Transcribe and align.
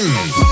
ZFM. 0.00 0.46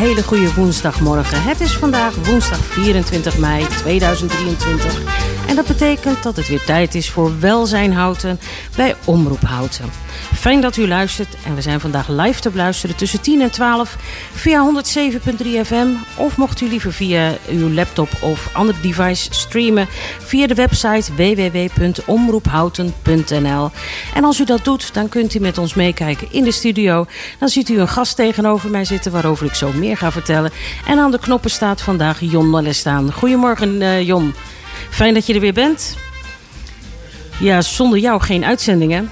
hele 0.00 0.22
goede 0.22 0.54
woensdagmorgen. 0.54 1.42
Het 1.42 1.60
is 1.60 1.76
vandaag 1.76 2.14
woensdag 2.14 2.58
24 2.64 3.38
mei 3.38 3.66
2023. 3.66 5.29
En 5.50 5.56
dat 5.56 5.66
betekent 5.66 6.22
dat 6.22 6.36
het 6.36 6.48
weer 6.48 6.64
tijd 6.64 6.94
is 6.94 7.10
voor 7.10 7.40
Welzijn 7.40 7.92
Houten 7.92 8.40
bij 8.76 8.94
Omroep 9.04 9.42
Houten. 9.42 9.84
Fijn 10.34 10.60
dat 10.60 10.76
u 10.76 10.88
luistert 10.88 11.36
en 11.44 11.54
we 11.54 11.62
zijn 11.62 11.80
vandaag 11.80 12.08
live 12.08 12.40
te 12.40 12.50
beluisteren 12.50 12.96
tussen 12.96 13.20
10 13.20 13.40
en 13.40 13.50
12 13.50 13.96
via 14.32 14.82
107.3 14.82 14.86
FM. 15.64 15.86
Of 16.16 16.36
mocht 16.36 16.60
u 16.60 16.68
liever 16.68 16.92
via 16.92 17.32
uw 17.48 17.70
laptop 17.70 18.08
of 18.20 18.50
ander 18.52 18.74
device 18.82 19.26
streamen 19.30 19.86
via 20.18 20.46
de 20.46 20.54
website 20.54 21.14
www.omroephouten.nl. 21.14 23.70
En 24.14 24.24
als 24.24 24.40
u 24.40 24.44
dat 24.44 24.64
doet, 24.64 24.94
dan 24.94 25.08
kunt 25.08 25.34
u 25.34 25.40
met 25.40 25.58
ons 25.58 25.74
meekijken 25.74 26.32
in 26.32 26.44
de 26.44 26.52
studio. 26.52 27.06
Dan 27.38 27.48
ziet 27.48 27.68
u 27.68 27.80
een 27.80 27.88
gast 27.88 28.16
tegenover 28.16 28.70
mij 28.70 28.84
zitten 28.84 29.12
waarover 29.12 29.46
ik 29.46 29.54
zo 29.54 29.72
meer 29.72 29.96
ga 29.96 30.12
vertellen. 30.12 30.50
En 30.86 30.98
aan 30.98 31.10
de 31.10 31.18
knoppen 31.18 31.50
staat 31.50 31.82
vandaag 31.82 32.20
Jon 32.20 32.66
staan. 32.70 33.12
Goedemorgen 33.12 33.80
uh, 33.80 34.06
Jon. 34.06 34.34
Fijn 34.90 35.14
dat 35.14 35.26
je 35.26 35.34
er 35.34 35.40
weer 35.40 35.52
bent. 35.52 35.96
Ja, 37.40 37.60
zonder 37.60 37.98
jou 37.98 38.20
geen 38.20 38.44
uitzendingen. 38.44 39.10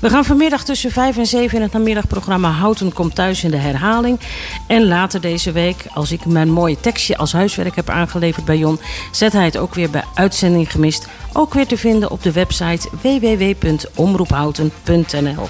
We 0.00 0.10
gaan 0.10 0.24
vanmiddag 0.24 0.64
tussen 0.64 0.90
5 0.90 1.16
en 1.16 1.26
7 1.26 1.56
in 1.56 1.62
het 1.62 1.72
namiddagprogramma 1.72 2.50
Houten 2.50 2.92
komt 2.92 3.14
thuis 3.14 3.44
in 3.44 3.50
de 3.50 3.56
herhaling. 3.56 4.20
En 4.66 4.86
later 4.86 5.20
deze 5.20 5.52
week, 5.52 5.84
als 5.94 6.12
ik 6.12 6.24
mijn 6.24 6.50
mooie 6.50 6.80
tekstje 6.80 7.16
als 7.16 7.32
huiswerk 7.32 7.76
heb 7.76 7.90
aangeleverd 7.90 8.44
bij 8.44 8.56
Jon, 8.56 8.80
zet 9.12 9.32
hij 9.32 9.44
het 9.44 9.56
ook 9.56 9.74
weer 9.74 9.90
bij 9.90 10.04
uitzending 10.14 10.70
gemist. 10.70 11.06
Ook 11.32 11.54
weer 11.54 11.66
te 11.66 11.76
vinden 11.76 12.10
op 12.10 12.22
de 12.22 12.32
website 12.32 12.88
www.omroephouten.nl. 13.02 15.48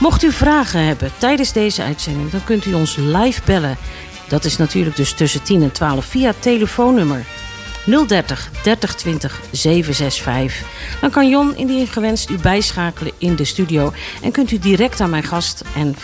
Mocht 0.00 0.22
u 0.22 0.32
vragen 0.32 0.84
hebben 0.84 1.10
tijdens 1.18 1.52
deze 1.52 1.82
uitzending, 1.82 2.30
dan 2.30 2.44
kunt 2.44 2.66
u 2.66 2.74
ons 2.74 2.96
live 2.96 3.40
bellen. 3.44 3.76
Dat 4.28 4.44
is 4.44 4.56
natuurlijk 4.56 4.96
dus 4.96 5.12
tussen 5.12 5.42
10 5.42 5.62
en 5.62 5.72
12 5.72 6.04
via 6.04 6.32
telefoonnummer 6.38 7.24
030 7.88 8.50
3020 8.62 9.40
765. 9.50 10.66
Dan 11.00 11.10
kan 11.10 11.28
Jon 11.28 11.56
indien 11.56 11.86
gewenst 11.86 12.30
u 12.30 12.38
bijschakelen 12.38 13.12
in 13.18 13.36
de 13.36 13.44
studio. 13.44 13.92
En 14.22 14.32
kunt 14.32 14.50
u 14.50 14.58
direct 14.58 15.00
aan 15.00 15.10
mijn 15.10 15.22
gast 15.22 15.64
en 15.74 15.96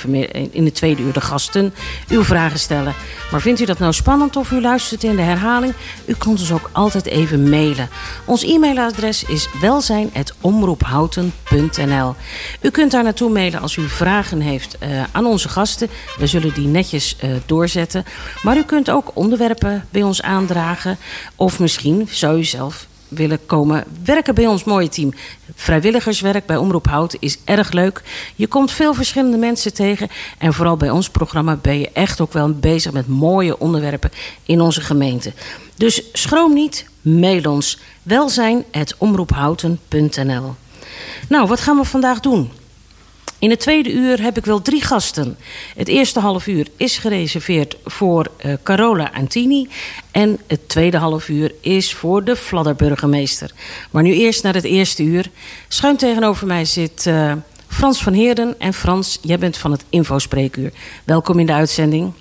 in 0.50 0.64
de 0.64 0.72
tweede 0.72 1.02
uur 1.02 1.12
de 1.12 1.20
gasten 1.20 1.74
uw 2.08 2.24
vragen 2.24 2.58
stellen. 2.58 2.94
Maar 3.30 3.40
vindt 3.40 3.60
u 3.60 3.64
dat 3.64 3.78
nou 3.78 3.92
spannend 3.92 4.36
of 4.36 4.50
u 4.50 4.60
luistert 4.60 5.04
in 5.04 5.16
de 5.16 5.22
herhaling? 5.22 5.72
U 6.04 6.14
kunt 6.14 6.40
ons 6.40 6.52
ook 6.52 6.70
altijd 6.72 7.06
even 7.06 7.48
mailen. 7.48 7.88
Ons 8.24 8.42
e-mailadres 8.42 9.24
is 9.24 9.48
welzijn.omroephouten.nl 9.60 12.14
U 12.60 12.70
kunt 12.70 12.90
daar 12.90 13.02
naartoe 13.02 13.30
mailen 13.30 13.60
als 13.60 13.76
u 13.76 13.88
vragen 13.88 14.40
heeft 14.40 14.76
uh, 14.82 15.02
aan 15.12 15.26
onze 15.26 15.48
gasten. 15.48 15.88
We 16.18 16.26
zullen 16.26 16.54
die 16.54 16.66
netjes 16.66 17.16
uh, 17.24 17.30
doorzetten. 17.46 18.04
Maar 18.42 18.56
u 18.56 18.62
kunt 18.62 18.90
ook 18.90 19.10
onderwerpen 19.14 19.84
bij 19.90 20.02
ons 20.02 20.22
aandragen. 20.22 20.98
Of 21.36 21.58
misschien 21.58 21.73
zou 22.08 22.38
u 22.38 22.44
zelf 22.44 22.86
willen 23.08 23.46
komen 23.46 23.84
werken 24.04 24.34
bij 24.34 24.46
ons 24.46 24.64
mooie 24.64 24.88
team. 24.88 25.12
Vrijwilligerswerk 25.54 26.46
bij 26.46 26.56
Omroep 26.56 26.86
Houten 26.86 27.18
is 27.20 27.38
erg 27.44 27.72
leuk. 27.72 28.02
Je 28.34 28.46
komt 28.46 28.72
veel 28.72 28.94
verschillende 28.94 29.36
mensen 29.36 29.74
tegen. 29.74 30.08
En 30.38 30.52
vooral 30.52 30.76
bij 30.76 30.90
ons 30.90 31.10
programma 31.10 31.56
ben 31.56 31.78
je 31.78 31.90
echt 31.92 32.20
ook 32.20 32.32
wel 32.32 32.52
bezig 32.52 32.92
met 32.92 33.08
mooie 33.08 33.58
onderwerpen 33.58 34.10
in 34.44 34.60
onze 34.60 34.80
gemeente. 34.80 35.32
Dus 35.76 36.02
schroom 36.12 36.54
niet, 36.54 36.86
mail 37.00 37.50
ons 37.50 37.78
welzijn.omroephouten.nl 38.02 40.54
Nou, 41.28 41.48
wat 41.48 41.60
gaan 41.60 41.76
we 41.76 41.84
vandaag 41.84 42.20
doen? 42.20 42.50
In 43.44 43.50
het 43.50 43.60
tweede 43.60 43.92
uur 43.92 44.22
heb 44.22 44.36
ik 44.36 44.44
wel 44.44 44.62
drie 44.62 44.82
gasten. 44.82 45.36
Het 45.76 45.88
eerste 45.88 46.20
half 46.20 46.46
uur 46.46 46.66
is 46.76 46.98
gereserveerd 46.98 47.76
voor 47.84 48.30
uh, 48.46 48.52
Carola 48.62 49.10
Antini. 49.14 49.68
En 50.10 50.38
het 50.46 50.68
tweede 50.68 50.96
half 50.96 51.28
uur 51.28 51.54
is 51.60 51.94
voor 51.94 52.24
de 52.24 52.36
Fladderburgemeester. 52.36 53.50
Maar 53.90 54.02
nu 54.02 54.12
eerst 54.12 54.42
naar 54.42 54.54
het 54.54 54.64
eerste 54.64 55.02
uur. 55.02 55.30
Schuin 55.68 55.96
tegenover 55.96 56.46
mij 56.46 56.64
zit 56.64 57.06
uh, 57.06 57.32
Frans 57.68 58.02
van 58.02 58.12
Heerden. 58.12 58.54
En 58.58 58.74
Frans, 58.74 59.18
jij 59.22 59.38
bent 59.38 59.56
van 59.56 59.70
het 59.70 59.84
Infospreekuur. 59.88 60.72
Welkom 61.04 61.38
in 61.38 61.46
de 61.46 61.52
uitzending. 61.52 62.12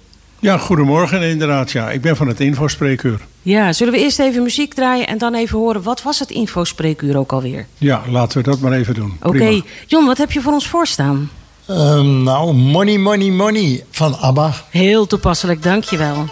Ja, 0.44 0.58
goedemorgen 0.58 1.22
inderdaad. 1.22 1.72
Ja, 1.72 1.92
ik 1.92 2.02
ben 2.02 2.16
van 2.16 2.28
het 2.28 2.40
Infospreekuur. 2.40 3.20
Ja, 3.42 3.74
zullen 3.74 3.94
we 3.94 4.00
eerst 4.00 4.20
even 4.20 4.44
muziek 4.44 4.74
draaien 4.74 5.08
en 5.08 5.18
dan 5.18 5.34
even 5.34 5.59
horen... 5.59 5.84
wat 5.84 6.02
was 6.02 6.20
het 6.20 6.30
Infospreekuur 6.30 7.18
ook 7.18 7.31
alweer? 7.31 7.66
Ja, 7.78 8.02
laten 8.09 8.38
we 8.38 8.44
dat 8.44 8.59
maar 8.59 8.72
even 8.72 8.94
doen. 8.94 9.18
Oké. 9.22 9.36
Okay. 9.36 9.64
Jon, 9.88 10.06
wat 10.06 10.18
heb 10.18 10.32
je 10.32 10.42
voor 10.42 10.53
ons 10.53 10.68
voorstaan? 10.68 11.30
Um, 11.70 12.24
nou, 12.24 12.53
Money, 12.53 12.98
Money, 12.98 13.30
Money 13.30 13.84
van 13.90 14.20
ABBA. 14.20 14.53
Heel 14.70 15.08
toepasselijk, 15.08 15.64
dankjewel. 15.64 16.26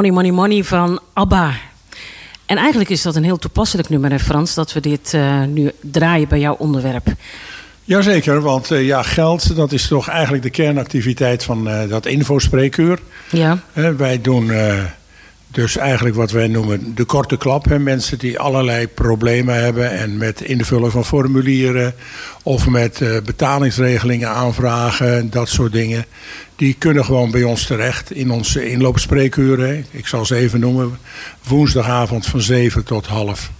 Money, 0.00 0.14
Money, 0.14 0.30
Money 0.30 0.64
van 0.64 1.00
ABBA. 1.12 1.54
En 2.46 2.56
eigenlijk 2.56 2.90
is 2.90 3.02
dat 3.02 3.16
een 3.16 3.24
heel 3.24 3.38
toepasselijk 3.38 3.88
nummer, 3.88 4.10
hè 4.10 4.18
Frans, 4.18 4.54
dat 4.54 4.72
we 4.72 4.80
dit 4.80 5.12
uh, 5.14 5.44
nu 5.44 5.72
draaien 5.80 6.28
bij 6.28 6.38
jouw 6.38 6.54
onderwerp. 6.54 7.06
Jazeker, 7.84 8.40
want 8.40 8.70
uh, 8.70 8.86
ja, 8.86 9.02
geld 9.02 9.56
dat 9.56 9.72
is 9.72 9.88
toch 9.88 10.08
eigenlijk 10.08 10.42
de 10.42 10.50
kernactiviteit 10.50 11.44
van 11.44 11.68
uh, 11.68 11.88
dat 11.88 12.06
infospreekuur. 12.06 12.98
Ja. 13.30 13.58
wij 13.96 14.20
doen 14.20 14.50
dus 15.50 15.76
eigenlijk 15.76 16.16
wat 16.16 16.30
wij 16.30 16.48
noemen 16.48 16.94
de 16.94 17.04
korte 17.04 17.36
klap. 17.36 17.64
Hè? 17.64 17.78
Mensen 17.78 18.18
die 18.18 18.38
allerlei 18.38 18.88
problemen 18.88 19.62
hebben 19.62 19.90
en 19.90 20.16
met 20.16 20.40
invullen 20.40 20.90
van 20.90 21.04
formulieren 21.04 21.94
of 22.42 22.68
met 22.68 23.00
uh, 23.00 23.16
betalingsregelingen 23.24 24.28
aanvragen, 24.28 25.30
dat 25.30 25.48
soort 25.48 25.72
dingen. 25.72 26.04
Die 26.56 26.74
kunnen 26.78 27.04
gewoon 27.04 27.30
bij 27.30 27.42
ons 27.42 27.66
terecht 27.66 28.12
in 28.12 28.30
onze 28.30 28.70
inloopspreekuren. 28.70 29.86
Ik 29.90 30.06
zal 30.06 30.24
ze 30.24 30.34
even 30.34 30.60
noemen. 30.60 30.98
Woensdagavond 31.42 32.26
van 32.26 32.40
7 32.40 32.84
tot 32.84 33.06
half 33.06 33.50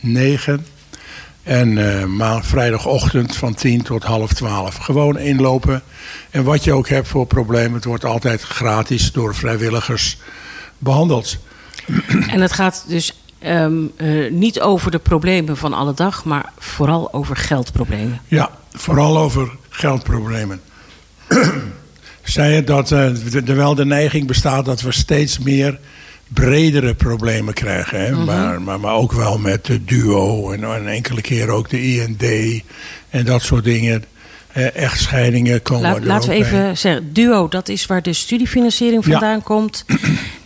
9. 0.00 0.66
En 1.42 1.76
uh, 1.76 2.36
vrijdagochtend 2.42 3.36
van 3.36 3.54
10 3.54 3.82
tot 3.82 4.02
half 4.02 4.32
12. 4.32 4.76
Gewoon 4.76 5.18
inlopen. 5.18 5.82
En 6.30 6.44
wat 6.44 6.64
je 6.64 6.72
ook 6.72 6.88
hebt 6.88 7.08
voor 7.08 7.26
problemen, 7.26 7.72
het 7.72 7.84
wordt 7.84 8.04
altijd 8.04 8.42
gratis 8.42 9.12
door 9.12 9.34
vrijwilligers 9.34 10.18
behandeld. 10.82 11.36
En 12.28 12.40
het 12.40 12.52
gaat 12.52 12.84
dus 12.88 13.12
um, 13.46 13.92
uh, 13.96 14.30
niet 14.30 14.60
over 14.60 14.90
de 14.90 14.98
problemen 14.98 15.56
van 15.56 15.72
alle 15.72 15.94
dag, 15.94 16.24
maar 16.24 16.52
vooral 16.58 17.12
over 17.12 17.36
geldproblemen. 17.36 18.20
Ja, 18.28 18.50
vooral 18.72 19.18
over 19.18 19.50
geldproblemen. 19.68 20.60
Zei 22.22 22.54
je 22.54 22.64
dat 22.64 22.90
uh, 22.90 23.48
er 23.48 23.56
wel 23.56 23.74
de 23.74 23.84
neiging 23.84 24.26
bestaat 24.26 24.64
dat 24.64 24.80
we 24.80 24.92
steeds 24.92 25.38
meer 25.38 25.78
bredere 26.28 26.94
problemen 26.94 27.54
krijgen. 27.54 28.00
Hè? 28.00 28.10
Mm 28.10 28.16
-hmm. 28.16 28.24
maar, 28.24 28.62
maar, 28.62 28.80
maar 28.80 28.94
ook 28.94 29.12
wel 29.12 29.38
met 29.38 29.64
de 29.64 29.84
duo 29.84 30.50
en, 30.50 30.64
en 30.64 30.88
enkele 30.88 31.20
keer 31.20 31.48
ook 31.48 31.70
de 31.70 31.82
IND 31.82 32.22
en 33.10 33.24
dat 33.24 33.42
soort 33.42 33.64
dingen. 33.64 34.04
Uh, 34.56 34.76
echtscheidingen 34.76 35.62
komen 35.62 35.90
Laat, 35.90 36.04
Laten 36.04 36.28
we 36.28 36.34
even 36.34 36.62
bij. 36.62 36.74
zeggen, 36.74 37.12
duo, 37.12 37.48
dat 37.48 37.68
is 37.68 37.86
waar 37.86 38.02
de 38.02 38.12
studiefinanciering 38.12 39.04
vandaan 39.04 39.36
ja. 39.36 39.42
komt. 39.44 39.84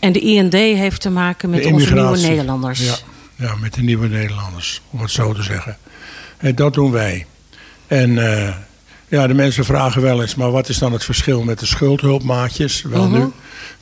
En 0.06 0.12
de 0.12 0.20
IND 0.20 0.52
heeft 0.52 1.00
te 1.00 1.10
maken 1.10 1.50
met 1.50 1.66
onze 1.66 1.94
nieuwe 1.94 2.16
Nederlanders. 2.16 2.80
Ja, 2.80 2.94
ja, 3.36 3.54
met 3.54 3.74
de 3.74 3.82
nieuwe 3.82 4.08
Nederlanders, 4.08 4.80
om 4.90 5.00
het 5.00 5.10
zo 5.10 5.32
te 5.32 5.42
zeggen. 5.42 5.76
En 6.36 6.54
dat 6.54 6.74
doen 6.74 6.90
wij. 6.90 7.26
En 7.86 8.10
uh, 8.10 8.48
ja, 9.08 9.26
de 9.26 9.34
mensen 9.34 9.64
vragen 9.64 10.02
wel 10.02 10.20
eens, 10.20 10.34
maar 10.34 10.50
wat 10.50 10.68
is 10.68 10.78
dan 10.78 10.92
het 10.92 11.04
verschil 11.04 11.42
met 11.42 11.58
de 11.58 11.66
schuldhulpmaatjes? 11.66 12.82
Wel 12.82 13.02
-huh. 13.02 13.12
nu, 13.12 13.30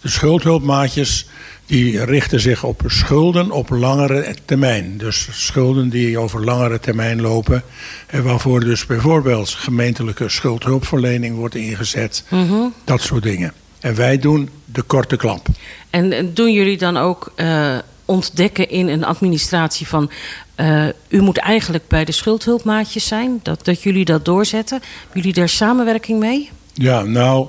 de 0.00 0.08
schuldhulpmaatjes 0.08 1.28
die 1.66 2.04
richten 2.04 2.40
zich 2.40 2.64
op 2.64 2.82
schulden 2.86 3.50
op 3.50 3.70
langere 3.70 4.34
termijn. 4.44 4.98
Dus 4.98 5.28
schulden 5.30 5.88
die 5.88 6.18
over 6.18 6.44
langere 6.44 6.80
termijn 6.80 7.20
lopen. 7.20 7.62
En 8.06 8.22
waarvoor 8.22 8.60
dus 8.60 8.86
bijvoorbeeld 8.86 9.48
gemeentelijke 9.48 10.28
schuldhulpverlening 10.28 11.36
wordt 11.36 11.54
ingezet. 11.54 12.24
Uh 12.30 12.50
-huh. 12.50 12.66
Dat 12.84 13.00
soort 13.00 13.22
dingen. 13.22 13.52
En 13.84 13.94
wij 13.94 14.18
doen 14.18 14.48
de 14.64 14.82
korte 14.82 15.16
klap. 15.16 15.46
En 15.90 16.34
doen 16.34 16.52
jullie 16.52 16.78
dan 16.78 16.96
ook 16.96 17.32
uh, 17.36 17.78
ontdekken 18.04 18.70
in 18.70 18.88
een 18.88 19.04
administratie 19.04 19.86
van... 19.86 20.10
Uh, 20.56 20.86
u 21.08 21.20
moet 21.20 21.38
eigenlijk 21.38 21.88
bij 21.88 22.04
de 22.04 22.12
schuldhulpmaatjes 22.12 23.06
zijn, 23.06 23.40
dat, 23.42 23.64
dat 23.64 23.82
jullie 23.82 24.04
dat 24.04 24.24
doorzetten. 24.24 24.78
Hebben 24.80 25.20
jullie 25.20 25.32
daar 25.32 25.48
samenwerking 25.48 26.18
mee? 26.18 26.50
Ja, 26.74 27.02
nou... 27.02 27.46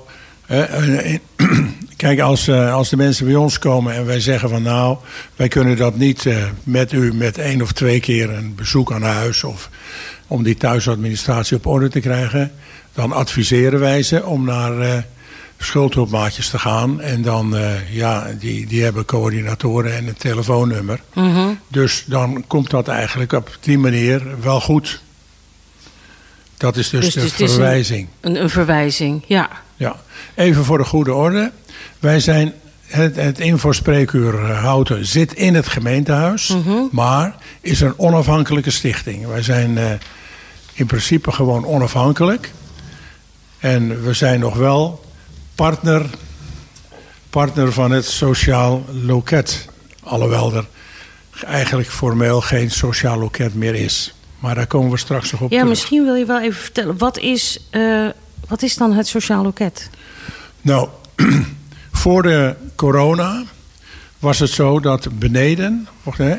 Uh, 0.51 1.15
kijk, 1.95 2.19
als, 2.19 2.49
als 2.49 2.89
de 2.89 2.97
mensen 2.97 3.25
bij 3.25 3.35
ons 3.35 3.59
komen 3.59 3.93
en 3.93 4.05
wij 4.05 4.19
zeggen 4.19 4.49
van 4.49 4.61
nou, 4.61 4.97
wij 5.35 5.47
kunnen 5.47 5.77
dat 5.77 5.97
niet 5.97 6.27
met 6.63 6.91
u 6.91 7.13
met 7.13 7.37
één 7.37 7.61
of 7.61 7.71
twee 7.71 7.99
keer 7.99 8.29
een 8.29 8.55
bezoek 8.55 8.91
aan 8.91 9.03
huis 9.03 9.43
of 9.43 9.69
om 10.27 10.43
die 10.43 10.55
thuisadministratie 10.55 11.57
op 11.57 11.65
orde 11.65 11.89
te 11.89 11.99
krijgen, 11.99 12.51
dan 12.93 13.11
adviseren 13.11 13.79
wij 13.79 14.03
ze 14.03 14.25
om 14.25 14.45
naar 14.45 15.05
schuldhulpmaatjes 15.65 16.50
te 16.50 16.59
gaan. 16.59 17.01
En 17.01 17.21
dan, 17.21 17.56
uh, 17.56 17.94
ja, 17.94 18.27
die, 18.39 18.65
die 18.65 18.83
hebben 18.83 19.06
coördinatoren 19.06 19.95
en 19.95 20.07
een 20.07 20.17
telefoonnummer. 20.17 21.00
Mm 21.13 21.33
-hmm. 21.33 21.59
Dus 21.67 22.03
dan 22.07 22.44
komt 22.47 22.69
dat 22.69 22.88
eigenlijk 22.88 23.31
op 23.31 23.57
die 23.59 23.77
manier 23.77 24.41
wel 24.41 24.62
goed. 24.62 25.01
Dat 26.57 26.77
is 26.77 26.89
dus, 26.89 27.13
dus 27.13 27.13
de 27.13 27.38
dus 27.38 27.53
verwijzing. 27.53 28.07
Een, 28.21 28.41
een, 28.41 28.50
verwijzing, 28.50 29.23
ja. 29.27 29.50
Ja, 29.75 29.95
even 30.35 30.65
voor 30.65 30.77
de 30.77 30.83
goede 30.83 31.13
orde. 31.13 31.51
Wij 32.00 32.19
zijn, 32.19 32.53
het, 32.85 33.15
het 33.15 33.39
infospreekuur 33.39 34.51
Houten 34.51 35.06
zit 35.06 35.33
in 35.33 35.56
het 35.56 35.68
gemeentehuis. 35.68 36.47
Mm 36.47 36.61
-hmm. 36.61 36.89
Maar 36.91 37.35
is 37.61 37.81
een 37.81 37.99
onafhankelijke 37.99 38.71
stichting. 38.71 39.28
Wij 39.28 39.42
zijn 39.42 39.71
uh, 39.71 39.92
in 40.73 40.85
principe 40.85 41.31
gewoon 41.31 41.66
onafhankelijk. 41.66 42.51
En 43.59 44.04
we 44.04 44.13
zijn 44.13 44.40
nog 44.40 44.56
wel 44.56 45.05
partner, 45.56 46.06
partner 47.30 47.71
van 47.74 47.92
het 47.92 48.06
Sociaal 48.06 48.85
Loket. 49.06 49.68
Alhoewel 50.04 50.54
er 50.54 50.66
eigenlijk 51.45 51.90
formeel 51.90 52.42
geen 52.42 52.71
Sociaal 52.71 53.18
Loket 53.18 53.56
meer 53.56 53.76
is. 53.76 54.14
Maar 54.40 54.56
daar 54.56 54.68
komen 54.68 54.92
we 54.92 54.97
straks 54.97 55.31
nog 55.31 55.42
op 55.42 55.52
Ja, 55.52 55.56
terug. 55.56 55.69
misschien 55.69 56.04
wil 56.04 56.16
je 56.16 56.26
wel 56.26 56.42
even 56.42 56.62
vertellen. 56.62 56.97
Wat 56.97 57.18
is, 57.18 57.59
uh, 57.71 58.07
wat 58.47 58.62
is 58.62 58.76
dan 58.76 58.94
het 58.94 59.07
Sociaal 59.07 59.44
Loket? 59.44 59.90
Nou, 60.62 60.90
voor 61.92 62.24
de 62.24 62.56
corona 62.76 63.44
was 64.19 64.40
het 64.40 64.50
zo 64.50 64.80
dat 64.80 65.19
beneden, 65.19 65.88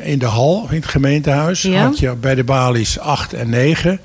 in 0.03 0.19
de 0.19 0.25
hal, 0.25 0.67
in 0.69 0.75
het 0.75 0.85
gemeentehuis... 0.87 1.61
Ja? 1.61 1.83
had 1.83 1.99
je 1.99 2.15
bij 2.15 2.35
de 2.35 2.43
balies 2.43 2.99
8 2.99 3.33
en 3.33 3.49
9... 3.49 3.99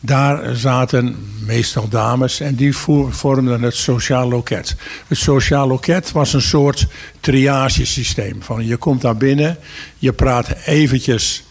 Daar 0.00 0.56
zaten 0.56 1.16
meestal 1.46 1.88
dames 1.88 2.40
en 2.40 2.54
die 2.54 2.76
vormden 3.10 3.62
het 3.62 3.74
sociaal 3.74 4.28
loket. 4.28 4.76
Het 5.06 5.18
sociaal 5.18 5.68
loket 5.68 6.12
was 6.12 6.32
een 6.32 6.42
soort 6.42 6.86
triagesysteem. 7.20 8.42
Van 8.42 8.66
je 8.66 8.76
komt 8.76 9.00
daar 9.00 9.16
binnen, 9.16 9.58
je 9.98 10.12
praat 10.12 10.48
eventjes 10.64 11.44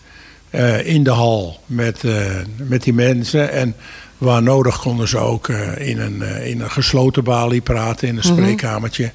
uh, 0.52 0.88
in 0.88 1.04
de 1.04 1.10
hal 1.10 1.60
met, 1.66 2.04
uh, 2.04 2.16
met 2.58 2.84
die 2.84 2.94
mensen. 2.94 3.52
En 3.52 3.76
waar 4.18 4.44
nodig 4.44 4.80
konden 4.80 5.08
ze 5.08 5.18
ook 5.18 5.48
uh, 5.48 5.88
in, 5.88 6.00
een, 6.00 6.22
in 6.22 6.62
een 6.62 6.72
gesloten 6.72 7.24
balie 7.24 7.62
praten, 7.62 8.08
in 8.08 8.18
een 8.18 8.24
spreekkamertje. 8.24 9.04
Mm 9.04 9.12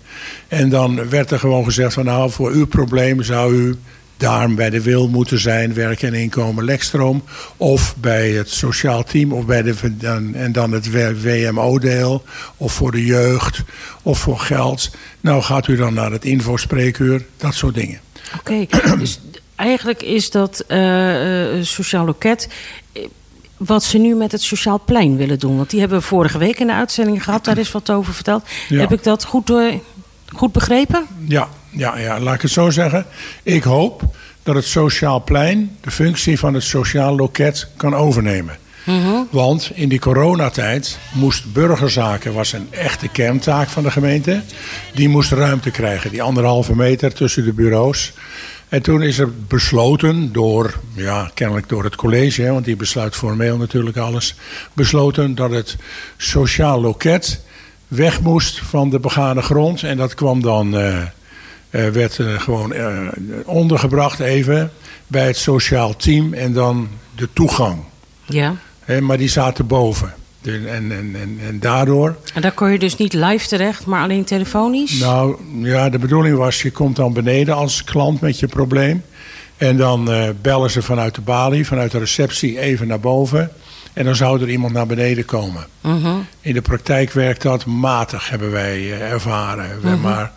-hmm. 0.49 0.59
En 0.59 0.69
dan 0.69 1.09
werd 1.09 1.31
er 1.31 1.38
gewoon 1.38 1.64
gezegd 1.64 1.95
van 1.95 2.05
nou, 2.05 2.31
voor 2.31 2.50
uw 2.50 2.67
probleem 2.67 3.23
zou 3.23 3.55
u 3.55 3.79
daar 4.16 4.54
bij 4.54 4.71
de 4.71 4.83
wil 4.83 5.09
moeten 5.09 5.38
zijn, 5.38 5.75
werk 5.75 6.02
en 6.02 6.14
inkomen, 6.14 6.64
lekstroom. 6.64 7.23
Of 7.56 7.94
bij 7.97 8.30
het 8.30 8.50
sociaal 8.50 9.04
team, 9.04 9.33
of 9.33 9.47
bij 9.47 9.62
de, 9.62 9.75
en 10.33 10.52
dan 10.52 10.73
het 10.73 10.92
WMO-deel. 11.23 12.25
Of 12.56 12.73
voor 12.73 12.90
de 12.90 13.04
jeugd, 13.04 13.62
of 14.02 14.18
voor 14.18 14.38
geld. 14.38 14.90
Nou 15.21 15.42
gaat 15.42 15.66
u 15.66 15.76
dan 15.76 15.94
naar 15.94 16.12
het 16.12 16.25
infospreekuur, 16.25 17.25
dat 17.37 17.54
soort 17.54 17.75
dingen. 17.75 18.00
Oké, 18.38 18.66
okay, 18.71 18.97
dus 18.99 19.21
eigenlijk 19.56 20.02
is 20.02 20.30
dat 20.30 20.64
uh, 20.68 21.62
sociaal 21.62 22.04
loket 22.04 22.49
wat 23.56 23.85
ze 23.85 23.99
nu 23.99 24.14
met 24.14 24.33
het 24.33 24.42
Sociaal 24.42 24.80
Plein 24.85 25.16
willen 25.16 25.38
doen. 25.38 25.56
Want 25.56 25.71
die 25.71 25.80
hebben 25.80 25.99
we 25.99 26.04
vorige 26.04 26.38
week 26.38 26.61
in 26.61 26.66
de 26.66 26.73
uitzending 26.73 27.25
gehad. 27.25 27.44
Daar 27.44 27.59
is 27.59 27.73
wat 27.73 27.90
over 27.90 28.14
verteld. 28.14 28.44
Ja. 28.68 28.78
Heb 28.78 28.92
ik 28.92 29.02
dat 29.02 29.25
goed, 29.25 29.47
door, 29.47 29.80
goed 30.33 30.52
begrepen? 30.52 31.06
Ja, 31.26 31.49
ja, 31.76 31.99
ja, 31.99 32.21
laat 32.21 32.35
ik 32.35 32.43
het 32.43 32.50
zo 32.50 32.71
zeggen. 32.71 33.07
Ik 33.43 33.62
hoop 33.62 34.02
dat 34.43 34.54
het 34.54 34.64
Sociaal 34.64 35.23
Plein 35.23 35.76
de 35.81 35.90
functie 35.90 36.38
van 36.38 36.54
het 36.54 36.62
Sociaal 36.62 37.16
Loket 37.16 37.69
kan 37.76 37.95
overnemen. 37.95 38.57
Mm 38.85 39.02
-hmm. 39.02 39.28
Want 39.31 39.71
in 39.75 39.88
die 39.88 39.99
coronatijd 39.99 40.99
moest 41.12 41.52
burgerzaken, 41.52 42.35
was 42.35 42.52
een 42.52 42.69
echte 42.71 43.09
kerntaak 43.09 43.69
van 43.69 43.83
de 43.83 43.90
gemeente. 43.90 44.43
Die 44.95 45.09
moest 45.09 45.33
ruimte 45.33 45.71
krijgen, 45.71 46.11
die 46.11 46.23
anderhalve 46.23 46.76
meter 46.76 47.14
tussen 47.14 47.45
de 47.45 47.52
bureaus. 47.52 48.12
En 48.69 48.83
toen 48.83 49.02
is 49.02 49.19
er 49.19 49.33
besloten 49.49 50.33
door, 50.33 50.75
ja, 50.95 51.31
kennelijk 51.35 51.69
door 51.69 51.85
het 51.85 51.97
college, 51.97 52.43
hè, 52.43 52.52
want 52.52 52.64
die 52.64 52.76
besluit 52.76 53.16
formeel 53.16 53.57
natuurlijk 53.57 53.97
alles, 53.97 54.35
besloten 54.73 55.35
dat 55.35 55.50
het 55.50 55.76
sociaal 56.16 56.81
loket 56.81 57.40
weg 57.88 58.21
moest 58.21 58.59
van 58.59 58.90
de 58.90 58.99
begane 58.99 59.43
grond. 59.43 59.83
En 59.83 59.97
dat 59.97 60.14
kwam 60.14 60.43
dan, 60.43 60.75
uh, 60.75 60.87
uh, 60.87 61.02
werd 61.93 62.19
uh, 62.19 62.40
gewoon 62.40 62.73
ondergebracht 63.45 64.21
even 64.21 64.71
bij 65.07 65.26
het 65.26 65.37
sociaal 65.37 65.97
team 65.97 66.35
en 66.35 66.52
dan 66.52 66.88
de 67.16 67.28
toegang. 67.33 67.78
Ja. 68.25 68.54
Maar 69.00 69.19
die 69.19 69.28
zaten 69.28 69.66
boven. 69.66 70.14
En, 70.45 70.69
en, 70.69 70.93
en, 70.93 71.38
en 71.47 71.61
daardoor... 71.61 72.16
En 72.35 72.43
daar 72.43 72.52
kon 72.52 72.71
je 72.71 72.78
dus 72.78 72.97
niet 72.97 73.12
live 73.12 73.49
terecht, 73.49 73.87
maar 73.87 74.02
alleen 74.02 74.25
telefonisch? 74.25 74.99
Nou, 74.99 75.37
ja, 75.62 75.90
de 75.90 75.99
bedoeling 75.99 76.37
was, 76.37 76.62
je 76.62 76.71
komt 76.71 76.97
dan 76.97 77.12
beneden 77.12 77.54
als 77.54 77.85
klant 77.85 78.21
met 78.21 78.38
je 78.38 78.47
probleem. 78.47 79.02
En 79.57 79.76
dan 79.76 80.11
uh, 80.11 80.28
bellen 80.43 80.71
ze 80.71 80.83
vanuit 80.83 81.14
de 81.14 81.21
balie, 81.21 81.66
vanuit 81.66 81.90
de 81.90 81.99
receptie 81.99 82.59
even 82.59 82.87
naar 82.87 83.00
boven. 83.00 83.50
En 83.93 84.04
dan 84.04 84.16
zou 84.16 84.43
er 84.43 84.50
iemand 84.50 84.73
naar 84.73 84.87
beneden 84.87 85.25
komen. 85.25 85.66
Uh 85.81 86.04
-huh. 86.04 86.14
In 86.40 86.54
de 86.54 86.62
praktijk 86.62 87.12
werkt 87.12 87.43
dat 87.43 87.66
matig, 87.66 88.28
hebben 88.28 88.50
wij 88.50 88.78
uh, 88.78 89.12
ervaren. 89.12 89.71
-huh. 89.83 90.02
Maar 90.02 90.33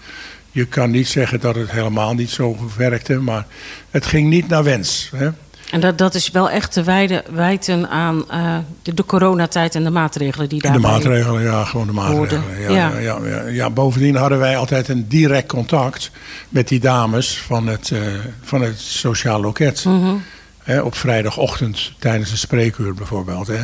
je 0.57 0.65
kan 0.65 0.91
niet 0.91 1.07
zeggen 1.07 1.39
dat 1.39 1.55
het 1.55 1.71
helemaal 1.71 2.13
niet 2.13 2.29
zo 2.29 2.57
werkte, 2.77 3.13
maar 3.19 3.45
het 3.91 4.05
ging 4.05 4.29
niet 4.29 4.47
naar 4.47 4.63
wens. 4.63 5.11
Hè? 5.15 5.29
En 5.71 5.79
dat, 5.79 5.97
dat 5.97 6.15
is 6.15 6.31
wel 6.31 6.49
echt 6.49 6.71
te 6.71 6.83
wijden, 6.83 7.23
wijten 7.31 7.89
aan 7.89 8.25
uh, 8.31 8.57
de, 8.81 8.93
de, 8.93 9.05
coronatijd 9.05 9.75
en 9.75 9.83
de 9.83 9.89
maatregelen 9.89 10.49
die 10.49 10.61
daarbij 10.61 10.81
De 10.81 10.87
maatregelen, 10.87 11.41
ja, 11.41 11.63
gewoon 11.63 11.87
de 11.87 11.93
maatregelen. 11.93 12.59
Ja, 12.59 12.69
ja. 12.69 12.97
Ja, 12.97 13.19
ja, 13.23 13.41
ja, 13.47 13.69
bovendien 13.69 14.15
hadden 14.15 14.39
wij 14.39 14.57
altijd 14.57 14.87
een 14.87 15.07
direct 15.07 15.47
contact 15.47 16.11
met 16.49 16.67
die 16.67 16.79
dames 16.79 17.37
van 17.37 17.67
het, 17.67 17.89
uh, 17.89 17.99
van 18.41 18.61
het 18.61 18.79
sociaal 18.79 19.41
loket. 19.41 19.85
Mm 19.85 20.01
-hmm. 20.01 20.23
Hè, 20.63 20.81
op 20.81 20.95
vrijdagochtend 20.95 21.91
tijdens 21.99 22.31
een 22.31 22.37
spreekuur 22.37 22.93
bijvoorbeeld. 22.93 23.47
Hè. 23.47 23.61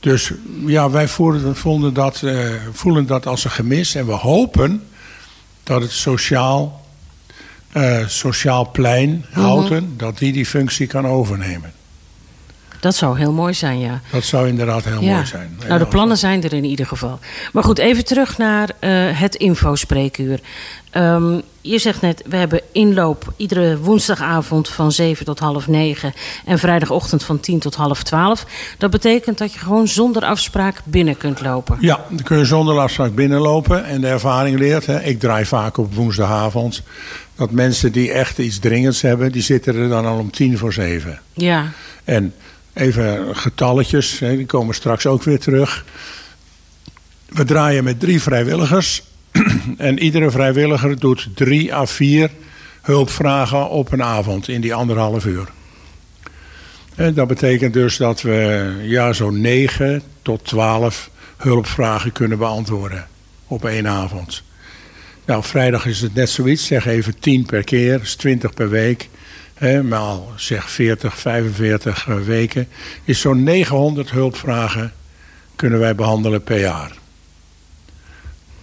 Dus 0.00 0.32
ja, 0.66 0.90
wij 0.90 1.08
voelden, 1.08 1.94
dat, 1.94 2.20
uh, 2.24 2.40
voelen 2.72 3.06
dat 3.06 3.26
als 3.26 3.44
een 3.44 3.50
gemis. 3.50 3.94
En 3.94 4.06
we 4.06 4.12
hopen 4.12 4.82
dat 5.68 5.82
het 5.82 5.90
sociaal 5.90 6.86
uh, 7.76 8.06
Sociaal 8.06 8.70
Plein 8.70 9.24
Houten, 9.30 9.82
mm 9.82 9.88
-hmm. 9.88 9.98
dat 9.98 10.18
die 10.18 10.32
die 10.32 10.46
functie 10.46 10.86
kan 10.86 11.06
overnemen. 11.06 11.72
Dat 12.80 12.94
zou 12.94 13.18
heel 13.18 13.32
mooi 13.32 13.54
zijn, 13.54 13.78
ja. 13.78 14.00
Dat 14.12 14.24
zou 14.24 14.48
inderdaad 14.48 14.84
heel 14.84 15.02
ja. 15.02 15.14
mooi 15.14 15.26
zijn. 15.26 15.58
Nou, 15.68 15.78
de 15.78 15.86
plannen 15.86 16.16
zijn 16.16 16.42
er 16.42 16.52
in 16.52 16.64
ieder 16.64 16.86
geval. 16.86 17.18
Maar 17.52 17.64
goed, 17.64 17.78
even 17.78 18.04
terug 18.04 18.38
naar 18.38 18.70
uh, 18.80 18.90
het 19.20 19.34
infospreekuur. 19.34 20.40
Um, 20.96 21.42
je 21.60 21.78
zegt 21.78 22.00
net, 22.00 22.22
we 22.26 22.36
hebben 22.36 22.60
inloop 22.72 23.32
iedere 23.36 23.78
woensdagavond 23.78 24.68
van 24.68 24.92
7 24.92 25.24
tot 25.24 25.38
half 25.38 25.66
9 25.66 26.12
en 26.44 26.58
vrijdagochtend 26.58 27.24
van 27.24 27.40
10 27.40 27.58
tot 27.58 27.74
half 27.74 28.02
12. 28.02 28.46
Dat 28.78 28.90
betekent 28.90 29.38
dat 29.38 29.52
je 29.52 29.58
gewoon 29.58 29.88
zonder 29.88 30.24
afspraak 30.24 30.80
binnen 30.84 31.16
kunt 31.16 31.40
lopen. 31.40 31.76
Ja, 31.80 32.04
dan 32.08 32.22
kun 32.22 32.38
je 32.38 32.44
zonder 32.44 32.78
afspraak 32.78 33.14
binnenlopen. 33.14 33.84
En 33.84 34.00
de 34.00 34.06
ervaring 34.06 34.58
leert, 34.58 34.86
hè, 34.86 35.02
ik 35.02 35.20
draai 35.20 35.44
vaak 35.44 35.76
op 35.76 35.94
woensdagavond, 35.94 36.82
dat 37.34 37.50
mensen 37.50 37.92
die 37.92 38.12
echt 38.12 38.38
iets 38.38 38.58
dringends 38.58 39.02
hebben, 39.02 39.32
die 39.32 39.42
zitten 39.42 39.76
er 39.76 39.88
dan 39.88 40.06
al 40.06 40.18
om 40.18 40.30
tien 40.30 40.58
voor 40.58 40.72
zeven. 40.72 41.20
Ja. 41.32 41.72
En 42.04 42.34
even 42.78 43.36
getalletjes, 43.36 44.18
die 44.18 44.46
komen 44.46 44.74
straks 44.74 45.06
ook 45.06 45.22
weer 45.22 45.38
terug. 45.38 45.84
We 47.28 47.44
draaien 47.44 47.84
met 47.84 48.00
drie 48.00 48.22
vrijwilligers. 48.22 49.02
en 49.76 49.98
iedere 49.98 50.30
vrijwilliger 50.30 50.98
doet 50.98 51.28
drie 51.34 51.74
à 51.74 51.86
vier 51.86 52.30
hulpvragen 52.82 53.68
op 53.68 53.92
een 53.92 54.02
avond 54.02 54.48
in 54.48 54.60
die 54.60 54.74
anderhalf 54.74 55.24
uur. 55.24 55.48
En 56.94 57.14
dat 57.14 57.28
betekent 57.28 57.72
dus 57.72 57.96
dat 57.96 58.22
we 58.22 58.72
ja, 58.82 59.12
zo'n 59.12 59.40
9 59.40 60.02
tot 60.22 60.44
12 60.44 61.10
hulpvragen 61.36 62.12
kunnen 62.12 62.38
beantwoorden 62.38 63.06
op 63.46 63.64
één 63.64 63.88
avond. 63.88 64.42
Nou, 65.24 65.44
vrijdag 65.44 65.86
is 65.86 66.00
het 66.00 66.14
net 66.14 66.30
zoiets. 66.30 66.66
Zeg 66.66 66.86
even 66.86 67.18
10 67.18 67.46
per 67.46 67.64
keer, 67.64 67.98
dus 67.98 68.14
20 68.14 68.54
per 68.54 68.68
week. 68.68 69.08
Hè, 69.58 69.82
maal 69.82 70.32
zeg 70.36 70.70
40, 70.70 71.18
45 71.18 72.04
weken. 72.04 72.68
Is 73.04 73.20
zo'n 73.20 73.42
900 73.42 74.10
hulpvragen 74.10 74.92
kunnen 75.56 75.78
wij 75.78 75.94
behandelen 75.94 76.42
per 76.42 76.60
jaar. 76.60 76.92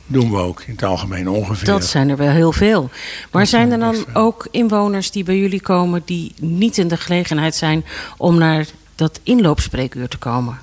Doen 0.08 0.32
we 0.32 0.38
ook 0.38 0.62
in 0.62 0.74
het 0.74 0.84
algemeen 0.84 1.30
ongeveer. 1.30 1.66
Dat 1.68 1.86
zijn 1.86 2.10
er 2.10 2.18
wel 2.18 2.30
heel 2.30 2.52
veel. 2.52 2.90
Maar 3.32 3.48
zijn 3.48 3.72
er 3.72 3.80
dan 3.80 4.06
ook 4.14 4.48
inwoners 4.52 5.12
die 5.12 5.24
bij 5.24 5.38
jullie 5.38 5.62
komen... 5.62 6.02
die 6.06 6.34
niet 6.40 6.78
in 6.78 6.88
de 6.88 6.98
gelegenheid 6.98 7.56
zijn 7.56 7.86
om 8.18 8.38
naar 8.38 8.66
dat 8.96 9.20
inloopspreekuur 9.24 10.08
te 10.08 10.18
komen? 10.18 10.60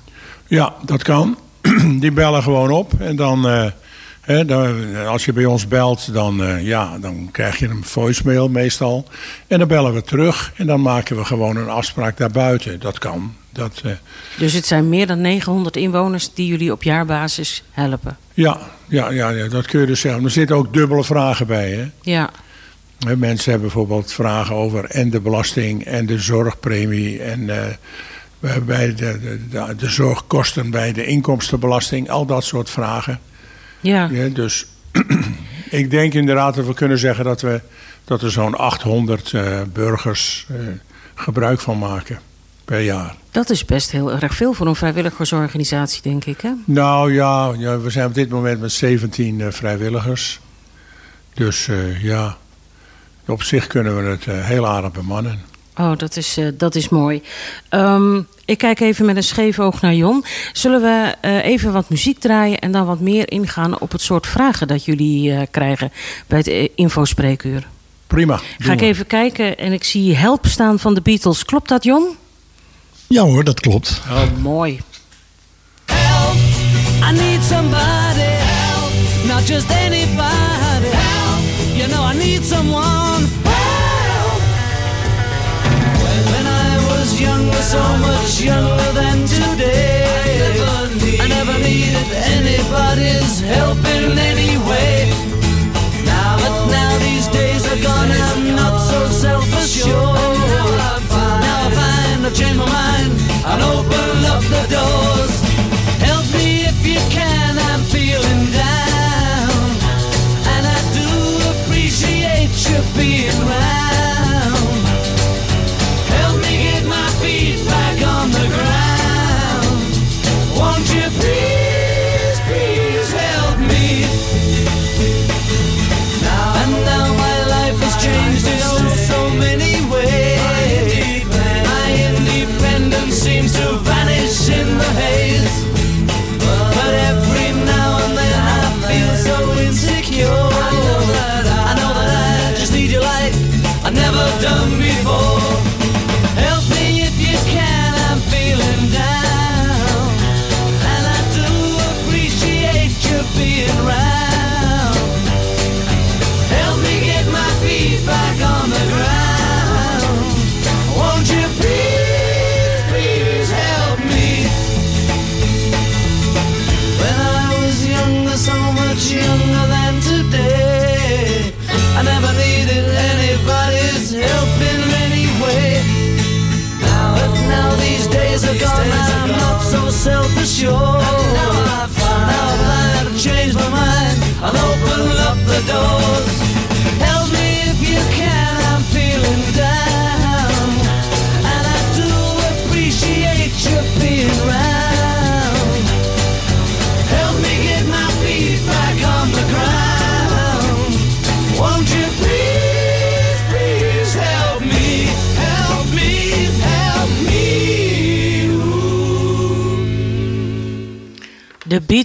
Ja, 0.47 0.73
dat 0.85 1.03
kan. 1.03 1.37
Die 1.99 2.11
bellen 2.11 2.43
gewoon 2.43 2.71
op 2.71 2.93
en 2.99 3.15
dan... 3.15 3.47
Uh, 3.47 3.65
He, 4.23 4.45
dan, 4.45 4.95
als 5.05 5.25
je 5.25 5.33
bij 5.33 5.45
ons 5.45 5.67
belt, 5.67 6.13
dan, 6.13 6.41
uh, 6.41 6.65
ja, 6.65 6.97
dan 6.97 7.29
krijg 7.31 7.59
je 7.59 7.67
een 7.67 7.83
voicemail 7.83 8.49
meestal. 8.49 9.07
En 9.47 9.59
dan 9.59 9.67
bellen 9.67 9.93
we 9.93 10.01
terug 10.01 10.51
en 10.55 10.65
dan 10.65 10.81
maken 10.81 11.15
we 11.15 11.25
gewoon 11.25 11.55
een 11.55 11.69
afspraak 11.69 12.17
daarbuiten. 12.17 12.79
Dat 12.79 12.97
kan. 12.97 13.35
Dat, 13.49 13.81
uh, 13.85 13.91
dus 14.37 14.53
het 14.53 14.65
zijn 14.65 14.89
meer 14.89 15.07
dan 15.07 15.21
900 15.21 15.75
inwoners 15.75 16.33
die 16.33 16.47
jullie 16.47 16.71
op 16.71 16.83
jaarbasis 16.83 17.63
helpen? 17.71 18.17
Ja, 18.33 18.59
ja, 18.87 19.11
ja, 19.11 19.29
ja 19.29 19.47
dat 19.47 19.65
kun 19.65 19.79
je 19.79 19.85
dus 19.85 19.99
zeggen. 19.99 20.23
Er 20.23 20.31
zitten 20.31 20.55
ook 20.55 20.73
dubbele 20.73 21.03
vragen 21.03 21.47
bij. 21.47 21.71
Hè? 21.71 21.89
Ja. 22.01 22.29
He, 22.99 23.15
mensen 23.15 23.51
hebben 23.51 23.69
bijvoorbeeld 23.69 24.13
vragen 24.13 24.55
over 24.55 24.85
en 24.85 25.09
de 25.09 25.19
belasting 25.19 25.85
en 25.85 26.05
de 26.05 26.19
zorgpremie 26.19 27.21
en 27.21 27.41
uh, 28.39 28.55
bij 28.65 28.95
de, 28.95 29.39
de, 29.49 29.75
de 29.77 29.89
zorgkosten 29.89 30.69
bij 30.69 30.93
de 30.93 31.05
inkomstenbelasting. 31.05 32.09
Al 32.09 32.25
dat 32.25 32.43
soort 32.43 32.69
vragen. 32.69 33.19
Ja. 33.83 34.09
ja 34.11 34.27
dus 34.27 34.65
ik 35.69 35.89
denk 35.89 36.13
inderdaad 36.13 36.55
dat 36.55 36.65
we 36.65 36.73
kunnen 36.73 36.97
zeggen 36.97 37.25
dat, 37.25 37.41
we, 37.41 37.61
dat 38.03 38.21
er 38.21 38.31
zo'n 38.31 38.55
800 38.55 39.31
uh, 39.31 39.61
burgers 39.73 40.47
uh, 40.51 40.57
gebruik 41.15 41.59
van 41.59 41.77
maken 41.77 42.19
per 42.65 42.79
jaar. 42.79 43.15
Dat 43.31 43.49
is 43.49 43.65
best 43.65 43.91
heel 43.91 44.11
erg 44.11 44.35
veel 44.35 44.53
voor 44.53 44.67
een 44.67 44.75
vrijwilligersorganisatie, 44.75 46.01
denk 46.01 46.25
ik. 46.25 46.41
Hè? 46.41 46.51
Nou 46.65 47.13
ja, 47.13 47.53
ja 47.57 47.79
we 47.79 47.89
zijn 47.89 48.07
op 48.07 48.13
dit 48.13 48.29
moment 48.29 48.59
met 48.59 48.71
17 48.71 49.39
uh, 49.39 49.51
vrijwilligers. 49.51 50.39
Dus 51.33 51.69
ja, 52.01 52.37
op 53.25 53.43
zich 53.43 53.67
kunnen 53.67 54.03
we 54.03 54.09
het 54.09 54.25
heel 54.25 54.67
aardig 54.67 54.91
bemannen. 54.91 55.52
Oh, 55.77 55.97
dat 55.97 56.17
is, 56.17 56.37
uh, 56.37 56.47
dat 56.57 56.75
is 56.75 56.89
mooi. 56.89 57.21
Um, 57.69 58.27
ik 58.45 58.57
kijk 58.57 58.79
even 58.79 59.05
met 59.05 59.15
een 59.15 59.23
scheef 59.23 59.59
oog 59.59 59.81
naar 59.81 59.93
Jon. 59.93 60.25
Zullen 60.53 60.81
we 60.81 61.15
uh, 61.25 61.45
even 61.45 61.73
wat 61.73 61.89
muziek 61.89 62.19
draaien 62.19 62.59
en 62.59 62.71
dan 62.71 62.85
wat 62.85 62.99
meer 62.99 63.31
ingaan 63.31 63.79
op 63.79 63.91
het 63.91 64.01
soort 64.01 64.27
vragen 64.27 64.67
dat 64.67 64.85
jullie 64.85 65.31
uh, 65.31 65.41
krijgen 65.51 65.91
bij 66.27 66.37
het 66.37 66.71
infospreekuur? 66.75 67.67
Prima. 68.07 68.39
Ga 68.57 68.71
ik 68.71 68.79
we. 68.79 68.85
even 68.85 69.07
kijken 69.07 69.57
en 69.57 69.73
ik 69.73 69.83
zie 69.83 70.15
Help 70.15 70.45
staan 70.45 70.79
van 70.79 70.93
de 70.93 71.01
Beatles. 71.01 71.45
Klopt 71.45 71.69
dat, 71.69 71.83
Jon? 71.83 72.15
Ja 73.07 73.23
hoor, 73.23 73.43
dat 73.43 73.59
klopt. 73.59 74.01
Oh, 74.09 74.21
mooi. 74.41 74.79
Help, 75.85 76.35
I 77.09 77.11
need 77.11 77.43
somebody 77.43 78.21
help, 78.21 78.91
not 79.27 79.47
just 79.47 79.71
anybody 79.71 80.89
help, 80.91 81.41
you 81.75 81.87
know 81.87 82.11
I 82.11 82.17
need 82.17 82.43
someone 82.45 83.22
younger, 87.23 87.63
so 87.75 87.81
much 88.07 88.41
younger 88.41 88.91
than 88.99 89.17
today. 89.25 90.03
I 91.23 91.27
never, 91.27 91.57
needed 91.59 92.09
anybody's 92.35 93.39
help 93.39 93.79
in 93.95 94.17
any 94.31 94.57
way. 94.69 95.09
Now, 96.05 96.37
but 96.43 96.55
now 96.77 96.91
these 96.99 97.27
days 97.27 97.63
are 97.71 97.81
gone, 97.81 98.11
I'm 98.11 98.55
not 98.55 98.75
so 98.89 98.99
self-assured. 99.07 100.37
Now 101.47 101.59
I 101.63 101.69
find, 101.77 102.25
I've 102.25 102.35
changed 102.35 102.59
my 102.59 102.67
mind 102.79 103.11
and 103.49 103.59
open 103.73 104.15
up 104.33 104.43
the 104.53 104.63
doors. 104.75 105.52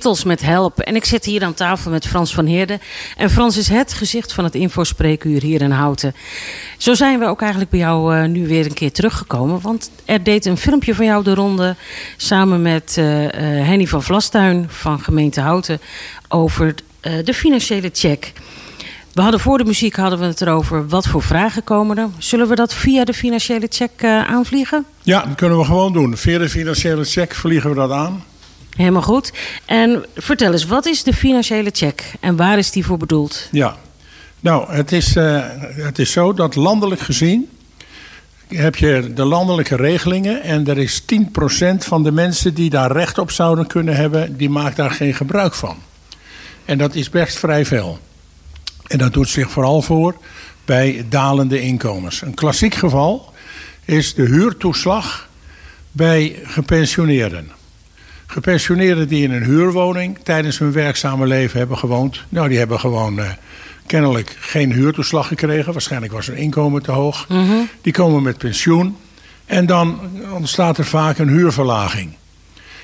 Met 0.08 0.42
Help. 0.42 0.78
En 0.78 0.96
ik 0.96 1.04
zit 1.04 1.24
hier 1.24 1.44
aan 1.44 1.54
tafel 1.54 1.90
met 1.90 2.06
Frans 2.06 2.34
van 2.34 2.46
Heerden. 2.46 2.80
En 3.16 3.30
Frans 3.30 3.56
is 3.56 3.68
het 3.68 3.92
gezicht 3.92 4.32
van 4.32 4.44
het 4.44 4.54
infospreekuur 4.54 5.42
hier 5.42 5.60
in 5.60 5.70
Houten. 5.70 6.14
Zo 6.76 6.94
zijn 6.94 7.18
we 7.18 7.26
ook 7.26 7.40
eigenlijk 7.40 7.70
bij 7.70 7.80
jou 7.80 8.16
uh, 8.16 8.24
nu 8.24 8.46
weer 8.46 8.64
een 8.64 8.74
keer 8.74 8.92
teruggekomen. 8.92 9.60
Want 9.60 9.90
er 10.04 10.22
deed 10.22 10.46
een 10.46 10.56
filmpje 10.56 10.94
van 10.94 11.04
jou 11.04 11.24
de 11.24 11.34
ronde. 11.34 11.76
Samen 12.16 12.62
met 12.62 12.96
uh, 12.98 13.22
uh, 13.22 13.30
Henny 13.40 13.86
van 13.86 14.02
Vlastuin 14.02 14.66
van 14.68 15.00
gemeente 15.00 15.40
Houten. 15.40 15.80
Over 16.28 16.74
de 17.24 17.34
financiële 17.34 17.90
check. 17.92 18.32
We 19.12 19.20
hadden 19.20 19.40
voor 19.40 19.58
de 19.58 19.64
muziek 19.64 19.96
hadden 19.96 20.18
we 20.18 20.24
het 20.24 20.40
erover 20.40 20.88
wat 20.88 21.06
voor 21.06 21.22
vragen 21.22 21.64
komen 21.64 21.98
er. 21.98 22.08
Zullen 22.18 22.48
we 22.48 22.54
dat 22.54 22.74
via 22.74 23.04
de 23.04 23.14
financiële 23.14 23.66
check 23.70 24.04
aanvliegen? 24.04 24.84
Ja, 25.02 25.22
dat 25.22 25.34
kunnen 25.34 25.58
we 25.58 25.64
gewoon 25.64 25.92
doen. 25.92 26.16
Via 26.16 26.38
de 26.38 26.48
financiële 26.48 27.04
check 27.04 27.34
vliegen 27.34 27.70
we 27.70 27.76
dat 27.76 27.90
aan. 27.90 28.24
Helemaal 28.78 29.02
goed. 29.02 29.32
En 29.64 30.04
vertel 30.14 30.52
eens, 30.52 30.66
wat 30.66 30.86
is 30.86 31.02
de 31.02 31.12
financiële 31.12 31.70
check 31.72 32.12
en 32.20 32.36
waar 32.36 32.58
is 32.58 32.70
die 32.70 32.84
voor 32.84 32.96
bedoeld? 32.96 33.48
Ja, 33.50 33.76
nou, 34.40 34.72
het 34.72 34.92
is, 34.92 35.16
uh, 35.16 35.44
het 35.60 35.98
is 35.98 36.12
zo 36.12 36.32
dat 36.32 36.54
landelijk 36.54 37.00
gezien 37.00 37.48
heb 38.48 38.76
je 38.76 39.12
de 39.14 39.24
landelijke 39.24 39.76
regelingen 39.76 40.42
en 40.42 40.66
er 40.66 40.78
is 40.78 41.02
10% 41.02 41.84
van 41.84 42.02
de 42.02 42.12
mensen 42.12 42.54
die 42.54 42.70
daar 42.70 42.92
recht 42.92 43.18
op 43.18 43.30
zouden 43.30 43.66
kunnen 43.66 43.96
hebben, 43.96 44.36
die 44.36 44.50
maakt 44.50 44.76
daar 44.76 44.90
geen 44.90 45.14
gebruik 45.14 45.54
van. 45.54 45.76
En 46.64 46.78
dat 46.78 46.94
is 46.94 47.10
best 47.10 47.38
vrij 47.38 47.64
veel. 47.64 47.98
En 48.86 48.98
dat 48.98 49.12
doet 49.12 49.28
zich 49.28 49.50
vooral 49.50 49.82
voor 49.82 50.16
bij 50.64 51.06
dalende 51.08 51.60
inkomens. 51.60 52.22
Een 52.22 52.34
klassiek 52.34 52.74
geval 52.74 53.32
is 53.84 54.14
de 54.14 54.24
huurtoeslag 54.24 55.28
bij 55.92 56.36
gepensioneerden. 56.44 57.57
Gepensioneerden 58.30 59.08
die 59.08 59.22
in 59.22 59.30
een 59.30 59.44
huurwoning 59.44 60.18
tijdens 60.22 60.58
hun 60.58 60.72
werkzame 60.72 61.26
leven 61.26 61.58
hebben 61.58 61.78
gewoond. 61.78 62.24
Nou, 62.28 62.48
die 62.48 62.58
hebben 62.58 62.80
gewoon 62.80 63.18
uh, 63.18 63.30
kennelijk 63.86 64.36
geen 64.38 64.72
huurtoeslag 64.72 65.26
gekregen. 65.26 65.72
Waarschijnlijk 65.72 66.12
was 66.12 66.26
hun 66.26 66.36
inkomen 66.36 66.82
te 66.82 66.90
hoog. 66.90 67.28
Mm 67.28 67.48
-hmm. 67.48 67.68
Die 67.82 67.92
komen 67.92 68.22
met 68.22 68.38
pensioen. 68.38 68.96
En 69.46 69.66
dan 69.66 70.00
ontstaat 70.32 70.78
er 70.78 70.84
vaak 70.84 71.18
een 71.18 71.28
huurverlaging. 71.28 72.12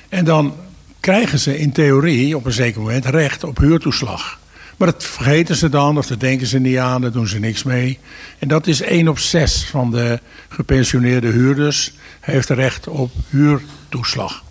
En 0.09 0.25
dan 0.25 0.55
krijgen 1.01 1.39
ze 1.39 1.59
in 1.59 1.73
theorie 1.73 2.37
op 2.37 2.45
een 2.45 2.53
zeker 2.53 2.81
moment 2.81 3.05
recht 3.05 3.45
op 3.45 3.59
huurtoeslag. 3.59 4.39
Maar 4.77 4.93
dat 4.93 5.05
vergeten 5.05 5.57
ze 5.57 5.69
dan, 5.69 5.99
of 5.99 6.07
dat 6.07 6.21
denken 6.21 6.47
ze 6.47 6.59
niet 6.59 6.79
aan, 6.79 7.01
daar 7.01 7.13
doen 7.13 7.29
ze 7.29 7.39
niks 7.39 7.63
mee. 7.63 7.99
En 8.39 8.49
dat 8.49 8.67
is 8.67 8.81
1 8.81 9.09
op 9.09 9.19
6 9.19 9.67
van 9.71 9.91
de 9.91 10.21
gepensioneerde 10.49 11.29
huurders 11.29 11.93
heeft 12.21 12.49
recht 12.49 12.89
op 12.89 13.11
huurtoeslag. 13.29 14.44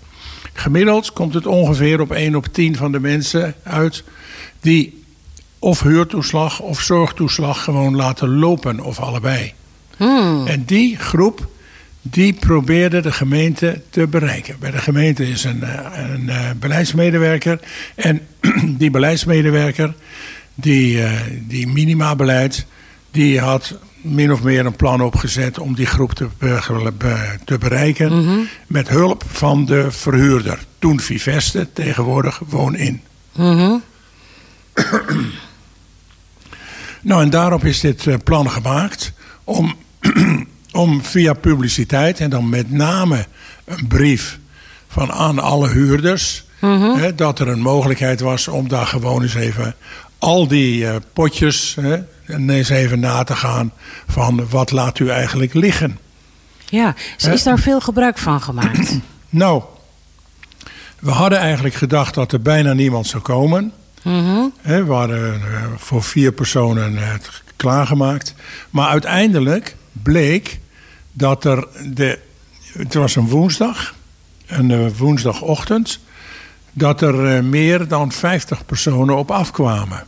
Gemiddeld 0.53 1.13
komt 1.13 1.33
het 1.33 1.45
ongeveer 1.45 2.01
op 2.01 2.11
1 2.11 2.35
op 2.35 2.45
10 2.45 2.75
van 2.75 2.91
de 2.91 2.99
mensen 2.99 3.55
uit 3.63 4.03
die 4.61 5.03
of 5.59 5.81
huurtoeslag 5.81 6.59
of 6.59 6.81
zorgtoeslag 6.81 7.63
gewoon 7.63 7.95
laten 7.95 8.29
lopen, 8.29 8.79
of 8.79 8.99
allebei. 8.99 9.53
Hmm. 9.97 10.47
En 10.47 10.63
die 10.65 10.97
groep, 10.97 11.47
die 12.01 12.33
probeerde 12.33 13.01
de 13.01 13.11
gemeente 13.11 13.81
te 13.89 14.07
bereiken. 14.07 14.55
Bij 14.59 14.71
de 14.71 14.77
gemeente 14.77 15.29
is 15.29 15.43
een, 15.43 15.63
een, 15.93 16.29
een 16.29 16.59
beleidsmedewerker. 16.59 17.59
En 17.95 18.21
die 18.81 18.91
beleidsmedewerker, 18.91 19.93
die, 20.55 20.97
uh, 20.97 21.11
die 21.39 21.67
minimabeleid, 21.67 22.65
die 23.11 23.39
had 23.39 23.77
min 24.03 24.31
of 24.31 24.43
meer 24.43 24.65
een 24.65 24.75
plan 24.75 25.01
opgezet 25.01 25.59
om 25.59 25.75
die 25.75 25.85
groep 25.85 26.13
te, 26.13 26.27
te 27.45 27.57
bereiken. 27.57 28.13
Mm 28.13 28.27
-hmm. 28.27 28.47
Met 28.67 28.89
hulp 28.89 29.23
van 29.27 29.65
de 29.65 29.91
verhuurder. 29.91 30.59
Toen 30.79 30.99
Viveste, 30.99 31.67
tegenwoordig 31.73 32.41
Woon-in. 32.47 33.01
Mm 33.35 33.57
-hmm. 33.57 33.83
nou, 37.01 37.21
en 37.21 37.29
daarop 37.29 37.65
is 37.65 37.79
dit 37.79 38.05
uh, 38.05 38.15
plan 38.23 38.49
gemaakt 38.49 39.13
om, 39.43 39.75
om 40.71 41.03
via 41.03 41.33
publiciteit 41.33 42.19
en 42.19 42.29
dan 42.29 42.49
met 42.49 42.71
name 42.71 43.25
een 43.65 43.87
brief 43.87 44.39
van 44.87 45.11
aan 45.11 45.39
alle 45.39 45.69
huurders. 45.69 46.45
Mm 46.59 46.81
-hmm. 46.81 46.95
hè, 46.95 47.15
dat 47.15 47.39
er 47.39 47.47
een 47.47 47.61
mogelijkheid 47.61 48.19
was 48.19 48.47
om 48.47 48.67
daar 48.67 48.87
gewoon 48.87 49.21
eens 49.21 49.35
even 49.35 49.75
al 50.17 50.47
die 50.47 50.81
uh, 50.81 50.95
potjes 51.13 51.75
hè, 51.81 51.97
eens 52.25 52.69
even 52.69 52.99
na 52.99 53.23
te 53.23 53.35
gaan 53.35 53.71
van 54.07 54.49
wat 54.49 54.71
laat 54.71 54.99
u 54.99 55.09
eigenlijk 55.09 55.53
liggen. 55.53 55.99
Ja, 56.65 56.95
is, 57.17 57.25
is 57.25 57.43
daar 57.43 57.59
veel 57.59 57.81
gebruik 57.81 58.17
van 58.17 58.41
gemaakt? 58.41 58.99
nou, 59.29 59.63
we 60.99 61.11
hadden 61.11 61.39
eigenlijk 61.39 61.75
gedacht 61.75 62.13
dat 62.13 62.31
er 62.31 62.41
bijna 62.41 62.73
niemand 62.73 63.07
zou 63.07 63.23
komen. 63.23 63.71
Mm 64.03 64.25
-hmm. 64.25 64.53
we 64.61 64.93
hadden 64.93 65.41
uh, 65.41 65.63
voor 65.77 66.03
vier 66.03 66.31
personen 66.31 66.97
het 66.97 67.43
klaargemaakt. 67.55 68.33
Maar 68.69 68.87
uiteindelijk 68.87 69.75
bleek 69.91 70.59
dat 71.11 71.45
er 71.45 71.67
de. 71.93 72.19
Het 72.73 72.93
was 72.93 73.15
een 73.15 73.27
woensdag, 73.27 73.95
een 74.45 74.69
uh, 74.69 74.87
woensdagochtend. 74.97 75.99
Dat 76.73 77.01
er 77.01 77.35
uh, 77.35 77.43
meer 77.43 77.87
dan 77.87 78.11
50 78.11 78.65
personen 78.65 79.17
op 79.17 79.31
afkwamen. 79.31 80.07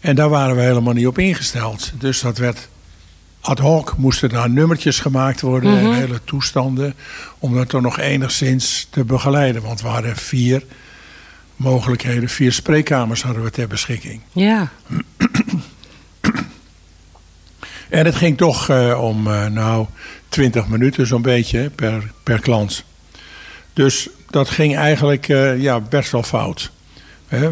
En 0.00 0.14
daar 0.16 0.28
waren 0.28 0.56
we 0.56 0.62
helemaal 0.62 0.92
niet 0.92 1.06
op 1.06 1.18
ingesteld. 1.18 1.92
Dus 1.98 2.20
dat 2.20 2.38
werd 2.38 2.68
ad 3.40 3.58
hoc, 3.58 3.96
moesten 3.96 4.28
daar 4.28 4.50
nummertjes 4.50 5.00
gemaakt 5.00 5.40
worden 5.40 5.70
mm 5.70 5.78
-hmm. 5.78 5.92
en 5.92 5.98
hele 5.98 6.20
toestanden. 6.24 6.94
Om 7.38 7.54
dat 7.54 7.72
er 7.72 7.82
nog 7.82 7.98
enigszins 7.98 8.86
te 8.90 9.04
begeleiden. 9.04 9.62
Want 9.62 9.80
we 9.82 9.88
hadden 9.88 10.16
vier 10.16 10.62
mogelijkheden, 11.56 12.28
vier 12.28 12.52
spreekkamers 12.52 13.22
hadden 13.22 13.42
we 13.42 13.50
ter 13.50 13.68
beschikking. 13.68 14.20
Ja. 14.32 14.70
En 17.88 18.04
het 18.04 18.14
ging 18.14 18.36
toch 18.36 18.70
uh, 18.70 19.02
om, 19.02 19.26
uh, 19.26 19.46
nou, 19.46 19.86
20 20.28 20.68
minuten 20.68 21.06
zo'n 21.06 21.22
beetje 21.22 21.70
per, 21.70 22.10
per 22.22 22.40
klant. 22.40 22.84
Dus 23.72 24.08
dat 24.30 24.50
ging 24.50 24.76
eigenlijk 24.76 25.28
uh, 25.28 25.62
ja, 25.62 25.80
best 25.80 26.10
wel 26.10 26.22
fout. 26.22 26.70
Hè? 27.26 27.50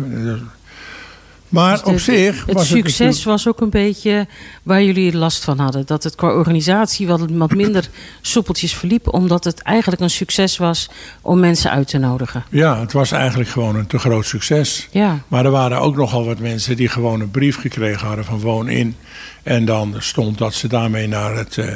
Maar 1.48 1.72
dus 1.72 1.82
de, 1.82 1.90
op 1.90 1.98
zich. 1.98 2.44
Het 2.46 2.54
was 2.54 2.68
succes 2.68 3.16
het 3.16 3.24
was 3.24 3.48
ook 3.48 3.60
een 3.60 3.70
beetje 3.70 4.26
waar 4.62 4.82
jullie 4.82 5.16
last 5.16 5.44
van 5.44 5.58
hadden. 5.58 5.86
Dat 5.86 6.04
het 6.04 6.14
qua 6.14 6.28
organisatie 6.28 7.06
wat, 7.06 7.20
wat 7.30 7.54
minder 7.54 7.88
soepeltjes 8.20 8.74
verliep. 8.74 9.14
Omdat 9.14 9.44
het 9.44 9.62
eigenlijk 9.62 10.00
een 10.02 10.10
succes 10.10 10.56
was 10.56 10.90
om 11.20 11.40
mensen 11.40 11.70
uit 11.70 11.88
te 11.88 11.98
nodigen. 11.98 12.44
Ja, 12.50 12.80
het 12.80 12.92
was 12.92 13.12
eigenlijk 13.12 13.50
gewoon 13.50 13.76
een 13.76 13.86
te 13.86 13.98
groot 13.98 14.26
succes. 14.26 14.88
Ja. 14.90 15.18
Maar 15.28 15.44
er 15.44 15.50
waren 15.50 15.80
ook 15.80 15.96
nogal 15.96 16.24
wat 16.24 16.38
mensen 16.38 16.76
die 16.76 16.88
gewoon 16.88 17.20
een 17.20 17.30
brief 17.30 17.56
gekregen 17.56 18.06
hadden 18.06 18.24
van 18.24 18.40
Woon 18.40 18.68
in. 18.68 18.96
En 19.42 19.64
dan 19.64 19.94
stond 19.98 20.38
dat 20.38 20.54
ze 20.54 20.68
daarmee 20.68 21.08
naar, 21.08 21.36
het, 21.36 21.56
uh, 21.56 21.72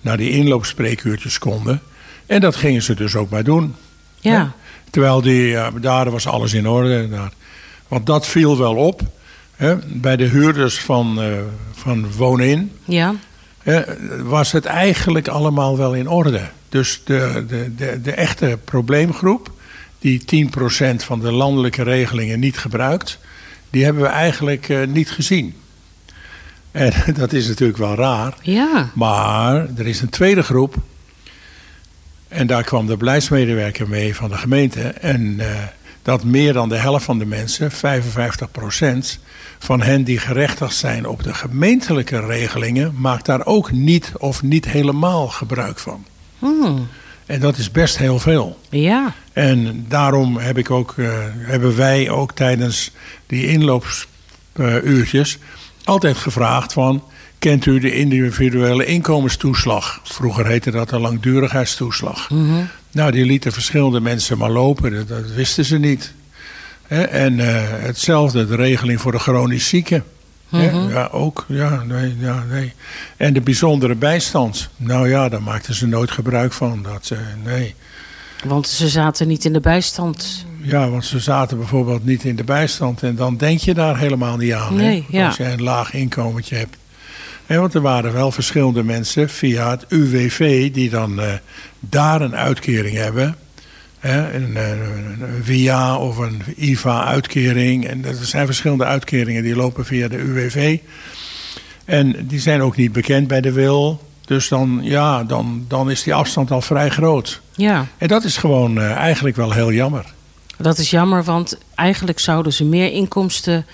naar 0.00 0.16
die 0.16 0.30
inloopspreekuurtjes 0.30 1.38
konden. 1.38 1.82
En 2.26 2.40
dat 2.40 2.56
gingen 2.56 2.82
ze 2.82 2.94
dus 2.94 3.14
ook 3.14 3.30
maar 3.30 3.44
doen. 3.44 3.74
Ja. 4.20 4.52
Terwijl 4.90 5.22
die, 5.22 5.50
uh, 5.50 5.66
daar 5.80 6.10
was 6.10 6.26
alles 6.26 6.52
in 6.52 6.68
orde. 6.68 7.08
Daar. 7.08 7.32
Want 7.88 8.06
dat 8.06 8.26
viel 8.26 8.58
wel 8.58 8.74
op. 8.74 9.02
Hè? 9.56 9.76
Bij 9.86 10.16
de 10.16 10.24
huurders 10.24 10.78
van, 10.78 11.22
uh, 11.22 11.32
van 11.72 12.12
Woon-in 12.12 12.72
ja. 12.84 13.14
hè, 13.62 13.82
was 14.24 14.52
het 14.52 14.64
eigenlijk 14.64 15.28
allemaal 15.28 15.76
wel 15.76 15.94
in 15.94 16.08
orde. 16.08 16.48
Dus 16.68 17.00
de, 17.04 17.44
de, 17.48 17.74
de, 17.74 18.00
de 18.02 18.12
echte 18.12 18.58
probleemgroep, 18.64 19.52
die 19.98 20.48
10% 20.50 20.96
van 20.96 21.20
de 21.20 21.32
landelijke 21.32 21.82
regelingen 21.82 22.40
niet 22.40 22.58
gebruikt, 22.58 23.18
die 23.70 23.84
hebben 23.84 24.02
we 24.02 24.08
eigenlijk 24.08 24.68
uh, 24.68 24.86
niet 24.86 25.10
gezien. 25.10 25.54
En 26.70 26.92
dat 27.18 27.32
is 27.32 27.48
natuurlijk 27.48 27.78
wel 27.78 27.94
raar. 27.94 28.34
Ja. 28.42 28.90
Maar 28.94 29.68
er 29.76 29.86
is 29.86 30.00
een 30.00 30.08
tweede 30.08 30.42
groep. 30.42 30.74
En 32.28 32.46
daar 32.46 32.62
kwam 32.62 32.86
de 32.86 32.96
beleidsmedewerker 32.96 33.88
mee 33.88 34.14
van 34.14 34.30
de 34.30 34.36
gemeente. 34.36 34.80
En 34.82 35.22
uh, 35.22 35.46
dat 36.06 36.24
meer 36.24 36.52
dan 36.52 36.68
de 36.68 36.76
helft 36.76 37.04
van 37.04 37.18
de 37.18 37.26
mensen, 37.26 37.70
55 37.70 38.50
procent, 38.50 39.18
van 39.58 39.82
hen 39.82 40.04
die 40.04 40.18
gerechtigd 40.18 40.74
zijn 40.74 41.06
op 41.06 41.22
de 41.22 41.34
gemeentelijke 41.34 42.26
regelingen, 42.26 42.94
maakt 42.98 43.26
daar 43.26 43.46
ook 43.46 43.72
niet 43.72 44.12
of 44.18 44.42
niet 44.42 44.64
helemaal 44.64 45.28
gebruik 45.28 45.78
van. 45.78 46.04
Hmm. 46.38 46.88
En 47.26 47.40
dat 47.40 47.56
is 47.56 47.70
best 47.70 47.98
heel 47.98 48.18
veel. 48.18 48.58
Ja. 48.70 49.14
En 49.32 49.84
daarom 49.88 50.36
heb 50.36 50.58
ik 50.58 50.70
ook, 50.70 50.94
uh, 50.96 51.08
hebben 51.36 51.76
wij 51.76 52.10
ook 52.10 52.32
tijdens 52.32 52.90
die 53.26 53.46
inloopsuurtjes 53.46 55.36
uh, 55.36 55.42
altijd 55.84 56.16
gevraagd 56.16 56.72
van... 56.72 57.02
kent 57.38 57.66
u 57.66 57.78
de 57.78 57.94
individuele 57.94 58.84
inkomenstoeslag? 58.84 60.00
Vroeger 60.02 60.46
heette 60.46 60.70
dat 60.70 60.88
de 60.88 60.98
langdurigheidstoeslag. 60.98 62.30
Mm 62.30 62.48
-hmm. 62.48 62.68
Nou, 62.90 63.10
die 63.10 63.24
lieten 63.24 63.52
verschillende 63.52 64.00
mensen 64.00 64.38
maar 64.38 64.50
lopen. 64.50 64.92
Dat, 64.94 65.08
dat 65.08 65.32
wisten 65.34 65.64
ze 65.64 65.78
niet. 65.78 66.12
He, 66.82 67.02
en 67.02 67.38
uh, 67.38 67.46
hetzelfde, 67.68 68.46
de 68.46 68.56
regeling 68.56 69.00
voor 69.00 69.12
de 69.12 69.18
chronisch 69.18 69.68
zieken. 69.68 70.04
Mm 70.48 70.68
-hmm. 70.68 70.88
Ja, 70.88 71.08
ook. 71.12 71.44
Ja, 71.48 71.82
nee, 71.82 72.16
ja, 72.18 72.44
nee. 72.50 72.72
En 73.16 73.32
de 73.32 73.40
bijzondere 73.40 73.94
bijstand. 73.94 74.68
Nou 74.76 75.08
ja, 75.08 75.28
daar 75.28 75.42
maakten 75.42 75.74
ze 75.74 75.86
nooit 75.86 76.10
gebruik 76.10 76.52
van. 76.52 76.82
Dat, 76.82 77.10
uh, 77.12 77.18
nee. 77.44 77.74
Want 78.44 78.68
ze 78.68 78.88
zaten 78.88 79.28
niet 79.28 79.44
in 79.44 79.52
de 79.52 79.60
bijstand. 79.60 80.46
Ja, 80.62 80.88
want 80.90 81.04
ze 81.04 81.18
zaten 81.18 81.56
bijvoorbeeld 81.56 82.04
niet 82.04 82.24
in 82.24 82.36
de 82.36 82.44
bijstand. 82.44 83.02
En 83.02 83.14
dan 83.14 83.36
denk 83.36 83.58
je 83.60 83.74
daar 83.74 83.98
helemaal 83.98 84.36
niet 84.36 84.52
aan. 84.52 84.74
Nee, 84.74 85.06
hè? 85.10 85.18
ja. 85.18 85.26
Als 85.26 85.36
je 85.36 85.44
een 85.44 85.62
laag 85.62 85.92
inkomentje 85.94 86.56
hebt. 86.56 86.76
Want 87.46 87.74
er 87.74 87.80
waren 87.80 88.12
wel 88.12 88.30
verschillende 88.30 88.82
mensen 88.82 89.28
via 89.28 89.70
het 89.70 89.84
UWV 89.88 90.72
die 90.72 90.90
dan 90.90 91.20
eh, 91.20 91.32
daar 91.80 92.20
een 92.20 92.36
uitkering 92.36 92.96
hebben. 92.96 93.36
Hè, 93.98 94.34
een, 94.34 94.56
eh, 94.56 94.70
een 94.70 95.44
VIA 95.44 95.98
of 95.98 96.16
een 96.16 96.42
IVA-uitkering. 96.56 97.86
En 97.86 98.04
er 98.04 98.14
zijn 98.14 98.46
verschillende 98.46 98.84
uitkeringen 98.84 99.42
die 99.42 99.56
lopen 99.56 99.84
via 99.84 100.08
de 100.08 100.16
UWV. 100.16 100.78
En 101.84 102.26
die 102.26 102.40
zijn 102.40 102.62
ook 102.62 102.76
niet 102.76 102.92
bekend 102.92 103.28
bij 103.28 103.40
de 103.40 103.52
wil. 103.52 104.00
Dus 104.26 104.48
dan, 104.48 104.80
ja, 104.82 105.24
dan, 105.24 105.64
dan 105.68 105.90
is 105.90 106.02
die 106.02 106.14
afstand 106.14 106.50
al 106.50 106.60
vrij 106.60 106.88
groot. 106.88 107.40
Ja, 107.54 107.86
En 107.98 108.08
dat 108.08 108.24
is 108.24 108.36
gewoon 108.36 108.78
eh, 108.78 108.90
eigenlijk 108.92 109.36
wel 109.36 109.52
heel 109.52 109.72
jammer. 109.72 110.04
dat 110.58 110.78
is 110.78 110.90
jammer, 110.90 111.24
want 111.24 111.58
eigenlijk 111.74 112.18
zouden 112.18 112.52
ze 112.52 112.64
meer 112.64 112.92
inkomsten 112.92 113.66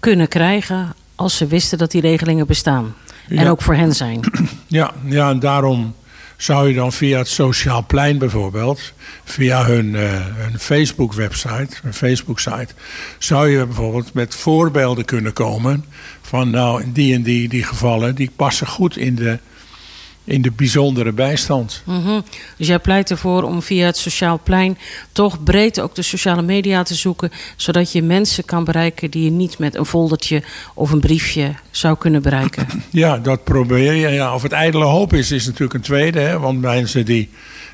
kunnen 0.00 0.28
krijgen 0.28 0.94
als 1.18 1.36
ze 1.36 1.46
wisten 1.46 1.78
dat 1.78 1.90
die 1.90 2.00
regelingen 2.00 2.46
bestaan. 2.46 2.94
En 3.28 3.36
Ja. 3.36 3.48
ook 3.48 3.62
voor 3.62 3.74
hen 3.74 3.94
zijn. 3.94 4.20
Ja, 4.66 4.92
ja, 5.04 5.30
en 5.30 5.38
daarom 5.38 5.94
zou 6.36 6.68
je 6.68 6.74
dan 6.74 6.92
via 6.92 7.18
het 7.18 7.28
Sociaal 7.28 7.84
Plein 7.86 8.18
bijvoorbeeld, 8.18 8.92
via 9.24 9.64
hun, 9.64 9.96
eh, 9.96 10.10
hun 10.36 10.58
Facebook-website, 10.58 11.68
hun 11.82 11.94
Facebook-site, 11.94 12.68
zou 13.18 13.48
je 13.48 13.66
bijvoorbeeld 13.66 14.12
met 14.12 14.34
voorbeelden 14.34 15.04
kunnen 15.04 15.32
komen 15.32 15.84
van 16.22 16.50
nou, 16.50 16.82
die 16.92 17.14
en 17.14 17.22
die, 17.22 17.48
die 17.48 17.62
gevallen, 17.62 18.14
die 18.14 18.30
passen 18.36 18.66
goed 18.66 18.96
in 18.96 19.14
de, 19.14 19.38
in 20.28 20.42
de 20.42 20.50
bijzondere 20.50 21.12
bijstand. 21.12 21.82
Mhm. 21.84 22.20
Dus 22.56 22.66
jij 22.66 22.78
pleit 22.78 23.10
ervoor 23.10 23.42
om 23.42 23.62
via 23.62 23.86
het 23.86 23.96
sociaal 23.96 24.40
plein 24.42 24.78
toch 25.12 25.42
breed 25.42 25.80
ook 25.80 25.94
de 25.94 26.02
sociale 26.02 26.42
media 26.42 26.82
te 26.82 26.94
zoeken, 26.94 27.30
zodat 27.56 27.92
je 27.92 28.02
mensen 28.02 28.44
kan 28.44 28.64
bereiken 28.64 29.10
die 29.10 29.24
je 29.24 29.30
niet 29.30 29.58
met 29.58 29.74
een 29.74 29.86
foldertje 29.86 30.42
of 30.74 30.90
een 30.90 31.00
briefje 31.00 31.54
zou 31.70 31.96
kunnen 31.98 32.22
bereiken. 32.22 32.66
Ja, 32.90 33.18
dat 33.18 33.44
probeer 33.44 33.92
je. 33.92 34.08
Ja, 34.08 34.34
of 34.34 34.42
het 34.42 34.52
ijdele 34.52 34.84
hoop 34.84 35.12
is, 35.12 35.30
is 35.30 35.46
natuurlijk 35.46 35.74
een 35.74 35.80
tweede. 35.80 36.20
Hè? 36.20 36.38
Want 36.38 36.60
mensen 36.60 37.04
die, 37.04 37.28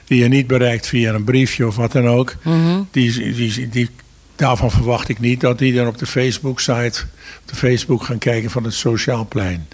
die 0.05 0.19
je 0.23 0.29
niet 0.29 0.47
bereikt 0.47 0.87
via 0.87 1.15
een 1.15 1.25
briefje 1.25 1.67
of 1.67 1.77
wat 1.77 1.93
dan 1.93 2.09
ook, 2.09 2.37
Mhm. 2.43 2.81
die, 2.91 3.35
die, 3.35 3.69
die, 3.69 3.89
daarvan 4.37 4.71
verwacht 4.71 5.09
ik 5.09 5.21
niet 5.21 5.41
dat 5.41 5.59
die 5.59 5.75
dan 5.75 5.87
op 5.87 5.99
de 5.99 6.07
Facebook-site, 6.07 7.03
op 7.43 7.49
de 7.49 7.57
Facebook 7.57 8.05
gaan 8.05 8.19
kijken 8.19 8.51
van 8.51 8.65
het 8.65 8.75
Sociaal 8.75 9.27
Plein. 9.29 9.69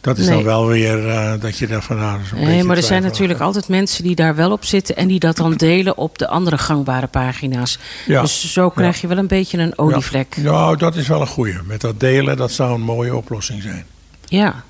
Dat 0.00 0.18
is 0.18 0.26
Nee. 0.26 0.34
dan 0.34 0.44
wel 0.44 0.66
weer 0.66 1.08
eh, 1.08 1.32
dat 1.40 1.58
je 1.58 1.66
daar 1.66 1.82
van 1.82 1.96
nou, 1.96 2.18
Nee, 2.34 2.64
maar 2.64 2.76
er 2.76 2.82
zijn 2.82 3.02
natuurlijk 3.02 3.40
altijd 3.40 3.68
mensen 3.68 4.02
die 4.04 4.14
daar 4.14 4.34
wel 4.34 4.50
op 4.52 4.64
zitten 4.64 4.96
en 4.96 5.08
die 5.08 5.18
dat 5.18 5.36
dan 5.36 5.54
delen 5.68 5.96
op 5.96 6.18
de 6.18 6.28
andere 6.28 6.58
gangbare 6.58 7.06
pagina's. 7.06 7.78
Ja. 8.06 8.20
Dus 8.20 8.52
zo 8.52 8.70
krijg 8.70 8.94
Ja. 8.94 9.00
je 9.00 9.06
wel 9.08 9.18
een 9.18 9.26
beetje 9.26 9.58
een 9.58 9.78
olievlek. 9.78 10.34
Ja. 10.36 10.42
Nou, 10.42 10.76
dat 10.76 10.96
is 10.96 11.08
wel 11.08 11.20
een 11.20 11.26
goeie. 11.26 11.54
Met 11.64 11.80
dat 11.80 12.00
delen, 12.00 12.36
dat 12.36 12.52
zou 12.52 12.74
een 12.74 12.80
mooie 12.80 13.16
oplossing 13.16 13.62
zijn. 13.62 13.84
Ja. 14.24 14.62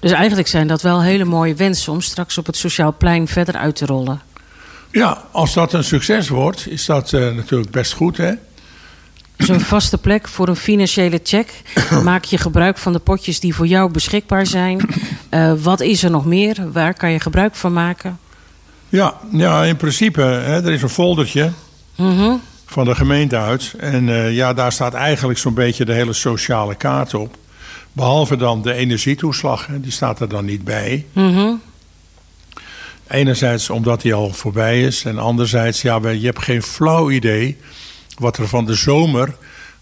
Dus 0.00 0.10
eigenlijk 0.12 0.48
zijn 0.48 0.66
dat 0.66 0.82
wel 0.82 1.02
hele 1.02 1.24
mooie 1.24 1.54
wensen 1.54 1.92
om 1.92 2.00
straks 2.00 2.38
op 2.38 2.46
het 2.46 2.56
sociaal 2.56 2.94
plein 2.98 3.28
verder 3.28 3.54
uit 3.56 3.76
te 3.76 3.86
rollen. 3.86 4.20
Ja, 4.90 5.22
als 5.30 5.54
dat 5.54 5.72
een 5.72 5.84
succes 5.84 6.28
wordt, 6.28 6.66
is 6.68 6.86
dat 6.86 7.12
eh, 7.12 7.20
natuurlijk 7.34 7.70
best 7.70 7.92
goed, 7.92 8.16
hè? 8.16 8.32
Dus 9.46 9.50
een 9.50 9.60
vaste 9.60 9.98
plek 9.98 10.28
voor 10.28 10.48
een 10.48 10.56
financiële 10.56 11.20
check. 11.22 11.52
Maak 12.04 12.24
je 12.24 12.38
gebruik 12.38 12.78
van 12.78 12.92
de 12.92 12.98
potjes 12.98 13.40
die 13.40 13.54
voor 13.54 13.66
jou 13.66 13.90
beschikbaar 13.92 14.46
zijn. 14.46 14.88
Eh, 15.28 15.52
wat 15.62 15.80
is 15.80 16.02
er 16.02 16.10
nog 16.10 16.24
meer? 16.26 16.72
Waar 16.72 16.94
kan 16.94 17.10
je 17.10 17.20
gebruik 17.20 17.54
van 17.54 17.72
maken? 17.72 18.18
Ja, 18.88 19.14
ja 19.32 19.64
in 19.64 19.76
principe, 19.76 20.20
hè, 20.20 20.64
er 20.64 20.72
is 20.72 20.82
een 20.82 20.88
foldertje 20.88 21.52
Mhm. 21.96 22.30
van 22.66 22.84
de 22.84 22.94
gemeente 22.94 23.36
uit. 23.36 23.74
En 23.78 24.08
eh, 24.08 24.34
ja, 24.34 24.52
daar 24.52 24.72
staat 24.72 24.94
eigenlijk 24.94 25.38
zo'n 25.38 25.54
beetje 25.54 25.84
de 25.84 25.92
hele 25.92 26.12
sociale 26.12 26.74
kaart 26.74 27.14
op. 27.14 27.36
Behalve 27.92 28.36
dan 28.36 28.62
de 28.62 28.72
energietoeslag, 28.74 29.66
hè, 29.66 29.80
die 29.80 29.92
staat 29.92 30.20
er 30.20 30.28
dan 30.28 30.44
niet 30.44 30.64
bij. 30.64 31.06
Mhm. 31.12 31.50
Enerzijds 33.08 33.70
omdat 33.70 34.00
die 34.02 34.14
al 34.14 34.32
voorbij 34.32 34.82
is. 34.82 35.04
En 35.04 35.18
anderzijds, 35.18 35.82
ja, 35.82 36.00
je 36.08 36.26
hebt 36.26 36.42
geen 36.42 36.62
flauw 36.62 37.10
idee 37.10 37.58
wat 38.22 38.36
er 38.38 38.48
van 38.48 38.64
de 38.66 38.74
zomer 38.74 39.34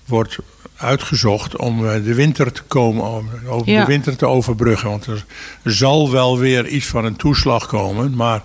wordt 0.07 0.39
uitgezocht 0.77 1.57
om 1.57 1.87
eh, 1.87 1.93
de 2.05 2.15
winter 2.15 2.53
te 2.53 2.63
komen, 2.63 3.05
om 3.49 3.63
Ja. 3.65 3.81
de 3.81 3.87
winter 3.87 4.17
te 4.17 4.27
overbruggen. 4.27 4.89
Want 4.91 5.07
er 5.07 5.25
zal 5.65 6.11
wel 6.11 6.39
weer 6.39 6.67
iets 6.67 6.87
van 6.87 7.05
een 7.05 7.17
toeslag 7.17 7.67
komen, 7.67 8.15
maar 8.17 8.43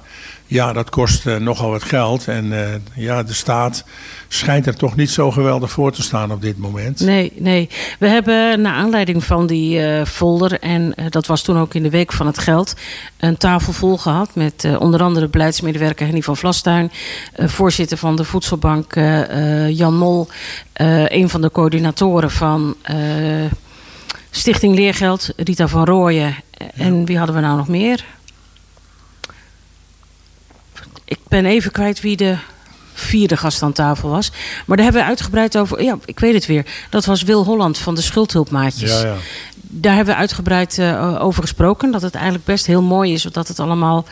ja, 0.56 0.74
dat 0.74 0.90
kost 0.90 1.26
eh, 1.26 1.36
nogal 1.36 1.70
wat 1.70 1.84
geld. 1.84 2.28
En 2.28 2.54
eh, 2.54 2.80
ja, 2.96 3.24
de 3.24 3.34
staat 3.34 3.84
schijnt 4.28 4.66
er 4.66 4.76
toch 4.76 4.96
niet 4.96 5.10
zo 5.10 5.32
geweldig 5.32 5.72
voor 5.72 5.92
te 5.92 6.02
staan 6.02 6.32
op 6.32 6.42
dit 6.42 6.58
moment. 6.58 7.00
Nee, 7.00 7.32
nee. 7.36 7.70
We 8.00 8.08
hebben 8.08 8.62
naar 8.62 8.74
aanleiding 8.74 9.24
van 9.24 9.48
die 9.48 9.82
eh, 9.82 10.06
folder, 10.06 10.60
en 10.60 10.96
dat 11.10 11.26
was 11.26 11.42
toen 11.42 11.58
ook 11.58 11.74
in 11.74 11.84
de 11.84 11.90
Week 11.90 12.12
van 12.12 12.26
het 12.26 12.38
Geld, 12.38 12.74
een 13.18 13.38
tafel 13.38 13.74
vol 13.74 13.98
gehad 13.98 14.36
met 14.36 14.68
onder 14.80 15.04
andere 15.04 15.28
beleidsmedewerker 15.28 16.06
Henny 16.06 16.22
van 16.22 16.38
Vlastuin, 16.38 16.92
voorzitter 17.36 17.98
van 17.98 18.16
de 18.16 18.24
Voedselbank 18.24 18.94
Jan 19.70 19.98
Mol, 19.98 20.28
een 21.08 21.30
van 21.30 21.42
de 21.42 21.52
coördinatoren 21.52 22.32
van 22.32 22.76
Stichting 24.30 24.76
Leergeld, 24.76 25.34
Rita 25.36 25.68
van 25.68 25.86
Rooyen. 25.86 26.36
En 26.76 27.06
wie 27.06 27.18
hadden 27.18 27.36
we 27.36 27.42
nou 27.42 27.58
nog 27.58 27.68
meer? 27.68 28.06
Ik 31.06 31.20
ben 31.28 31.46
even 31.46 31.72
kwijt 31.72 32.02
wie 32.02 32.18
de 32.18 32.38
vierde 32.94 33.38
gast 33.38 33.62
aan 33.62 33.74
tafel 33.74 34.10
was. 34.10 34.32
Maar 34.66 34.78
daar 34.78 34.86
hebben 34.86 35.04
we 35.04 35.08
uitgebreid 35.08 35.58
over. 35.58 35.84
Ja, 35.84 35.98
ik 36.06 36.20
weet 36.20 36.34
het 36.34 36.46
weer. 36.46 36.66
Dat 36.90 37.06
was 37.06 37.22
Wil 37.22 37.44
Holland 37.44 37.78
van 37.78 37.96
de 37.96 38.02
Schuldhulpmaatjes. 38.02 39.02
Ja, 39.02 39.08
ja. 39.08 39.16
Daar 39.62 39.96
hebben 39.96 40.14
we 40.14 40.20
uitgebreid 40.20 40.78
eh, 40.78 41.18
over 41.24 41.42
gesproken. 41.42 41.92
Dat 41.92 42.02
het 42.02 42.16
eigenlijk 42.16 42.46
best 42.46 42.66
heel 42.66 42.82
mooi 42.82 43.14
is 43.14 43.22
dat 43.22 43.48
het 43.48 43.60
allemaal 43.60 44.06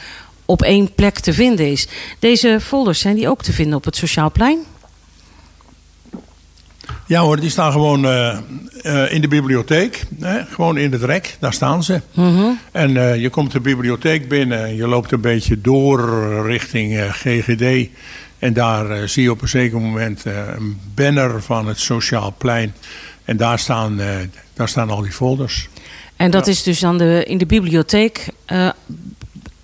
op 0.45 0.61
één 0.61 0.93
plek 0.93 1.19
te 1.19 1.33
vinden 1.33 1.71
is. 1.71 1.87
Deze 2.19 2.59
folders 2.61 2.99
zijn 2.99 3.15
die 3.15 3.29
ook 3.29 3.43
te 3.43 3.53
vinden 3.53 3.77
op 3.77 3.85
het 3.85 3.95
Sociaal 3.95 4.31
Plein? 4.31 4.59
Ja 7.05 7.21
hoor, 7.21 7.39
die 7.39 7.49
staan 7.49 7.71
gewoon 7.71 8.05
eh, 8.05 8.37
eh, 8.81 9.11
in 9.11 9.21
de 9.21 9.27
bibliotheek. 9.27 10.03
Hè? 10.19 10.45
Gewoon 10.45 10.77
in 10.77 10.91
het 10.91 11.03
rek, 11.03 11.37
daar 11.39 11.53
staan 11.53 11.83
ze. 11.83 12.01
Mhm. 12.13 12.45
En 12.71 12.97
eh, 12.97 13.21
je 13.21 13.29
komt 13.29 13.51
de 13.51 13.59
bibliotheek 13.59 14.29
binnen 14.29 14.65
en 14.65 14.75
je 14.75 14.87
loopt 14.87 15.11
een 15.11 15.21
beetje 15.21 15.61
door 15.61 16.01
richting 16.45 17.11
GGD. 17.11 17.89
En 18.39 18.53
daar 18.53 19.09
zie 19.09 19.23
je 19.23 19.31
op 19.31 19.41
een 19.41 19.47
zeker 19.47 19.81
moment 19.81 20.25
een 20.25 20.79
banner 20.95 21.41
van 21.41 21.67
het 21.67 21.79
Sociaal 21.79 22.35
Plein. 22.37 22.73
En 23.25 23.37
daar 23.37 23.59
staan, 23.59 24.01
daar 24.53 24.67
staan 24.69 24.89
al 24.89 25.01
die 25.01 25.11
folders. 25.11 25.69
En 26.15 26.31
dat 26.31 26.47
is 26.47 26.63
dus 26.63 26.83
aan 26.83 26.97
de, 26.97 27.23
in 27.27 27.37
de 27.37 27.45
bibliotheek 27.45 28.27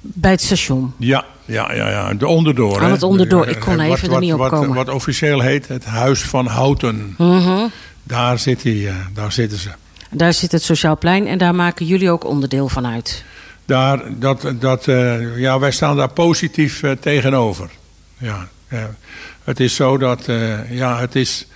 bij 0.01 0.31
het 0.31 0.41
station. 0.41 0.93
Ja, 0.97 1.25
ja, 1.49 1.73
ja, 1.73 1.89
ja. 1.89 2.13
de 2.13 2.27
onderdoor. 2.27 2.81
Aan 2.83 2.91
het 2.91 3.03
onderdoor. 3.03 3.47
Ik 3.47 3.59
kon 3.59 3.75
Wat- 3.77 3.85
even 3.85 4.03
er 4.07 4.09
wat, 4.09 4.19
niet 4.21 4.33
op 4.33 4.39
wat, 4.39 4.49
komen. 4.49 4.75
Wat 4.75 4.89
officieel 4.89 5.39
heet 5.41 5.67
het 5.67 5.85
Huis 5.85 6.21
van 6.21 6.45
Houten. 6.47 7.15
Mhm. 7.17 7.67
Daar, 8.03 8.39
zit 8.39 8.61
die, 8.61 8.87
eh, 8.87 8.95
daar 9.13 9.31
zitten 9.31 9.57
ze. 9.57 9.69
Daar 10.11 10.33
zit 10.33 10.51
het 10.51 10.63
Sociaal 10.63 10.97
Plein 10.97 11.27
en 11.27 11.37
daar 11.37 11.55
maken 11.55 11.85
jullie 11.85 12.11
ook 12.11 12.23
onderdeel 12.25 12.69
van 12.69 12.87
uit. 12.87 13.23
Daar, 13.65 14.01
dat, 14.19 14.53
dat, 14.59 14.87
eh, 14.87 15.37
ja, 15.39 15.59
wij 15.59 15.71
staan 15.71 15.95
daar 15.97 16.09
positief 16.11 16.83
eh, 16.83 16.91
tegenover. 16.91 17.69
Ja. 18.17 18.47
Het 19.43 19.59
is 19.59 19.75
zo 19.75 19.97
dat 19.97 20.25
ja, 20.69 20.99
het, 20.99 21.15
is, 21.15 21.47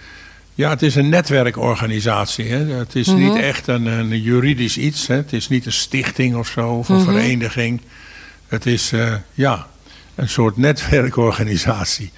ja, 0.53 0.69
het 0.69 0.81
is 0.81 0.95
een 0.95 1.09
netwerkorganisatie. 1.09 2.45
Hè. 2.51 2.65
Het 2.65 2.95
is 2.95 3.07
Mhm. 3.07 3.17
niet 3.17 3.35
echt 3.35 3.67
een, 3.67 3.85
een 3.85 4.21
juridisch 4.21 4.77
iets. 4.77 5.07
Hè. 5.07 5.15
Het 5.15 5.33
is 5.33 5.49
niet 5.49 5.65
een 5.65 5.71
stichting 5.71 6.35
of 6.35 6.47
zo, 6.47 6.69
of 6.69 6.89
een 6.89 6.95
Mhm. 6.95 7.05
vereniging. 7.05 7.81
Het 8.47 8.65
is 8.65 8.91
ja, 9.33 9.67
een 10.15 10.29
soort 10.29 10.57
netwerkorganisatie. 10.57 12.11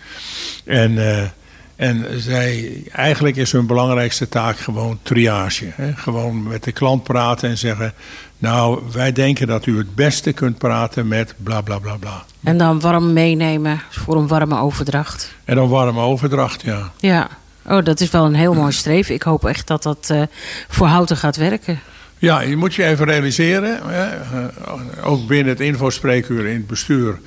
En, 0.66 0.98
eh, 0.98 1.28
en 1.76 2.22
zij, 2.22 2.82
eigenlijk 2.92 3.36
is 3.36 3.52
hun 3.52 3.66
belangrijkste 3.66 4.30
taak 4.30 4.58
gewoon 4.58 5.00
triage. 5.02 5.72
Hè? 5.76 5.94
Gewoon 5.96 6.44
met 6.44 6.64
de 6.64 6.72
klant 6.72 7.04
praten 7.04 7.50
en 7.50 7.58
zeggen... 7.58 7.94
nou, 8.38 8.82
wij 8.92 9.12
denken 9.12 9.48
dat 9.48 9.66
u 9.66 9.78
het 9.78 9.96
beste 9.96 10.34
kunt 10.34 10.58
praten 10.58 11.08
met 11.08 11.36
bla 11.44 11.62
bla 11.62 11.80
bla 11.80 11.96
bla. 11.96 12.24
En 12.44 12.58
dan 12.58 12.80
warm 12.80 13.14
meenemen 13.14 13.82
voor 13.90 14.16
een 14.16 14.28
warme 14.28 14.60
overdracht. 14.60 15.34
En 15.46 15.56
dan 15.56 15.70
warme 15.70 16.00
overdracht, 16.00 16.62
ja. 16.62 16.92
Ja. 16.98 17.30
Oh, 17.68 17.84
dat 17.84 18.00
is 18.00 18.10
wel 18.10 18.26
een 18.26 18.36
heel 18.36 18.54
mooi 18.54 18.72
streven. 18.72 19.16
Ik 19.16 19.24
hoop 19.24 19.46
echt 19.46 19.68
dat 19.68 19.84
dat 19.84 20.10
eh, 20.10 20.22
voor 20.68 20.88
Houten 20.88 21.18
gaat 21.18 21.36
werken. 21.36 21.80
Ja, 22.18 22.42
je 22.42 22.56
moet 22.56 22.74
je 22.74 22.84
even 22.84 23.06
realiseren... 23.06 23.80
Hè? 23.84 24.06
eh, 24.06 25.08
ook 25.08 25.28
binnen 25.28 25.54
het 25.54 25.60
infospreekuur 25.60 26.46
in 26.46 26.54
het 26.54 26.68
bestuur... 26.68 27.20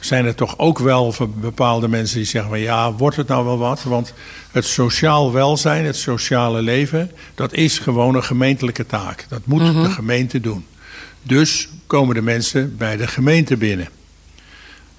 zijn 0.00 0.24
er 0.24 0.34
toch 0.34 0.58
ook 0.58 0.78
wel 0.78 1.14
bepaalde 1.34 1.88
mensen 1.88 2.16
die 2.16 2.26
zeggen... 2.26 2.50
van 2.50 2.60
ja, 2.60 2.92
wordt 2.92 3.16
het 3.16 3.28
nou 3.28 3.44
wel 3.44 3.58
wat? 3.58 3.82
Want 3.82 4.12
het 4.50 4.64
sociaal 4.64 5.32
welzijn, 5.32 5.84
het 5.84 5.96
sociale 5.96 6.62
leven... 6.62 7.10
dat 7.34 7.52
is 7.52 7.78
gewoon 7.78 8.14
een 8.14 8.24
gemeentelijke 8.24 8.86
taak. 8.86 9.26
Dat 9.28 9.40
moet 9.44 9.60
de 9.60 9.90
gemeente 9.90 10.40
doen. 10.40 10.66
Dus 11.22 11.68
komen 11.86 12.14
de 12.14 12.22
mensen 12.22 12.76
bij 12.76 12.96
de 12.96 13.06
gemeente 13.06 13.56
binnen. 13.56 13.88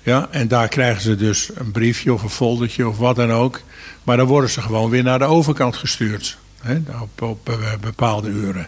Ja, 0.03 0.27
en 0.31 0.47
daar 0.47 0.67
krijgen 0.67 1.01
ze 1.01 1.15
dus 1.15 1.49
een 1.55 1.71
briefje 1.71 2.13
of 2.13 2.23
een 2.23 2.29
foldertje 2.29 2.87
of 2.87 2.97
wat 2.97 3.15
dan 3.15 3.31
ook. 3.31 3.61
Maar 4.03 4.17
dan 4.17 4.27
worden 4.27 4.49
ze 4.49 4.61
gewoon 4.61 4.89
weer 4.89 5.03
naar 5.03 5.19
de 5.19 5.25
overkant 5.25 5.75
gestuurd. 5.75 6.37
Hè, 6.61 6.77
op, 7.01 7.21
op 7.21 7.49
eh, 7.49 7.55
bepaalde 7.81 8.29
uren. 8.29 8.67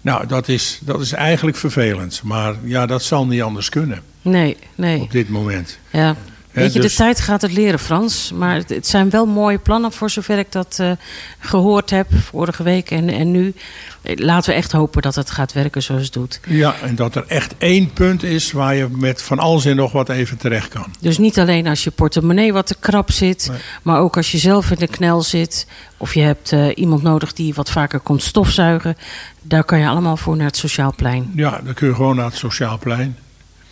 Nou, 0.00 0.26
dat 0.26 0.48
is, 0.48 0.78
dat 0.82 1.00
is 1.00 1.12
eigenlijk 1.12 1.56
vervelend. 1.56 2.20
Maar 2.24 2.54
ja, 2.64 2.86
dat 2.86 3.02
zal 3.02 3.26
niet 3.26 3.42
anders 3.42 3.68
kunnen 3.68 4.02
Nee, 4.22 4.56
nee. 4.74 5.00
op 5.00 5.10
dit 5.10 5.28
moment. 5.28 5.78
Ja. 5.90 6.16
Weet 6.62 6.72
je, 6.72 6.80
dus- 6.80 6.90
de 6.96 6.96
tijd 7.02 7.20
gaat 7.20 7.42
het 7.42 7.52
leren, 7.52 7.78
Frans. 7.78 8.32
Maar 8.34 8.54
het, 8.54 8.68
het 8.68 8.86
zijn 8.86 9.10
wel 9.10 9.26
mooie 9.26 9.58
plannen, 9.58 9.92
voor 9.92 10.10
zover 10.10 10.38
ik 10.38 10.52
dat 10.52 10.76
eh, 10.80 10.90
gehoord 11.38 11.90
heb 11.90 12.06
vorige 12.24 12.62
week 12.62 12.90
en, 12.90 13.08
en 13.08 13.30
nu. 13.30 13.54
Eh, 14.02 14.16
Laten 14.16 14.50
we 14.50 14.56
echt 14.56 14.72
hopen 14.72 15.02
dat 15.02 15.14
het 15.14 15.30
gaat 15.30 15.52
werken 15.52 15.82
zoals 15.82 16.02
het 16.02 16.12
doet. 16.12 16.40
Ja, 16.46 16.74
en 16.82 16.94
dat 16.94 17.14
er 17.14 17.24
echt 17.26 17.54
één 17.58 17.92
punt 17.92 18.22
is 18.22 18.52
waar 18.52 18.74
je 18.74 18.88
met 18.90 19.22
van 19.22 19.38
alles 19.38 19.64
en 19.64 19.76
nog 19.76 19.92
wat 19.92 20.08
even 20.08 20.36
terecht 20.36 20.68
kan. 20.68 20.86
Dus 21.00 21.18
niet 21.18 21.38
alleen 21.38 21.66
als 21.66 21.84
je 21.84 21.90
portemonnee 21.90 22.52
wat 22.52 22.66
te 22.66 22.76
krap 22.80 23.10
zit, 23.10 23.48
Nee. 23.50 23.58
maar 23.82 24.00
ook 24.00 24.16
als 24.16 24.32
je 24.32 24.38
zelf 24.38 24.70
in 24.70 24.78
de 24.78 24.86
knel 24.86 25.22
zit. 25.22 25.66
Of 25.96 26.14
je 26.14 26.20
hebt 26.20 26.52
eh, 26.52 26.68
iemand 26.74 27.02
nodig 27.02 27.32
die 27.32 27.54
wat 27.54 27.70
vaker 27.70 28.00
komt 28.00 28.22
stofzuigen. 28.22 28.96
Daar 29.42 29.64
kan 29.64 29.78
je 29.78 29.88
allemaal 29.88 30.16
voor 30.16 30.36
naar 30.36 30.46
het 30.46 30.56
Sociaal 30.56 30.92
Plein. 30.96 31.32
Ja, 31.34 31.60
dan 31.64 31.74
kun 31.74 31.88
je 31.88 31.94
gewoon 31.94 32.16
naar 32.16 32.24
het 32.24 32.36
Sociaal 32.36 32.78
Plein. 32.78 33.16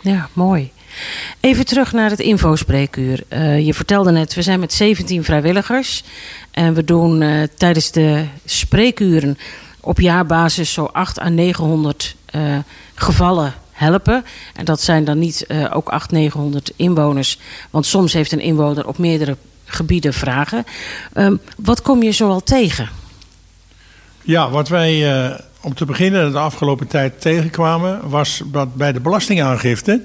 Ja, 0.01 0.29
mooi. 0.33 0.71
Even 1.39 1.65
terug 1.65 1.91
naar 1.91 2.09
het 2.09 2.19
infospreekuur. 2.19 3.23
Eh, 3.27 3.65
je 3.65 3.73
vertelde 3.73 4.11
net, 4.11 4.33
we 4.33 4.41
zijn 4.41 4.59
met 4.59 4.73
17 4.73 5.23
vrijwilligers. 5.23 6.03
En 6.51 6.73
we 6.73 6.83
doen 6.83 7.21
eh, 7.21 7.43
tijdens 7.57 7.91
de 7.91 8.25
spreekuren 8.45 9.37
op 9.79 9.99
jaarbasis 9.99 10.73
zo 10.73 10.85
8 10.85 11.19
à 11.19 11.29
900 11.29 12.15
eh, 12.25 12.41
gevallen 12.95 13.53
helpen. 13.71 14.25
En 14.53 14.65
dat 14.65 14.81
zijn 14.81 15.03
dan 15.03 15.19
niet 15.19 15.45
ook 15.49 15.89
800, 15.89 16.11
900 16.11 16.71
inwoners. 16.75 17.39
Want 17.69 17.85
soms 17.85 18.13
heeft 18.13 18.31
een 18.31 18.39
inwoner 18.39 18.87
op 18.87 18.97
meerdere 18.97 19.37
gebieden 19.65 20.13
vragen. 20.13 20.63
Ehm, 21.13 21.35
wat 21.57 21.81
kom 21.81 22.03
je 22.03 22.11
zoal 22.11 22.43
tegen? 22.43 22.89
Ja, 24.21 24.49
wat 24.49 24.67
wij 24.67 25.03
om 25.65 25.73
te 25.73 25.85
beginnen 25.85 26.31
de 26.31 26.37
afgelopen 26.37 26.87
tijd 26.87 27.21
tegenkwamen, 27.21 28.09
was 28.09 28.41
dat 28.45 28.75
bij 28.75 28.91
de 28.91 28.99
belastingaangifte 28.99 30.01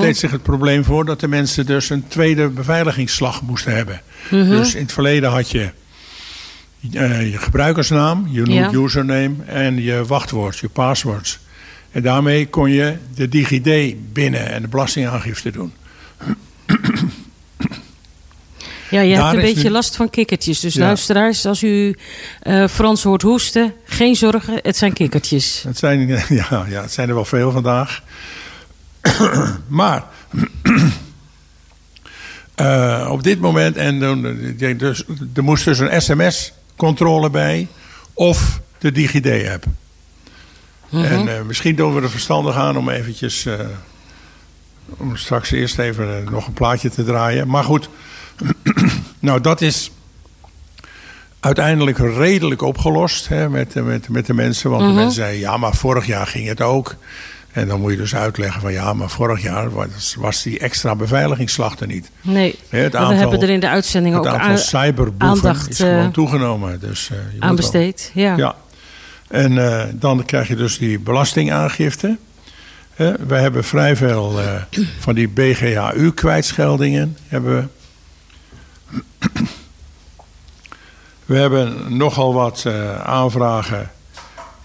deed 0.00 0.16
zich 0.16 0.30
het 0.30 0.42
probleem 0.42 0.84
voor 0.84 1.04
dat 1.04 1.20
de 1.20 1.28
mensen 1.28 1.66
dus 1.66 1.90
een 1.90 2.04
tweede 2.08 2.48
beveiligingsslag 2.48 3.42
moesten 3.42 3.74
hebben. 3.74 4.00
Dus 4.30 4.74
in 4.74 4.82
het 4.82 4.92
verleden 4.92 5.30
had 5.30 5.50
je 5.50 5.70
eh, 6.92 7.30
je 7.32 7.38
gebruikersnaam, 7.38 8.28
je 8.30 8.44
Ja. 8.52 8.72
username 8.72 9.34
en 9.46 9.82
je 9.82 10.04
wachtwoord, 10.06 10.58
je 10.58 10.68
passwords. 10.68 11.38
En 11.90 12.02
daarmee 12.02 12.46
kon 12.48 12.70
je 12.70 12.96
de 13.14 13.28
DigiD 13.28 13.94
binnen 14.12 14.50
en 14.50 14.62
de 14.62 14.68
belastingaangifte 14.68 15.50
doen. 15.50 15.72
Ja, 18.94 19.00
je 19.00 19.14
Daar 19.14 19.24
hebt 19.24 19.36
een 19.36 19.44
beetje 19.44 19.62
nu- 19.68 19.70
last 19.74 19.96
van 19.96 20.10
kikkertjes. 20.10 20.60
Dus 20.60 20.74
Ja. 20.74 20.80
luisteraars, 20.80 21.46
als 21.46 21.62
u 21.62 21.96
eh, 22.42 22.68
Frans 22.68 23.02
hoort 23.02 23.22
hoesten, 23.22 23.72
geen 23.84 24.16
zorgen, 24.16 24.58
het 24.62 24.76
zijn 24.76 24.92
kikkertjes. 24.92 25.62
Het 25.66 25.78
zijn, 25.78 26.08
ja, 26.28 26.64
ja, 26.68 26.82
het 26.82 26.92
zijn 26.92 27.08
er 27.08 27.14
wel 27.14 27.24
veel 27.24 27.50
vandaag. 27.50 28.02
maar 29.68 30.04
eh, 32.54 33.08
op 33.10 33.22
dit 33.22 33.40
moment, 33.40 33.76
en 33.76 34.00
dan, 34.00 34.26
eh, 34.58 34.78
dus, 34.78 35.04
er 35.34 35.42
moest 35.44 35.64
dus 35.64 35.78
een 35.78 36.02
sms-controle 36.02 37.30
bij 37.30 37.68
of 38.12 38.60
de 38.78 38.92
DigiD-app. 38.92 39.64
En 40.90 41.28
eh, 41.36 41.42
misschien 41.42 41.76
doen 41.76 41.94
we 41.94 42.00
er 42.02 42.10
verstandig 42.10 42.56
aan 42.56 42.76
om 42.76 42.88
eventjes, 42.88 43.46
eh, 43.46 43.54
om 44.96 45.16
straks 45.16 45.50
eerst 45.50 45.78
even 45.78 46.16
eh, 46.24 46.30
nog 46.30 46.46
een 46.46 46.52
plaatje 46.52 46.90
te 46.90 47.04
draaien. 47.04 47.48
Maar 47.48 47.64
goed, 47.64 47.88
nou 49.18 49.40
dat 49.40 49.60
is 49.60 49.90
uiteindelijk 51.40 51.98
redelijk 51.98 52.62
opgelost 52.62 53.28
hè, 53.28 53.48
met, 53.48 53.72
de- 53.72 53.82
met, 53.82 54.08
met 54.08 54.26
de 54.26 54.34
mensen. 54.34 54.70
Want 54.70 54.82
de 54.86 54.92
mensen 54.92 55.12
zeiden, 55.14 55.40
ja, 55.40 55.56
maar 55.56 55.74
vorig 55.74 56.06
jaar 56.06 56.26
ging 56.26 56.48
het 56.48 56.60
ook. 56.60 56.96
En 57.52 57.68
dan 57.68 57.80
moet 57.80 57.90
je 57.90 57.96
dus 57.96 58.14
uitleggen 58.14 58.60
van 58.60 58.72
ja, 58.72 58.92
maar 58.92 59.10
vorig 59.10 59.42
jaar 59.42 59.70
was, 59.70 60.14
was 60.18 60.42
die 60.42 60.58
extra 60.58 60.94
beveiligingsslag 60.94 61.78
er 61.80 61.86
niet. 61.86 62.10
Nee, 62.20 62.58
Hè, 62.68 62.78
het 62.78 62.92
maar 62.92 63.00
we 63.02 63.06
aantal- 63.08 63.20
hebben 63.30 63.48
er 63.48 63.54
in 63.54 63.60
de 63.60 63.68
uitzending 63.68 64.16
ook 64.16 64.26
aantal 64.26 64.48
aan, 64.48 64.58
cyberboeven 64.58 65.28
aandacht, 65.28 65.68
is 65.70 65.76
gewoon 65.76 66.06
eh, 66.06 66.12
toegenomen. 66.12 66.80
Dus, 66.80 67.08
je 67.08 67.40
aan 67.40 67.56
besteed. 67.56 68.10
Ja. 68.14 68.36
ja. 68.36 68.54
En 69.28 69.58
eh, 69.58 69.84
dan 69.92 70.24
krijg 70.24 70.48
je 70.48 70.56
dus 70.56 70.78
die 70.78 70.98
belastingaangifte. 70.98 72.16
We 73.26 73.34
hebben 73.34 73.64
vrij 73.64 73.96
veel 73.96 74.38
van 74.98 75.14
die 75.14 75.28
BGHU-kwijtscheldingen. 75.28 77.16
Hebben 77.28 77.56
we. 77.56 77.64
we 81.26 81.36
hebben 81.36 81.96
nogal 81.96 82.34
wat 82.34 82.64
eh, 82.66 83.00
aanvragen 83.00 83.90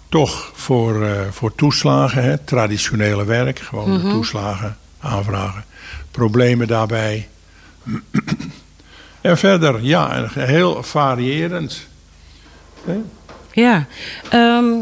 toch 0.10 0.52
voor, 0.54 1.04
eh, 1.04 1.22
voor 1.32 1.56
toeslagen. 1.56 2.24
Hè, 2.24 2.38
traditionele 2.38 3.26
werk, 3.26 3.60
gewoon 3.60 4.02
de 4.02 4.10
toeslagen 4.10 4.78
aanvragen. 5.00 5.64
Problemen 6.12 6.68
daarbij. 6.68 7.28
en 9.22 9.38
verder, 9.38 9.82
ja, 9.82 10.28
heel 10.34 10.84
variërend. 10.84 11.88
Hè. 12.86 12.98
Ja. 13.52 13.86
Ehm, 14.30 14.74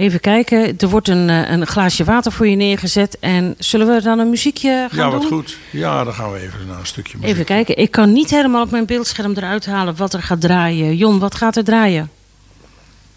even 0.00 0.20
kijken, 0.20 0.78
er 0.78 0.88
wordt 0.88 1.08
een, 1.08 1.30
eh, 1.30 1.50
een 1.50 1.66
glaasje 1.66 2.04
water 2.04 2.32
voor 2.32 2.48
je 2.48 2.56
neergezet. 2.56 3.18
En 3.20 3.54
zullen 3.58 3.86
we 3.94 4.02
dan 4.02 4.18
een 4.18 4.30
muziekje 4.30 4.86
gaan 4.90 4.98
Ja, 5.04 5.10
doen? 5.10 5.18
wat 5.20 5.28
goed. 5.28 5.56
Ja, 5.70 6.04
dan 6.04 6.14
gaan 6.14 6.32
we 6.32 6.38
even 6.38 6.66
naar 6.68 6.78
een 6.78 6.86
stukje 6.86 7.16
muziek. 7.16 7.32
Even 7.32 7.44
kijken, 7.44 7.76
ik 7.76 7.90
kan 7.90 8.12
niet 8.12 8.30
helemaal 8.30 8.62
op 8.62 8.70
mijn 8.70 8.86
beeldscherm 8.86 9.32
eruit 9.36 9.66
halen 9.66 9.96
wat 9.96 10.14
er 10.14 10.22
gaat 10.22 10.40
draaien. 10.40 10.96
Jon, 10.96 11.18
wat 11.18 11.34
gaat 11.34 11.56
er 11.56 11.64
draaien? 11.64 12.10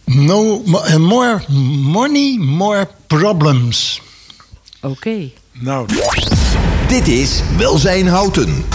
No 0.06 0.64
uh, 0.66 0.96
more 0.96 1.42
money, 1.84 2.38
more 2.40 2.88
problems. 3.08 4.02
Oké. 4.82 5.30
Nou, 5.52 5.88
Dit 6.88 7.08
is 7.08 7.42
Welzijn 7.58 8.08
Houten. 8.08 8.66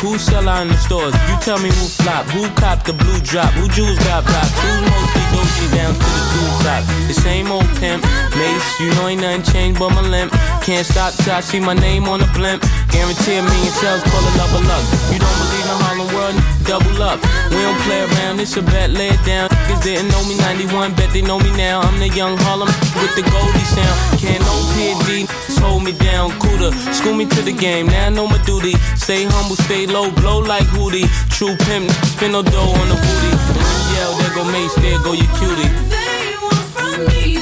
Who 0.00 0.16
sell 0.18 0.48
out 0.48 0.62
in 0.62 0.68
the 0.68 0.76
stores. 0.76 1.14
You 1.28 1.36
tell 1.40 1.58
me 1.58 1.68
who 1.68 1.86
flop, 2.00 2.24
who 2.32 2.48
cop 2.56 2.84
the 2.84 2.92
blue 2.92 3.20
drop, 3.20 3.52
who 3.52 3.68
jewels 3.68 3.98
got 4.08 4.24
blocks, 4.24 4.52
who's 4.56 4.80
mostly 4.88 5.24
Gucci 5.30 5.66
down 5.76 5.92
to 5.92 6.00
the 6.00 6.24
blue 6.32 6.52
top. 6.64 6.82
The 7.06 7.14
same 7.14 7.52
old 7.52 7.68
pimp, 7.76 8.02
Mace, 8.36 8.80
you 8.80 8.90
know 8.96 9.08
ain't 9.08 9.20
nothing 9.20 9.44
changed 9.52 9.78
but 9.78 9.90
my 9.90 10.00
limp. 10.00 10.32
Can't 10.62 10.84
stop 10.84 11.14
till 11.14 11.32
I 11.32 11.40
see 11.40 11.58
my 11.58 11.74
name 11.74 12.04
on 12.04 12.20
the 12.20 12.28
blimp. 12.36 12.62
Guarantee 12.92 13.40
a 13.40 13.42
million 13.42 13.72
sales, 13.80 14.02
pull 14.04 14.20
a 14.20 14.32
level 14.36 14.60
up. 14.70 14.84
You 15.08 15.18
don't 15.18 15.38
believe 15.40 15.66
in 15.66 15.78
Harlem 15.82 16.08
World, 16.12 16.36
double 16.68 17.02
up. 17.02 17.18
We 17.48 17.58
don't 17.64 17.80
play 17.88 18.04
around, 18.04 18.40
it's 18.40 18.56
a 18.56 18.62
bet, 18.62 18.90
lay 18.90 19.08
it 19.08 19.22
down. 19.24 19.48
Niggas 19.48 19.82
didn't 19.82 20.08
know 20.12 20.22
me 20.28 20.36
91, 20.36 20.94
bet 20.94 21.10
they 21.12 21.22
know 21.22 21.38
me 21.40 21.50
now. 21.56 21.80
I'm 21.80 21.98
the 21.98 22.08
young 22.08 22.36
Harlem 22.44 22.68
with 23.00 23.12
the 23.16 23.24
Goldie 23.32 23.66
sound. 23.72 23.96
Can't 24.20 24.42
no 24.44 24.54
PD, 24.76 25.24
hold 25.64 25.82
me 25.82 25.92
down, 25.92 26.30
cooler. 26.38 26.72
School 26.92 27.14
me 27.14 27.26
to 27.26 27.40
the 27.42 27.52
game, 27.52 27.86
now 27.86 28.06
I 28.06 28.10
know 28.10 28.26
my 28.26 28.38
duty. 28.44 28.76
Stay 29.00 29.24
humble, 29.24 29.56
stay 29.56 29.86
low, 29.86 30.10
blow 30.12 30.38
like 30.38 30.68
Hootie. 30.76 31.08
True 31.32 31.56
pimp, 31.66 31.90
spin 32.04 32.32
no 32.32 32.42
dough 32.42 32.74
on 32.76 32.86
the 32.92 32.98
booty. 33.00 33.32
When 33.56 33.66
yell, 33.96 34.12
there 34.20 34.34
go 34.36 34.44
Mace, 34.52 34.74
there 34.76 35.00
go 35.00 35.12
your 35.16 35.30
cutie. 35.40 35.70
They 35.88 36.36
want 36.36 36.66
from 36.76 37.06
me 37.08 37.40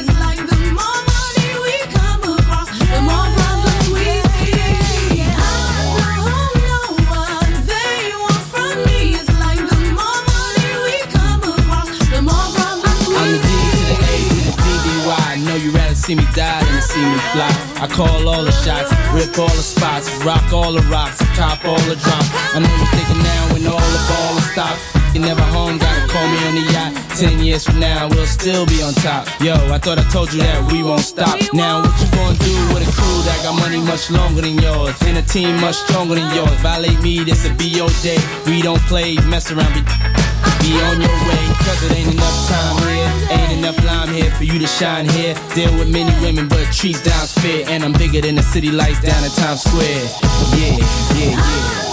see 16.08 16.14
me 16.14 16.24
die 16.32 16.64
than 16.64 16.80
see 16.80 17.04
me 17.04 17.18
fly. 17.36 17.52
I 17.84 17.86
call 17.86 18.28
all 18.28 18.42
the 18.42 18.52
shots, 18.64 18.88
rip 19.12 19.38
all 19.38 19.52
the 19.52 19.66
spots, 19.74 20.08
rock 20.24 20.52
all 20.54 20.72
the 20.72 20.80
rocks, 20.88 21.20
cop 21.36 21.62
all 21.66 21.80
the 21.84 21.96
drops. 22.00 22.30
I 22.56 22.60
know 22.64 22.74
you're 22.80 22.92
thinking 22.96 23.20
now 23.20 23.42
when 23.52 23.62
all 23.68 23.88
the 23.92 24.02
ball 24.08 24.38
is 24.40 24.48
stopped. 24.52 24.80
You 25.12 25.20
never 25.20 25.42
home, 25.52 25.76
gotta 25.76 26.08
call 26.08 26.26
me 26.32 26.38
on 26.48 26.54
the 26.56 26.64
yacht. 26.72 26.92
Ten 27.20 27.44
years 27.44 27.64
from 27.64 27.80
now, 27.80 28.08
we'll 28.08 28.26
still 28.26 28.64
be 28.64 28.82
on 28.82 28.94
top. 29.04 29.28
Yo, 29.40 29.52
I 29.68 29.76
thought 29.76 29.98
I 29.98 30.04
told 30.08 30.32
you 30.32 30.40
that 30.40 30.72
we 30.72 30.82
won't 30.82 31.04
stop. 31.04 31.36
Now, 31.52 31.82
what 31.82 31.92
you 32.00 32.08
gonna 32.16 32.38
do 32.38 32.56
with 32.72 32.88
a 32.88 32.92
crew 32.96 33.20
that 33.28 33.40
got 33.44 33.60
money 33.60 33.80
much 33.80 34.10
longer 34.10 34.40
than 34.40 34.56
yours? 34.56 34.96
And 35.02 35.18
a 35.18 35.22
team 35.22 35.60
much 35.60 35.76
stronger 35.76 36.14
than 36.14 36.34
yours? 36.34 36.56
Violate 36.64 37.00
me, 37.02 37.22
this 37.22 37.44
a 37.44 37.52
be 37.52 37.68
your 37.68 37.90
day. 38.00 38.20
We 38.46 38.62
don't 38.62 38.80
play, 38.88 39.16
mess 39.28 39.52
around, 39.52 39.74
be 39.74 39.82
Be 40.60 40.80
on 40.80 41.00
your 41.00 41.18
way, 41.28 41.44
cause 41.64 41.82
it 41.84 41.92
ain't 41.96 42.12
enough 42.12 42.48
time 42.48 42.76
here. 42.88 43.10
Ain't 43.30 43.52
enough 43.58 43.78
lime 43.84 44.12
here 44.12 44.30
for 44.32 44.44
you 44.44 44.58
to 44.58 44.66
shine 44.66 45.08
here. 45.08 45.34
Deal 45.54 45.72
with 45.78 45.90
many 45.90 46.12
women, 46.20 46.48
but 46.48 46.72
trees 46.72 47.02
down's 47.02 47.32
fair. 47.32 47.64
And 47.68 47.84
I'm 47.84 47.92
bigger 47.92 48.20
than 48.20 48.34
the 48.36 48.42
city 48.42 48.70
lights 48.70 49.00
down 49.00 49.22
in 49.24 49.30
Times 49.30 49.62
Square. 49.62 50.08
Yeah, 50.56 50.76
yeah, 51.14 51.36
yeah. 51.36 51.87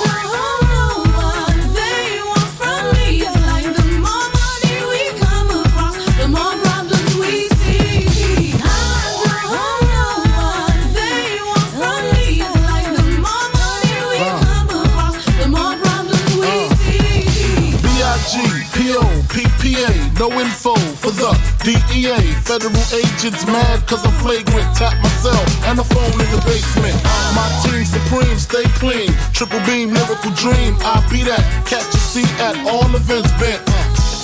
Info 20.39 20.75
for 20.99 21.11
the 21.11 21.31
DEA. 21.63 22.19
Federal 22.43 22.75
agents 22.91 23.45
mad 23.47 23.85
cause 23.87 24.05
I'm 24.05 24.13
flagrant. 24.19 24.67
Tap 24.75 24.95
myself 25.01 25.45
and 25.65 25.79
the 25.79 25.83
phone 25.83 26.17
in 26.19 26.29
the 26.31 26.41
basement. 26.43 26.95
My 27.35 27.47
team 27.63 27.85
supreme, 27.85 28.37
stay 28.37 28.67
clean. 28.79 29.09
Triple 29.33 29.59
beam, 29.65 29.93
lyrical 29.93 30.31
dream. 30.35 30.75
I 30.83 30.99
be 31.09 31.23
that. 31.23 31.43
Catch 31.65 31.87
a 31.93 31.99
seat 31.99 32.31
at 32.39 32.55
all 32.67 32.87
events 32.95 33.31
bent. 33.39 33.61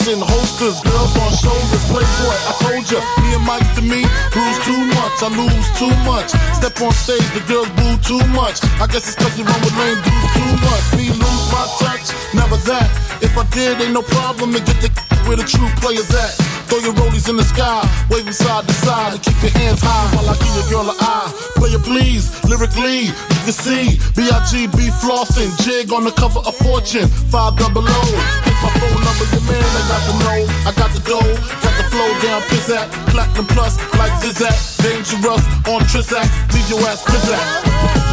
In 0.09 0.17
holsters, 0.17 0.81
girls 0.81 1.13
on 1.13 1.31
shoulders. 1.37 1.85
Playboy, 1.85 2.37
I 2.49 2.53
told 2.57 2.89
ya, 2.89 2.99
me 3.21 3.37
and 3.37 3.45
Mike 3.45 3.69
to 3.77 3.83
me, 3.85 4.01
bruise 4.33 4.59
too 4.65 4.81
much, 4.97 5.21
I 5.21 5.29
lose 5.29 5.69
too 5.77 5.93
much. 6.09 6.33
Step 6.57 6.73
on 6.81 6.91
stage, 6.91 7.21
the 7.37 7.43
girls 7.45 7.69
boo 7.77 7.95
too 8.01 8.25
much. 8.33 8.65
I 8.81 8.87
guess 8.89 9.05
it's 9.05 9.13
cause 9.13 9.37
you 9.37 9.45
run 9.45 9.61
with 9.61 9.77
lame 9.77 10.01
dudes 10.01 10.33
too 10.33 10.53
much. 10.65 10.85
Me 10.97 11.05
lose 11.13 11.45
my 11.53 11.63
touch, 11.77 12.09
never 12.33 12.57
that. 12.65 12.89
If 13.21 13.37
I 13.37 13.45
did, 13.53 13.79
ain't 13.79 13.93
no 13.93 14.01
problem 14.01 14.53
to 14.53 14.59
get 14.59 14.81
the 14.81 15.10
where 15.27 15.37
the 15.37 15.43
true 15.43 15.69
players 15.81 16.09
at. 16.13 16.33
Throw 16.71 16.79
your 16.79 16.93
rollies 16.95 17.27
in 17.27 17.35
the 17.35 17.43
sky, 17.43 17.83
wave 18.09 18.23
them 18.23 18.33
side 18.33 18.67
to 18.67 18.73
side, 18.73 19.13
and 19.13 19.21
keep 19.21 19.35
your 19.43 19.51
hands 19.51 19.81
high 19.83 20.07
while 20.15 20.29
I 20.31 20.35
give 20.39 20.55
your 20.55 20.67
girl 20.71 20.87
an 20.87 20.97
eye. 21.03 21.27
Play 21.59 21.75
it 21.75 21.83
please, 21.83 22.31
lyrically, 22.47 23.11
you 23.11 23.41
can 23.43 23.51
see 23.51 23.99
B.I.G.B. 24.15 24.79
flossing, 25.03 25.51
jig 25.67 25.91
on 25.91 26.07
the 26.07 26.15
cover 26.15 26.39
of 26.39 26.55
Fortune, 26.63 27.11
five 27.27 27.59
double 27.59 27.83
O. 27.83 28.01
Here's 28.47 28.61
my 28.63 28.71
phone 28.79 29.03
number, 29.03 29.27
your 29.35 29.43
man, 29.51 29.67
I 29.67 29.83
got 29.91 30.01
the 30.07 30.15
know, 30.23 30.39
I 30.63 30.71
got 30.79 30.91
the 30.95 31.01
dough, 31.03 31.33
got 31.59 31.75
the 31.75 31.85
flow 31.91 32.11
down, 32.23 32.41
pizzat, 32.47 32.87
platinum 33.11 33.47
plus, 33.51 33.75
like 33.99 34.15
Zizak, 34.23 34.55
dangerous 34.79 35.43
on 35.67 35.83
Trizak, 35.91 36.27
leave 36.55 36.69
your 36.71 36.79
ass 36.87 37.03
pizzat. 37.03 38.10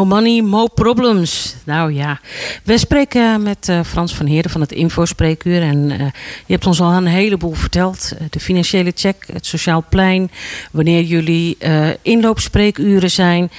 Mo 0.00 0.08
money, 0.08 0.40
mo 0.40 0.64
problems. 0.64 1.59
Nou 1.70 1.92
ja, 1.92 2.20
we 2.64 2.78
spreken 2.78 3.42
met 3.42 3.68
eh, 3.68 3.80
Frans 3.84 4.14
van 4.14 4.26
Heerden 4.26 4.50
van 4.50 4.60
het 4.60 4.72
Infospreekuur. 4.72 5.62
En 5.62 5.90
eh, 5.90 5.98
je 6.46 6.52
hebt 6.52 6.66
ons 6.66 6.80
al 6.80 6.92
een 6.92 7.06
heleboel 7.06 7.52
verteld. 7.52 8.12
Eh, 8.18 8.26
de 8.30 8.40
financiële 8.40 8.92
check, 8.94 9.26
het 9.32 9.46
sociaal 9.46 9.84
plein. 9.88 10.30
Wanneer 10.72 11.02
jullie 11.02 11.58
inloopspreekuren 12.02 13.10
zijn. 13.10 13.50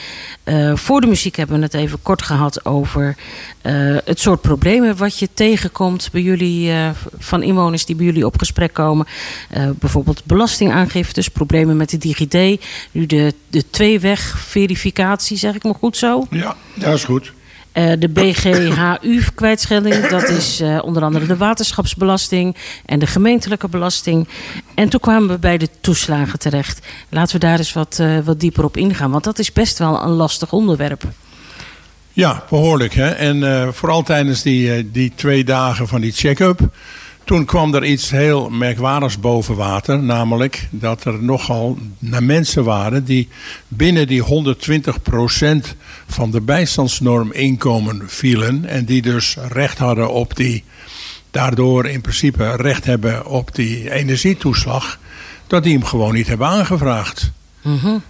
Voor 0.73 1.01
de 1.01 1.07
muziek 1.07 1.35
hebben 1.35 1.57
we 1.57 1.63
het 1.63 1.73
even 1.73 2.01
kort 2.01 2.21
gehad 2.21 2.65
over 2.65 3.15
het 4.05 4.19
soort 4.19 4.41
problemen 4.41 4.97
wat 4.97 5.19
je 5.19 5.29
tegenkomt 5.33 6.09
bij 6.11 6.21
jullie, 6.21 6.71
van 7.17 7.43
inwoners 7.43 7.85
die 7.85 7.95
bij 7.95 8.05
jullie 8.05 8.25
op 8.25 8.37
gesprek 8.37 8.73
komen. 8.73 9.07
Bijvoorbeeld 9.79 10.25
belastingaangiftes, 10.25 11.27
problemen 11.27 11.77
met 11.77 11.89
de 11.89 11.97
DigiD. 11.97 12.65
Nu 12.91 13.05
de, 13.05 13.33
de 13.49 13.69
tweeweg 13.69 14.39
verificatie, 14.39 15.37
zeg 15.37 15.55
ik 15.55 15.63
maar 15.63 15.75
goed 15.75 15.97
zo. 15.97 16.25
Ja, 16.29 16.55
dat 16.75 16.93
is 16.93 17.03
goed. 17.03 17.33
Eh, 17.71 17.91
de 17.99 18.09
BGHU-kwijtschelding, 18.09 20.07
dat 20.07 20.29
is 20.29 20.59
eh, 20.59 20.79
onder 20.83 21.03
andere 21.03 21.25
de 21.25 21.37
waterschapsbelasting 21.37 22.55
en 22.85 22.99
de 22.99 23.07
gemeentelijke 23.07 23.67
belasting. 23.67 24.27
En 24.75 24.89
toen 24.89 24.99
kwamen 24.99 25.29
we 25.29 25.37
bij 25.37 25.57
de 25.57 25.69
toeslagen 25.81 26.39
terecht. 26.39 26.87
Laten 27.09 27.33
we 27.33 27.39
daar 27.39 27.57
eens 27.57 27.73
wat, 27.73 27.97
eh, 27.99 28.17
wat 28.23 28.39
dieper 28.39 28.63
op 28.63 28.77
ingaan, 28.77 29.11
want 29.11 29.23
dat 29.23 29.39
is 29.39 29.53
best 29.53 29.77
wel 29.77 30.03
een 30.03 30.09
lastig 30.09 30.51
onderwerp. 30.51 31.03
Ja, 32.13 32.43
behoorlijk. 32.49 32.93
Hè? 32.93 33.09
En 33.09 33.73
vooral 33.73 34.03
tijdens 34.03 34.41
die, 34.41 34.91
die 34.91 35.11
twee 35.15 35.43
dagen 35.43 35.87
van 35.87 36.01
die 36.01 36.11
check-up. 36.11 36.59
Toen 37.23 37.45
kwam 37.45 37.73
er 37.73 37.83
iets 37.85 38.09
heel 38.09 38.49
merkwaardigs 38.49 39.19
boven 39.19 39.55
water. 39.55 40.03
Namelijk 40.03 40.67
dat 40.69 41.03
er 41.03 41.23
nogal 41.23 41.77
naar 41.99 42.23
mensen 42.23 42.63
waren 42.63 43.05
die 43.05 43.29
binnen 43.67 44.07
die 44.07 44.23
120% 44.23 44.25
van 46.07 46.31
de 46.31 46.41
bijstandsnorm 46.41 47.31
inkomen 47.31 48.01
vielen. 48.05 48.65
En 48.65 48.85
die 48.85 49.01
dus 49.01 49.37
recht 49.49 49.77
hadden 49.77 50.11
op 50.11 50.35
die, 50.35 50.63
daardoor 51.31 51.85
in 51.85 52.01
principe 52.01 52.55
recht 52.55 52.85
hebben 52.85 53.25
op 53.25 53.55
die 53.55 53.91
energietoeslag. 53.91 54.99
Dat 55.47 55.63
die 55.63 55.73
hem 55.73 55.85
gewoon 55.85 56.13
niet 56.13 56.27
hebben 56.27 56.47
aangevraagd. 56.47 57.31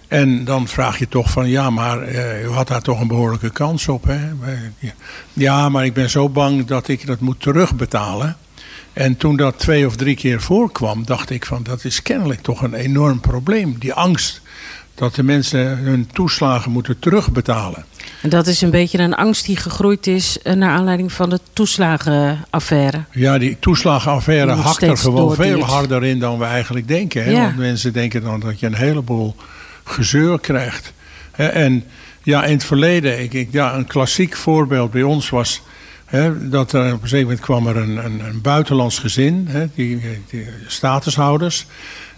En 0.08 0.44
dan 0.44 0.68
vraag 0.68 0.98
je 0.98 1.08
toch 1.08 1.30
van 1.30 1.48
ja, 1.48 1.70
maar 1.70 2.02
eh, 2.02 2.44
u 2.44 2.48
had 2.48 2.68
daar 2.68 2.82
toch 2.82 3.00
een 3.00 3.06
behoorlijke 3.06 3.50
kans 3.50 3.88
op. 3.88 4.04
Hè? 4.04 4.20
Ja, 5.32 5.68
maar 5.68 5.84
ik 5.84 5.94
ben 5.94 6.10
zo 6.10 6.28
bang 6.28 6.64
dat 6.64 6.88
ik 6.88 7.06
dat 7.06 7.20
moet 7.20 7.40
terugbetalen. 7.40 8.36
En 8.92 9.16
toen 9.16 9.36
dat 9.36 9.58
twee 9.58 9.86
of 9.86 9.96
drie 9.96 10.16
keer 10.16 10.40
voorkwam, 10.40 11.04
dacht 11.04 11.30
ik 11.30 11.46
van 11.46 11.62
dat 11.62 11.84
is 11.84 12.02
kennelijk 12.02 12.42
toch 12.42 12.62
een 12.62 12.74
enorm 12.74 13.20
probleem. 13.20 13.76
Die 13.78 13.92
angst 13.92 14.40
dat 14.94 15.14
de 15.14 15.22
mensen 15.22 15.78
hun 15.78 16.08
toeslagen 16.12 16.70
moeten 16.70 16.98
terugbetalen. 16.98 17.84
En 18.22 18.28
dat 18.28 18.46
is 18.46 18.60
een 18.60 18.70
beetje 18.70 18.98
een 18.98 19.14
angst 19.14 19.46
die 19.46 19.56
gegroeid 19.56 20.06
is 20.06 20.38
eh, 20.42 20.52
naar 20.52 20.70
aanleiding 20.70 21.12
van 21.12 21.30
de 21.30 21.40
toeslagenaffaire. 21.52 23.04
Ja, 23.10 23.38
die 23.38 23.56
toeslagenaffaire 23.60 24.54
Die 24.54 24.62
hakt 24.62 24.82
er 24.82 24.96
gewoon 24.96 25.34
veel 25.34 25.64
harder 25.64 26.04
in 26.04 26.18
dan 26.18 26.38
we 26.38 26.44
eigenlijk 26.44 26.88
denken. 26.88 27.24
Hè? 27.24 27.30
Ja. 27.30 27.42
Want 27.42 27.56
mensen 27.56 27.92
denken 27.92 28.22
dan 28.22 28.40
dat 28.40 28.60
je 28.60 28.66
een 28.66 28.74
heleboel 28.74 29.36
gezeur 29.84 30.40
krijgt. 30.40 30.92
En 31.32 31.84
ja, 32.22 32.44
in 32.44 32.52
het 32.52 32.64
verleden, 32.64 33.22
ik, 33.22 33.32
ik, 33.32 33.48
ja, 33.50 33.74
een 33.74 33.86
klassiek 33.86 34.36
voorbeeld 34.36 34.90
bij 34.90 35.02
ons 35.02 35.30
was... 35.30 35.62
Dat 36.40 36.72
er 36.72 36.86
op 36.86 36.92
een 36.92 37.08
gegeven 37.08 37.20
moment 37.20 37.40
kwam 37.40 37.66
er 37.66 37.76
een, 37.76 38.04
een, 38.04 38.20
een 38.20 38.40
buitenlands 38.40 38.98
gezin, 38.98 39.48
die, 39.74 40.00
statushouders... 40.66 41.66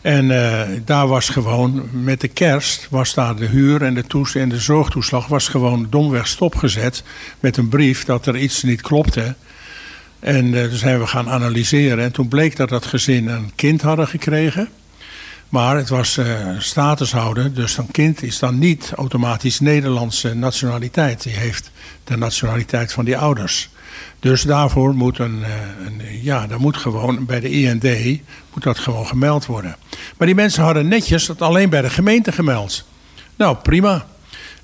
En 0.04 0.30
eh, 0.30 0.68
daar 0.84 1.06
was 1.06 1.28
gewoon, 1.28 1.88
met 1.92 2.20
de 2.20 2.28
kerst, 2.28 2.86
was 2.90 3.14
daar 3.14 3.36
de 3.36 3.46
huur 3.46 3.82
en 3.82 3.94
de, 3.94 4.06
toes 4.06 4.34
en 4.34 4.48
de 4.48 4.58
zorgtoeslag 4.58 5.26
was 5.26 5.48
gewoon 5.48 5.86
domweg 5.90 6.26
stopgezet. 6.26 7.02
Met 7.40 7.56
een 7.56 7.68
brief 7.68 8.04
dat 8.04 8.26
er 8.26 8.36
iets 8.36 8.62
niet 8.62 8.82
klopte. 8.82 9.34
En 10.18 10.54
eh, 10.54 10.64
toen 10.64 10.78
zijn 10.78 10.98
we 10.98 11.06
gaan 11.06 11.28
analyseren. 11.28 12.04
En 12.04 12.12
toen 12.12 12.28
bleek 12.28 12.56
dat 12.56 12.68
dat 12.68 12.86
gezin 12.86 13.28
een 13.28 13.52
kind 13.54 13.82
hadden 13.82 14.08
gekregen. 14.08 14.68
Maar 15.48 15.76
het 15.76 15.88
was 15.88 16.16
eh 16.16 16.48
statushouder, 16.58 17.54
dus 17.54 17.76
een 17.76 17.90
kind 17.90 18.22
is 18.22 18.38
dan 18.38 18.58
niet 18.58 18.92
automatisch 18.96 19.60
Nederlandse 19.60 20.34
nationaliteit. 20.34 21.22
Die 21.22 21.36
heeft 21.36 21.70
de 22.04 22.16
nationaliteit 22.16 22.92
van 22.92 23.04
die 23.04 23.18
ouders. 23.18 23.70
Dus 24.24 24.42
daarvoor 24.42 24.94
moet 24.94 25.18
een, 25.18 25.44
eh, 25.44 25.50
een 25.86 26.22
ja, 26.22 26.46
dat 26.46 26.58
moet 26.58 26.76
gewoon 26.76 27.24
bij 27.24 27.40
de 27.40 27.50
IND 27.50 27.84
moet 28.52 28.62
dat 28.62 28.78
gewoon 28.78 29.06
gemeld 29.06 29.46
worden. 29.46 29.76
Maar 30.16 30.26
die 30.26 30.36
mensen 30.36 30.62
hadden 30.62 30.88
netjes 30.88 31.26
dat 31.26 31.42
alleen 31.42 31.68
bij 31.68 31.82
de 31.82 31.90
gemeente 31.90 32.32
gemeld. 32.32 32.84
Nou, 33.36 33.56
prima. 33.56 34.06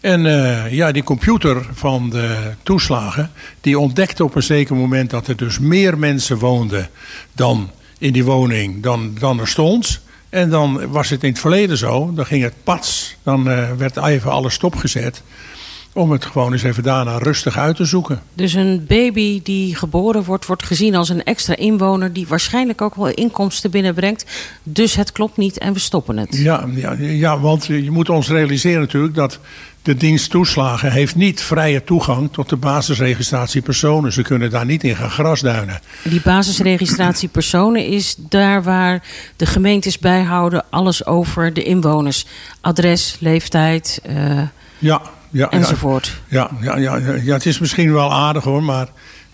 En 0.01 0.27
eh, 0.27 0.73
ja, 0.73 0.93
die 0.93 1.03
computer 1.03 1.67
van 1.73 2.11
de 2.11 2.53
toeslagen, 2.63 3.31
die 3.61 3.79
ontdekte 3.79 4.25
op 4.25 4.35
een 4.35 4.43
zeker 4.43 4.77
moment 4.77 5.11
dat 5.11 5.27
er 5.27 5.37
dus 5.37 5.59
meer 5.59 5.99
mensen 5.99 6.39
woonden 6.39 6.89
dan 7.33 7.71
in 7.99 8.13
die 8.13 8.25
woning 8.25 8.83
dan, 8.83 9.15
dan 9.19 9.41
er 9.41 9.49
stond. 9.49 10.01
En 10.29 10.51
dan 10.51 10.91
was 10.91 11.09
het 11.09 11.23
in 11.23 11.31
het 11.31 11.39
verleden 11.39 11.77
zo, 11.77 12.13
dan 12.15 12.27
ging 12.27 12.43
het 12.43 12.55
pats. 12.65 13.17
Dan 13.23 13.49
eh, 13.49 13.71
werd 13.77 13.97
even 13.97 14.31
alles 14.31 14.55
stopgezet. 14.55 15.23
Om 15.93 16.11
het 16.11 16.25
gewoon 16.25 16.53
eens 16.53 16.63
even 16.63 16.83
daarna 16.83 17.19
rustig 17.19 17.59
uit 17.59 17.77
te 17.77 17.85
zoeken. 17.85 18.23
Dus 18.35 18.53
een 18.53 18.85
baby 18.89 19.41
die 19.43 19.75
geboren 19.75 20.25
wordt, 20.25 20.47
wordt 20.47 20.67
gezien 20.67 20.95
als 20.95 21.09
een 21.09 21.25
extra 21.25 21.57
inwoner... 21.57 22.13
die 22.13 22.27
waarschijnlijk 22.29 22.81
ook 22.81 22.95
wel 22.95 23.09
inkomsten 23.09 23.71
binnenbrengt. 23.71 24.25
Dus 24.63 24.95
het 24.95 25.13
klopt 25.13 25.37
niet 25.37 25.59
en 25.59 25.73
we 25.73 25.79
stoppen 25.79 26.17
het. 26.17 26.37
Ja, 26.37 26.67
ja, 26.75 26.97
ja, 26.99 27.41
want 27.41 27.67
je 27.67 27.91
moet 27.91 28.09
ons 28.09 28.29
realiseren 28.29 28.81
natuurlijk 28.81 29.15
dat 29.15 29.39
de 29.83 29.95
dienst 29.95 30.31
toeslagen 30.31 30.93
heeft 30.93 31.15
niet 31.15 31.43
vrije 31.43 31.85
toegang 31.85 32.33
tot 32.33 32.49
de 32.49 32.57
basisregistratie 32.57 33.63
personen. 33.63 34.13
Ze 34.13 34.23
kunnen 34.23 34.51
daar 34.51 34.67
niet 34.67 34.85
in 34.85 34.97
gaan 34.97 35.11
grasduinen. 35.11 35.81
Die 36.03 36.21
basisregistratie 36.21 37.29
personen 37.29 37.87
is 37.87 38.15
daar 38.19 38.63
waar 38.63 39.03
de 39.37 39.47
gemeentes 39.47 39.99
bijhouden... 39.99 40.65
alles 40.71 41.07
over 41.07 41.53
de 41.53 41.63
inwoners. 41.63 42.27
Adres, 42.61 43.17
leeftijd 43.21 44.01
eh, 44.03 44.43
Ja, 44.79 45.03
ja, 45.31 45.51
enzovoort. 45.51 46.21
Ja, 46.29 46.51
ja, 46.61 46.77
ja, 46.77 46.97
ja, 46.97 47.15
ja, 47.23 47.35
het 47.35 47.47
is 47.47 47.59
misschien 47.59 47.93
wel 47.93 48.13
aardig 48.13 48.45
hoor, 48.45 48.63
maar 48.63 48.89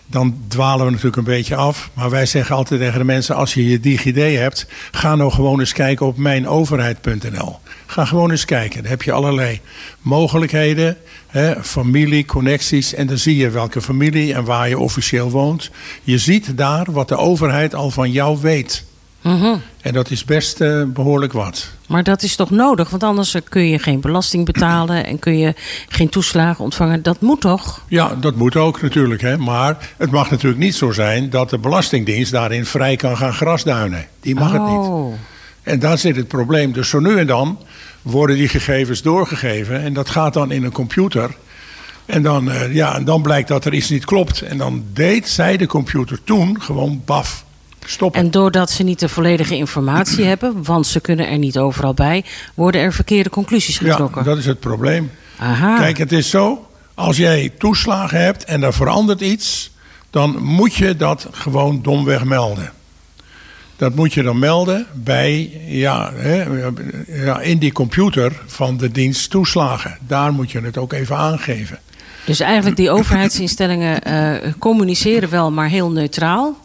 dan 0.07 0.37
dwalen 0.47 0.85
we 0.85 0.91
natuurlijk 0.91 1.17
een 1.17 1.23
beetje 1.23 1.55
af. 1.55 1.89
Maar 1.93 2.09
wij 2.09 2.25
zeggen 2.25 2.55
altijd 2.55 2.79
tegen 2.79 2.99
de 2.99 3.05
mensen: 3.05 3.35
als 3.35 3.53
je 3.53 3.69
je 3.69 3.79
DigiD 3.79 4.15
hebt, 4.15 4.67
ga 4.91 5.15
nou 5.15 5.31
gewoon 5.31 5.59
eens 5.59 5.73
kijken 5.73 6.05
op 6.05 6.17
mijnoverheid.nl. 6.17 7.59
Ga 7.85 8.05
gewoon 8.05 8.31
eens 8.31 8.45
kijken. 8.45 8.81
Daar 8.81 8.91
heb 8.91 9.01
je 9.03 9.11
allerlei 9.11 9.61
mogelijkheden, 10.01 10.97
hè, 11.27 11.63
familie, 11.63 12.25
connecties. 12.25 12.93
En 12.93 13.07
dan 13.07 13.17
zie 13.17 13.35
je 13.35 13.49
welke 13.49 13.81
familie 13.81 14.33
en 14.33 14.43
waar 14.43 14.69
je 14.69 14.79
officieel 14.79 15.29
woont. 15.29 15.71
Je 16.03 16.17
ziet 16.17 16.57
daar 16.57 16.91
wat 16.91 17.07
de 17.07 17.17
overheid 17.17 17.75
al 17.75 17.91
van 17.91 18.11
jou 18.11 18.37
weet. 18.41 18.85
Mhm. 19.21 19.55
En 19.81 19.93
dat 19.93 20.11
is 20.11 20.25
best 20.25 20.61
eh, 20.61 20.83
behoorlijk 20.83 21.33
wat. 21.33 21.71
Maar 21.87 22.03
dat 22.03 22.23
is 22.23 22.35
toch 22.35 22.49
nodig? 22.49 22.89
Want 22.89 23.03
anders 23.03 23.33
eh, 23.33 23.41
kun 23.49 23.69
je 23.69 23.79
geen 23.79 24.01
belasting 24.01 24.45
betalen... 24.45 25.05
en 25.05 25.19
kun 25.19 25.37
je 25.37 25.53
geen 25.87 26.09
toeslagen 26.09 26.63
ontvangen. 26.63 27.03
Dat 27.03 27.21
moet 27.21 27.41
toch? 27.41 27.81
Ja, 27.87 28.15
dat 28.15 28.35
moet 28.35 28.55
ook 28.55 28.81
natuurlijk. 28.81 29.21
Hè. 29.21 29.37
Maar 29.37 29.89
het 29.97 30.11
mag 30.11 30.29
natuurlijk 30.31 30.61
niet 30.61 30.75
zo 30.75 30.91
zijn 30.91 31.29
dat 31.29 31.49
de 31.49 31.57
Belastingdienst 31.57 32.31
daarin 32.31 32.65
vrij 32.65 32.95
kan 32.95 33.17
gaan 33.17 33.33
grasduinen. 33.33 34.05
Die 34.19 34.35
mag 34.35 34.51
het 34.51 34.61
niet. 34.61 34.87
Oh. 34.87 35.13
En 35.63 35.79
daar 35.79 35.97
zit 35.97 36.15
het 36.15 36.27
probleem. 36.27 36.71
Dus 36.71 36.89
zo 36.89 36.99
nu 36.99 37.17
en 37.17 37.27
dan 37.27 37.59
worden 38.01 38.35
die 38.35 38.47
gegevens 38.47 39.01
doorgegeven. 39.01 39.81
En 39.81 39.93
dat 39.93 40.09
gaat 40.09 40.33
dan 40.33 40.51
in 40.51 40.63
een 40.63 40.71
computer. 40.71 41.35
En 42.05 42.21
dan, 42.21 42.51
eh, 42.51 42.73
ja, 42.73 42.95
en 42.95 43.05
dan 43.05 43.21
blijkt 43.21 43.47
dat 43.47 43.65
er 43.65 43.73
iets 43.73 43.89
niet 43.89 44.05
klopt. 44.05 44.41
En 44.41 44.57
dan 44.57 44.83
deed 44.93 45.29
zij 45.29 45.57
de 45.57 45.67
computer 45.67 46.23
toen 46.23 46.61
gewoon 46.61 47.01
baf. 47.05 47.45
Stoppen. 47.89 48.21
En 48.21 48.31
doordat 48.31 48.71
ze 48.71 48.83
niet 48.83 48.99
de 48.99 49.09
volledige 49.09 49.55
informatie 49.55 50.25
hebben... 50.33 50.63
want 50.63 50.87
ze 50.87 50.99
kunnen 50.99 51.27
er 51.27 51.37
niet 51.37 51.57
overal 51.57 51.93
bij... 51.93 52.23
worden 52.53 52.81
er 52.81 52.93
verkeerde 52.93 53.29
conclusies 53.29 53.79
ja, 53.79 53.91
getrokken. 53.91 54.23
dat 54.23 54.37
is 54.37 54.45
het 54.45 54.59
probleem. 54.59 55.11
Aha. 55.39 55.77
Kijk, 55.77 55.97
het 55.97 56.11
is 56.11 56.29
zo. 56.29 56.67
Als 56.93 57.17
jij 57.17 57.53
toeslagen 57.57 58.21
hebt 58.21 58.45
en 58.45 58.63
er 58.63 58.73
verandert 58.73 59.21
iets, 59.21 59.71
dan 60.09 60.43
moet 60.43 60.75
je 60.75 60.95
dat 60.95 61.27
gewoon 61.31 61.81
domweg 61.81 62.23
melden. 62.23 62.71
Dat 63.75 63.95
moet 63.95 64.13
je 64.13 64.23
dan 64.23 64.39
melden 64.39 64.85
bij, 64.93 65.61
ja, 65.65 66.11
hè, 66.13 66.43
ja, 67.07 67.39
in 67.39 67.57
die 67.57 67.71
computer 67.71 68.41
van 68.45 68.77
de 68.77 68.91
dienst 68.91 69.29
toeslagen. 69.29 69.97
Daar 70.07 70.33
moet 70.33 70.51
je 70.51 70.61
het 70.61 70.77
ook 70.77 70.93
even 70.93 71.17
aangeven. 71.17 71.79
Dus 72.25 72.39
eigenlijk 72.39 72.75
die 72.75 72.91
overheidsinstellingen 72.91 74.03
eh, 74.03 74.51
communiceren 74.59 75.29
wel, 75.29 75.51
maar 75.51 75.67
heel 75.69 75.91
neutraal. 75.91 76.57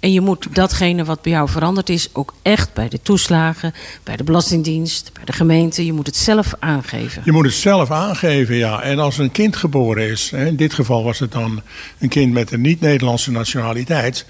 En 0.00 0.12
je 0.12 0.20
moet 0.20 0.54
datgene 0.54 1.04
wat 1.04 1.22
bij 1.22 1.32
jou 1.32 1.48
veranderd 1.48 1.88
is... 1.88 2.08
ook 2.12 2.34
echt 2.42 2.72
bij 2.72 2.88
de 2.88 3.02
toeslagen, 3.02 3.74
bij 4.02 4.16
de 4.16 4.24
Belastingdienst, 4.24 5.10
bij 5.12 5.24
de 5.24 5.32
gemeente... 5.32 5.86
je 5.86 5.92
moet 5.92 6.06
het 6.06 6.16
zelf 6.16 6.54
aangeven. 6.58 7.22
Je 7.24 7.32
moet 7.32 7.44
het 7.44 7.54
zelf 7.54 7.90
aangeven, 7.90 8.54
ja. 8.54 8.82
En 8.82 8.98
als 8.98 9.18
een 9.18 9.30
kind 9.30 9.56
geboren 9.56 10.08
is, 10.08 10.32
in 10.32 10.56
dit 10.56 10.74
geval 10.74 11.04
was 11.04 11.18
het 11.18 11.32
dan 11.32 11.62
een 11.98 12.08
kind 12.08 12.32
met 12.32 12.52
een 12.52 12.60
niet-Nederlandse 12.60 13.30
nationaliteit. 13.30 14.26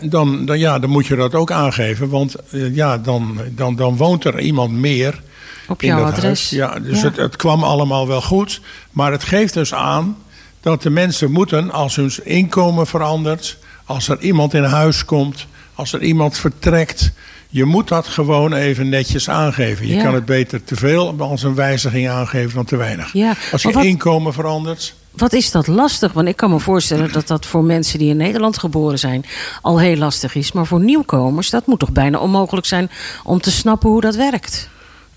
Dan, 0.00 0.44
dan, 0.44 0.58
ja, 0.58 0.78
dan 0.78 0.90
moet 0.90 1.06
je 1.06 1.16
dat 1.16 1.34
ook 1.34 1.50
aangeven, 1.50 2.08
want 2.08 2.34
eh, 2.34 2.74
ja, 2.74 2.98
dan, 2.98 3.40
dan, 3.50 3.76
dan 3.76 3.96
woont 3.96 4.24
er 4.24 4.40
iemand 4.40 4.72
meer 4.72 5.22
Op 5.68 5.82
jouw 5.82 6.04
adres. 6.04 6.22
huis. 6.22 6.50
Ja, 6.50 6.78
dus 6.78 7.00
Ja. 7.00 7.06
Het, 7.06 7.16
het 7.16 7.36
kwam 7.36 7.64
allemaal 7.64 8.06
wel 8.06 8.22
goed. 8.22 8.60
Maar 8.90 9.12
het 9.12 9.24
geeft 9.24 9.54
dus 9.54 9.74
aan 9.74 10.16
dat 10.60 10.82
de 10.82 10.90
mensen 10.90 11.30
moeten, 11.30 11.70
als 11.70 11.96
hun 11.96 12.12
inkomen 12.24 12.86
verandert, 12.86 13.58
als 13.90 14.08
er 14.08 14.20
iemand 14.20 14.54
in 14.54 14.62
huis 14.62 15.04
komt, 15.04 15.46
als 15.74 15.92
er 15.92 16.02
iemand 16.02 16.38
vertrekt. 16.38 17.10
Je 17.48 17.64
moet 17.64 17.88
dat 17.88 18.06
gewoon 18.06 18.52
even 18.52 18.88
netjes 18.88 19.28
aangeven. 19.28 19.86
Je 19.86 19.94
Ja. 19.94 20.02
kan 20.02 20.14
het 20.14 20.24
beter 20.24 20.64
te 20.64 20.76
veel 20.76 21.14
als 21.18 21.42
een 21.42 21.54
wijziging 21.54 22.08
aangeven 22.08 22.54
dan 22.54 22.64
te 22.64 22.76
weinig. 22.76 23.12
Ja, 23.12 23.34
Als 23.52 23.62
je 23.62 23.72
wat- 23.72 23.84
inkomen 23.84 24.32
verandert. 24.32 24.94
Wat 25.10 25.32
is 25.32 25.50
dat 25.50 25.66
lastig? 25.66 26.12
Want 26.12 26.28
ik 26.28 26.36
kan 26.36 26.50
me 26.50 26.58
voorstellen 26.58 27.12
dat 27.12 27.26
dat 27.26 27.46
voor 27.46 27.64
mensen 27.64 27.98
die 27.98 28.08
in 28.10 28.16
Nederland 28.16 28.58
geboren 28.58 28.98
zijn... 28.98 29.24
al 29.62 29.80
heel 29.80 29.96
lastig 29.96 30.34
is. 30.34 30.52
Maar 30.52 30.66
voor 30.66 30.80
nieuwkomers, 30.80 31.50
dat 31.50 31.66
moet 31.66 31.78
toch 31.78 31.92
bijna 31.92 32.18
onmogelijk 32.18 32.66
zijn... 32.66 32.90
om 33.24 33.40
te 33.40 33.50
snappen 33.50 33.90
hoe 33.90 34.00
dat 34.00 34.14
werkt? 34.16 34.68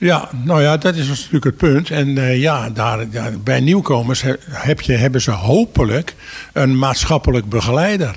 Ja, 0.04 0.30
nou 0.44 0.62
ja, 0.62 0.78
dat 0.78 0.96
is 0.96 1.08
natuurlijk 1.08 1.44
het 1.44 1.58
punt. 1.58 1.90
En 1.90 2.18
eh, 2.18 2.40
ja, 2.40 2.70
daar, 2.70 3.08
bij 3.44 3.60
nieuwkomers 3.60 4.22
he- 4.22 4.36
heb 4.50 4.82
je, 4.82 4.94
hebben 4.94 5.22
ze 5.22 5.32
hopelijk 5.32 6.16
een 6.54 6.78
maatschappelijk 6.78 7.50
begeleider. 7.50 8.16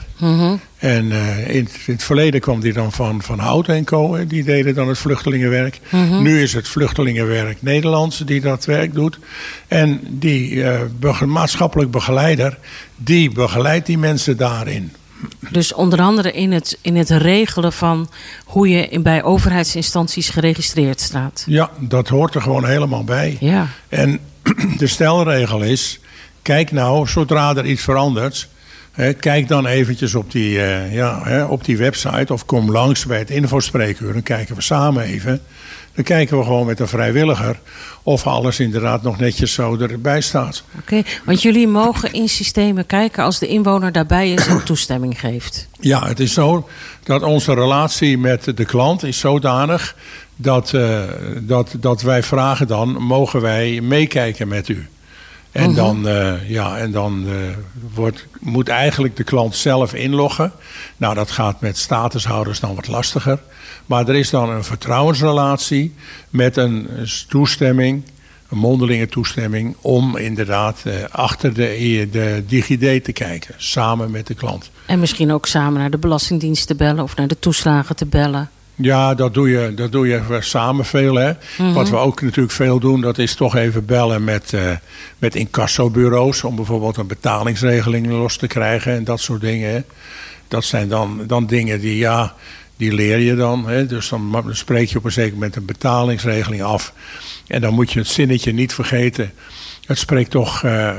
En 0.79 1.13
eh, 1.13 1.55
in, 1.55 1.65
het- 1.65 1.79
in 1.87 1.93
het 1.93 2.03
verleden 2.03 2.41
kwam 2.41 2.61
die 2.61 2.73
dan 2.73 2.93
van, 2.93 3.23
van 3.23 3.39
Hout 3.39 3.69
en 3.69 3.85
Co. 3.85 4.27
Die 4.27 4.45
deden 4.45 4.75
dan 4.75 4.89
het 4.89 4.99
vluchtelingenwerk. 4.99 5.81
Nu 6.23 6.43
is 6.43 6.53
het 6.53 6.69
vluchtelingenwerk 6.69 7.63
Nederlands 7.63 8.19
die 8.19 8.41
dat 8.41 8.65
werk 8.65 8.95
doet. 8.95 9.19
En 9.69 10.01
die 10.11 10.63
eh, 10.65 11.23
maatschappelijk 11.27 11.91
begeleider, 11.91 12.59
die 12.97 13.31
begeleidt 13.33 13.87
die 13.87 13.99
mensen 13.99 14.37
daarin. 14.37 14.93
Dus 15.51 15.75
onder 15.75 16.01
andere 16.01 16.33
in 16.33 16.53
het, 16.53 16.79
in 16.81 16.97
het 16.97 17.11
regelen 17.11 17.73
van 17.73 18.11
hoe 18.45 18.69
je 18.69 18.89
in, 18.89 19.03
bij 19.03 19.23
overheidsinstanties 19.23 20.29
geregistreerd 20.29 21.01
staat. 21.01 21.45
Ja, 21.47 21.71
dat 21.79 22.09
hoort 22.09 22.35
er 22.35 22.43
gewoon 22.43 22.65
helemaal 22.65 23.05
bij. 23.05 23.37
Ja. 23.41 23.67
En 23.89 24.21
de 24.79 24.87
stelregel 24.87 25.63
is: 25.63 26.01
kijk 26.43 26.73
nou, 26.73 27.09
zodra 27.09 27.57
er 27.57 27.67
iets 27.67 27.83
verandert. 27.83 28.49
Hè, 28.93 29.13
kijk 29.13 29.49
dan 29.49 29.67
eventjes 29.67 30.15
op 30.15 30.33
die, 30.33 30.63
eh, 30.63 30.95
ja, 30.95 31.21
hè, 31.25 31.45
op 31.45 31.65
die 31.65 31.77
website 31.77 32.33
of 32.33 32.45
kom 32.45 32.71
langs 32.71 33.07
bij 33.07 33.19
het 33.19 33.31
infospreekuur. 33.31 34.13
Dan 34.13 34.23
kijken 34.23 34.55
we 34.55 34.63
samen 34.63 35.03
even. 35.03 35.41
Dan 35.97 36.05
kijken 36.05 36.39
we 36.39 36.45
gewoon 36.45 36.67
met 36.67 36.81
een 36.81 36.89
vrijwilliger 36.89 37.59
of 38.03 38.27
alles 38.27 38.61
inderdaad 38.61 39.03
nog 39.03 39.19
netjes 39.19 39.53
zo 39.53 39.77
erbij 39.79 40.21
staat. 40.21 40.63
Oké, 40.79 41.03
want 41.25 41.43
jullie 41.43 41.69
mogen 41.69 42.13
in 42.13 42.29
systemen 42.29 42.87
kijken 42.87 43.25
als 43.25 43.39
de 43.39 43.47
inwoner 43.47 43.93
daarbij 43.93 44.33
is 44.33 44.47
en 44.47 44.65
toestemming 44.65 45.21
geeft. 45.21 45.69
Ja, 45.81 46.07
het 46.07 46.21
is 46.21 46.33
zo 46.33 46.69
dat 47.03 47.23
onze 47.23 47.55
relatie 47.55 48.19
met 48.19 48.57
de 48.57 48.65
klant 48.65 49.03
is 49.03 49.19
zodanig 49.19 49.97
dat, 50.37 50.73
eh, 50.73 51.03
dat, 51.41 51.75
dat 51.81 52.03
wij 52.03 52.23
vragen 52.23 52.67
dan, 52.67 53.03
mogen 53.03 53.41
wij 53.41 53.81
meekijken 53.81 54.49
met 54.49 54.69
u? 54.69 54.89
En 55.57 55.75
dan, 55.75 56.09
eh, 56.09 56.51
ja, 56.51 56.79
en 56.79 56.91
dan 56.91 57.25
eh, 57.29 57.35
wordt, 57.95 58.27
moet 58.41 58.69
eigenlijk 58.69 59.17
de 59.17 59.25
klant 59.25 59.57
zelf 59.57 59.95
inloggen. 59.95 60.53
Nou, 60.97 61.15
dat 61.15 61.31
gaat 61.31 61.61
met 61.61 61.79
statushouders 61.79 62.61
dan 62.61 62.75
wat 62.75 62.87
lastiger. 62.87 63.39
Maar 63.87 64.09
er 64.09 64.15
is 64.15 64.31
dan 64.31 64.51
een 64.51 64.65
vertrouwensrelatie 64.65 65.95
met 66.31 66.57
een 66.57 66.89
toestemming, 67.29 68.03
een 68.49 68.59
mondelinge 68.59 69.09
toestemming, 69.09 69.77
om 69.81 70.17
inderdaad 70.17 70.83
eh, 70.85 70.93
achter 71.11 71.55
de, 71.55 72.09
de 72.11 72.45
DigiD 72.47 73.05
te 73.05 73.13
kijken, 73.13 73.55
samen 73.57 74.11
met 74.11 74.27
de 74.27 74.35
klant. 74.35 74.71
En 74.87 75.01
misschien 75.01 75.33
ook 75.33 75.47
samen 75.47 75.81
naar 75.81 75.91
de 75.91 75.99
Belastingdienst 75.99 76.67
te 76.67 76.75
bellen 76.75 77.03
of 77.03 77.17
naar 77.17 77.29
de 77.29 77.39
toeslagen 77.39 77.97
te 77.97 78.07
bellen. 78.07 78.51
Ja, 78.79 79.15
dat 79.15 79.35
doe 79.35 79.49
je, 79.51 79.75
dat 79.75 79.93
doe 79.93 80.07
je 80.09 80.21
samen 80.41 80.85
veel. 80.85 81.15
Hè? 81.15 81.33
Wat 81.73 81.89
we 81.91 81.97
ook 81.97 82.23
natuurlijk 82.23 82.55
veel 82.55 82.79
doen, 82.79 83.01
dat 83.01 83.19
is 83.19 83.35
toch 83.35 83.57
even 83.57 83.85
bellen 83.85 84.25
met, 84.25 84.53
eh 84.53 84.71
met 85.19 85.35
incassobureaus. 85.35 86.45
Om 86.45 86.57
bijvoorbeeld 86.57 86.97
een 86.97 87.07
betalingsregeling 87.07 88.07
los 88.07 88.37
te 88.37 88.47
krijgen 88.47 88.93
en 88.93 89.05
dat 89.05 89.21
soort 89.21 89.41
dingen. 89.41 89.71
Hè? 89.71 89.81
Dat 90.49 90.65
zijn 90.65 90.89
dan, 90.89 91.21
dan 91.27 91.47
dingen 91.47 91.81
die, 91.81 91.97
ja, 91.97 92.35
die 92.77 92.93
leer 92.93 93.19
je 93.19 93.35
dan. 93.35 93.69
Hè? 93.69 93.87
Dus 93.87 94.09
dan 94.09 94.45
spreek 94.51 94.89
je 94.89 94.99
op 94.99 95.05
een 95.05 95.13
zeker 95.13 95.35
moment 95.35 95.57
een 95.57 95.65
betalingsregeling 95.65 96.63
af. 96.63 96.93
En 97.47 97.61
dan 97.61 97.75
moet 97.75 97.93
je 97.93 97.99
het 97.99 98.09
zinnetje 98.09 98.53
niet 98.53 98.75
vergeten. 98.75 99.33
Het 99.87 99.99
spreekt, 99.99 100.31
toch, 100.31 100.63
eh, 100.63 100.89
eh, 100.89 100.97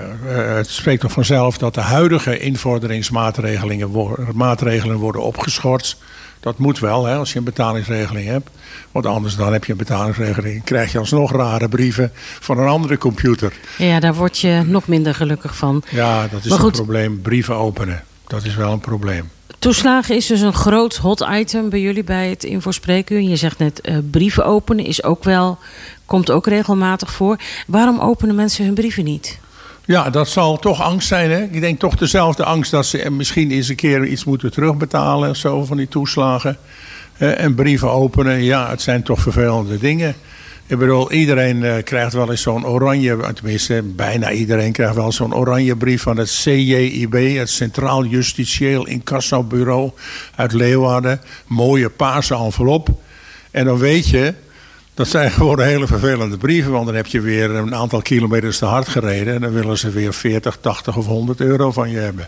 het 0.55 0.69
spreekt 0.69 1.01
toch 1.01 1.11
vanzelf 1.11 1.57
dat 1.57 1.73
de 1.73 1.81
huidige 1.81 2.39
invorderingsmaatregelingen 2.39 3.87
wo- 3.89 4.17
maatregelen 4.33 4.97
worden 4.97 5.21
opgeschort. 5.21 5.97
Dat 6.39 6.57
moet 6.57 6.79
wel, 6.79 7.05
hè, 7.05 7.15
als 7.15 7.31
je 7.31 7.37
een 7.37 7.43
betalingsregeling 7.43 8.27
hebt. 8.27 8.49
Want 8.91 9.05
anders 9.05 9.35
dan 9.35 9.53
heb 9.53 9.65
je 9.65 9.71
een 9.71 9.77
betalingsregeling. 9.77 10.63
krijg 10.63 10.91
je 10.91 10.99
alsnog 10.99 11.31
rare 11.31 11.69
brieven 11.69 12.11
van 12.39 12.57
een 12.57 12.67
andere 12.67 12.97
computer. 12.97 13.53
Ja, 13.77 13.99
daar 13.99 14.15
word 14.15 14.37
je 14.39 14.63
nog 14.65 14.87
minder 14.87 15.15
gelukkig 15.15 15.55
van. 15.55 15.83
Ja, 15.89 16.27
dat 16.27 16.45
is 16.45 16.51
goed. 16.51 16.71
probleem. 16.71 17.21
Brieven 17.21 17.55
openen. 17.55 18.03
Dat 18.27 18.43
is 18.43 18.55
wel 18.55 18.71
een 18.71 18.79
probleem. 18.79 19.29
Toeslagen 19.59 20.15
is 20.15 20.25
dus 20.25 20.41
een 20.41 20.53
groot 20.53 20.95
hot 20.95 21.27
item 21.31 21.69
bij 21.69 21.79
jullie 21.81 22.03
bij 22.03 22.29
het 22.29 22.43
Infospreekuur. 22.43 23.21
Je 23.21 23.35
zegt 23.35 23.57
net 23.57 23.81
eh, 23.81 23.97
brieven 24.11 24.45
openen 24.45 24.85
is 24.85 25.03
ook 25.03 25.23
wel, 25.23 25.57
komt 26.05 26.31
ook 26.31 26.47
regelmatig 26.47 27.11
voor. 27.11 27.37
Waarom 27.67 27.99
openen 27.99 28.35
mensen 28.35 28.65
hun 28.65 28.73
brieven 28.73 29.03
niet? 29.03 29.39
Ja, 29.87 30.09
dat 30.09 30.27
zal 30.27 30.57
toch 30.57 30.81
angst 30.81 31.07
zijn. 31.07 31.31
Hè? 31.31 31.43
Ik 31.43 31.61
denk 31.61 31.79
toch 31.79 31.95
dezelfde 31.95 32.43
angst 32.43 32.71
dat 32.71 32.85
ze 32.85 33.09
misschien 33.11 33.51
eens 33.51 33.69
een 33.69 33.75
keer 33.75 34.05
iets 34.05 34.23
moeten 34.23 34.51
terugbetalen. 34.51 35.35
Zo 35.35 35.65
van 35.65 35.77
die 35.77 35.87
toeslagen. 35.87 36.57
En 37.17 37.55
brieven 37.55 37.91
openen, 37.91 38.43
ja, 38.43 38.69
het 38.69 38.81
zijn 38.81 39.03
toch 39.03 39.19
vervelende 39.19 39.77
dingen. 39.77 40.15
Ik 40.67 40.77
bedoel, 40.77 41.11
iedereen 41.11 41.63
eh, 41.63 41.83
krijgt 41.83 42.13
wel 42.13 42.29
eens 42.29 42.41
zo'n 42.41 42.65
oranje, 42.65 43.33
tenminste 43.33 43.81
bijna 43.83 44.31
iedereen 44.31 44.71
krijgt 44.71 44.95
wel 44.95 45.11
zo'n 45.11 45.35
oranje 45.35 45.75
brief 45.75 46.01
van 46.01 46.17
het 46.17 46.29
CJIB, 46.29 47.37
het 47.37 47.49
Centraal 47.49 48.05
Justitieel 48.05 48.87
Incassobureau 48.87 49.91
uit 50.35 50.53
Leeuwarden. 50.53 51.21
Mooie 51.45 51.89
paarse 51.89 52.35
envelop. 52.35 52.89
En 53.51 53.65
dan 53.65 53.77
weet 53.77 54.09
je, 54.09 54.33
dat 54.97 55.07
zijn 55.07 55.31
gewoon 55.31 55.61
hele 55.61 55.87
vervelende 55.87 56.37
brieven, 56.37 56.71
want 56.71 56.85
dan 56.85 56.95
heb 56.95 57.05
je 57.05 57.21
weer 57.21 57.55
een 57.55 57.75
aantal 57.75 58.01
kilometers 58.01 58.57
te 58.57 58.65
hard 58.65 58.87
gereden 58.87 59.33
en 59.33 59.41
dan 59.41 59.51
willen 59.51 59.77
ze 59.77 59.89
weer 59.89 60.13
40, 60.13 60.57
80 60.61 60.97
of 60.97 61.05
100 61.05 61.39
euro 61.39 61.71
van 61.71 61.89
je 61.89 61.97
hebben. 61.97 62.27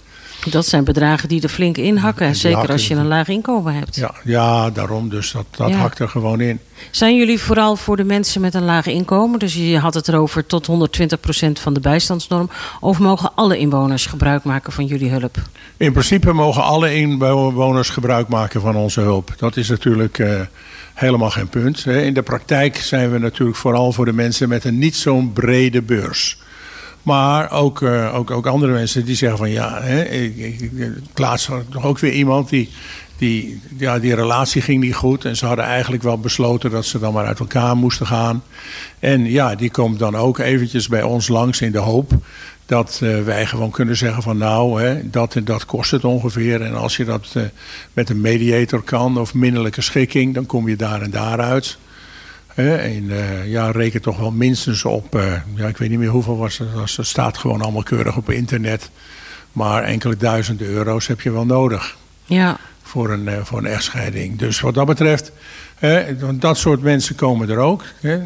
Dat 0.50 0.66
zijn 0.66 0.84
bedragen 0.84 1.30
die 1.30 1.42
er 1.42 1.50
flink 1.50 1.78
inhakken. 1.78 2.26
Die 2.26 2.36
Zeker 2.36 2.58
hakken 2.58 2.74
als 2.74 2.88
je 2.88 2.96
een 2.96 3.08
laag 3.08 3.28
inkomen 3.28 3.74
hebt. 3.74 3.96
Ja, 3.96 4.14
ja 4.24 4.70
daarom, 4.70 5.10
dus 5.10 5.32
dat, 5.32 5.46
dat 5.58 5.70
Ja. 5.70 5.76
hakt 5.76 6.00
er 6.00 6.10
gewoon 6.10 6.42
in. 6.42 6.60
Zijn 6.92 7.16
jullie 7.16 7.40
vooral 7.40 7.76
voor 7.76 7.98
de 7.98 8.04
mensen 8.04 8.42
met 8.42 8.54
een 8.54 8.66
laag 8.66 8.86
inkomen? 8.86 9.40
Dus 9.40 9.54
je 9.54 9.78
had 9.80 9.94
het 9.94 10.08
erover 10.08 10.46
tot 10.46 10.68
120% 10.68 11.60
van 11.62 11.74
de 11.74 11.80
bijstandsnorm. 11.80 12.50
Of 12.80 13.00
mogen 13.00 13.32
alle 13.36 13.58
inwoners 13.58 14.06
gebruik 14.06 14.44
maken 14.44 14.72
van 14.74 14.86
jullie 14.86 15.10
hulp? 15.10 15.38
In 15.78 15.92
principe 15.92 16.34
mogen 16.34 16.64
alle 16.64 16.96
inwoners 16.96 17.90
gebruik 17.90 18.28
maken 18.28 18.62
van 18.62 18.76
onze 18.76 19.02
hulp. 19.02 19.34
Dat 19.38 19.58
is 19.58 19.70
natuurlijk 19.70 20.20
eh, 20.20 20.42
helemaal 21.00 21.30
geen 21.30 21.50
punt. 21.50 21.86
In 21.86 22.14
de 22.14 22.22
praktijk 22.22 22.76
zijn 22.78 23.12
we 23.12 23.18
natuurlijk 23.18 23.58
vooral 23.58 23.92
voor 23.92 24.06
de 24.06 24.14
mensen 24.14 24.50
met 24.50 24.64
een 24.64 24.78
niet 24.78 24.96
zo'n 24.96 25.34
brede 25.34 25.82
beurs. 25.82 26.38
Maar 27.04 27.52
ook, 27.52 27.82
eh, 27.82 28.16
ook, 28.16 28.32
ook 28.32 28.46
andere 28.46 28.72
mensen 28.72 29.06
die 29.06 29.16
zeggen 29.16 29.38
van 29.38 29.50
ja, 29.50 29.82
hè, 29.82 30.04
ik, 30.04 30.38
ik 30.38 30.72
nog 31.70 31.86
ook 31.86 32.00
weer 32.00 32.12
iemand 32.12 32.50
die, 32.50 32.70
die, 33.18 33.62
ja, 33.78 34.00
die 34.00 34.16
relatie 34.16 34.62
ging 34.62 34.84
niet 34.84 34.96
goed. 34.96 35.26
En 35.26 35.36
ze 35.36 35.46
hadden 35.46 35.66
eigenlijk 35.66 36.04
wel 36.04 36.20
besloten 36.20 36.72
dat 36.72 36.86
ze 36.86 37.00
dan 37.00 37.14
maar 37.14 37.26
uit 37.26 37.40
elkaar 37.40 37.76
moesten 37.76 38.08
gaan. 38.08 38.44
En 39.00 39.26
ja, 39.26 39.56
die 39.56 39.72
komt 39.72 40.00
dan 40.00 40.16
ook 40.16 40.38
eventjes 40.40 40.88
bij 40.88 41.04
ons 41.04 41.28
langs 41.28 41.62
in 41.62 41.72
de 41.72 41.78
hoop 41.78 42.12
dat 42.70 43.00
eh, 43.04 43.24
wij 43.24 43.46
gewoon 43.46 43.72
kunnen 43.72 43.98
zeggen 43.98 44.24
van 44.24 44.38
nou, 44.38 44.82
hè, 44.82 45.10
dat 45.10 45.36
en 45.36 45.44
dat 45.44 45.66
kost 45.66 45.92
het 45.92 46.04
ongeveer. 46.04 46.62
En 46.62 46.76
als 46.76 46.98
je 46.98 47.06
dat 47.06 47.28
eh, 47.34 47.44
met 47.94 48.10
een 48.10 48.22
mediator 48.22 48.82
kan 48.82 49.18
of 49.18 49.34
minderlijke 49.34 49.82
schikking, 49.82 50.34
dan 50.34 50.46
kom 50.46 50.70
je 50.70 50.76
daar 50.76 51.02
en 51.02 51.12
daar 51.12 51.40
uit. 51.40 51.78
Hè, 52.48 52.76
en 52.76 53.12
eh, 53.12 53.48
ja, 53.52 53.72
reken 53.72 54.02
toch 54.02 54.18
wel 54.20 54.32
minstens 54.32 54.86
op, 54.86 55.14
ja, 55.56 55.68
ik 55.68 55.78
weet 55.78 55.90
niet 55.90 56.00
meer 56.00 56.10
hoeveel 56.10 56.38
was 56.38 56.58
het, 56.58 56.74
was, 56.74 56.98
het 56.98 57.08
staat 57.08 57.38
gewoon 57.38 57.62
allemaal 57.62 57.84
keurig 57.84 58.18
op 58.18 58.30
internet. 58.30 58.90
Maar 59.52 59.84
enkele 59.84 60.18
duizenden 60.18 60.68
euro's 60.68 61.08
heb 61.08 61.22
je 61.22 61.32
wel 61.32 61.46
nodig 61.46 61.98
Ja, 62.26 62.58
voor 62.84 63.10
een, 63.10 63.46
voor 63.46 63.58
een 63.58 63.66
echtscheiding. 63.66 64.38
Dus 64.38 64.60
wat 64.60 64.74
dat 64.74 64.86
betreft, 64.86 65.32
hè, 65.76 66.20
want 66.20 66.42
dat 66.42 66.58
soort 66.58 66.82
mensen 66.82 67.16
komen 67.16 67.50
er 67.50 67.58
ook. 67.58 67.84
Hè. 68.02 68.20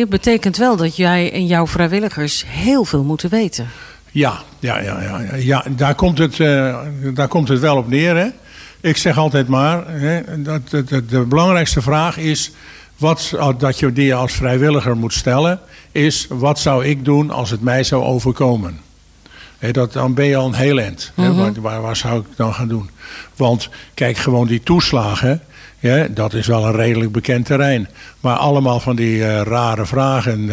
Het 0.00 0.08
betekent 0.08 0.56
wel 0.56 0.76
dat 0.76 0.96
jij 0.96 1.32
en 1.32 1.46
jouw 1.46 1.66
vrijwilligers 1.66 2.44
heel 2.46 2.84
veel 2.84 3.02
moeten 3.02 3.30
weten. 3.30 3.68
Ja, 4.10 4.42
ja, 4.58 4.80
ja, 4.80 5.02
ja, 5.02 5.34
ja, 5.34 5.64
daar, 5.70 5.94
komt 5.94 6.18
het, 6.18 6.40
eh, 6.40 6.78
daar 7.14 7.28
komt 7.28 7.48
het 7.48 7.60
wel 7.60 7.76
op 7.76 7.88
neer. 7.88 8.16
Hè? 8.16 8.28
Ik 8.80 8.96
zeg 8.96 9.18
altijd 9.18 9.48
maar, 9.48 9.84
hè, 9.88 10.42
dat, 10.42 10.70
dat, 10.70 10.88
dat 10.88 11.08
de 11.08 11.20
belangrijkste 11.20 11.82
vraag 11.82 12.16
is... 12.16 12.50
Wat, 12.96 13.36
dat 13.58 13.78
je 13.78 13.92
die 13.92 14.06
je 14.06 14.14
als 14.14 14.32
vrijwilliger 14.32 14.96
moet 14.96 15.12
stellen... 15.12 15.60
is 15.92 16.26
wat 16.28 16.58
zou 16.58 16.84
ik 16.84 17.04
doen 17.04 17.30
als 17.30 17.50
het 17.50 17.60
mij 17.60 17.84
zou 17.84 18.02
overkomen? 18.02 18.80
Dat, 19.70 19.92
dan 19.92 20.14
ben 20.14 20.24
je 20.24 20.36
al 20.36 20.46
een 20.46 20.54
heel 20.54 20.78
eind. 20.78 21.12
hè, 21.14 21.34
waar, 21.34 21.52
waar, 21.60 21.80
waar 21.80 21.96
zou 21.96 22.20
ik 22.20 22.26
dan 22.36 22.54
gaan 22.54 22.68
doen? 22.68 22.90
Want 23.36 23.68
kijk, 23.94 24.16
gewoon 24.16 24.46
die 24.46 24.62
toeslagen... 24.62 25.42
Ja, 25.82 26.06
dat 26.10 26.34
is 26.34 26.46
wel 26.46 26.66
een 26.66 26.74
redelijk 26.74 27.12
bekend 27.12 27.46
terrein. 27.46 27.88
Maar 28.20 28.36
allemaal 28.36 28.80
van 28.80 28.96
die 28.96 29.24
eh, 29.24 29.40
rare 29.40 29.86
vragen... 29.86 30.50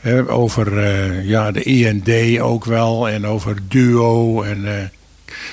eh, 0.00 0.30
over 0.30 0.78
eh, 0.78 1.28
ja, 1.28 1.50
de 1.50 1.62
IND 1.62 2.40
ook 2.40 2.64
wel 2.64 3.08
en 3.08 3.26
over 3.26 3.56
duo 3.68 4.42
en 4.42 4.90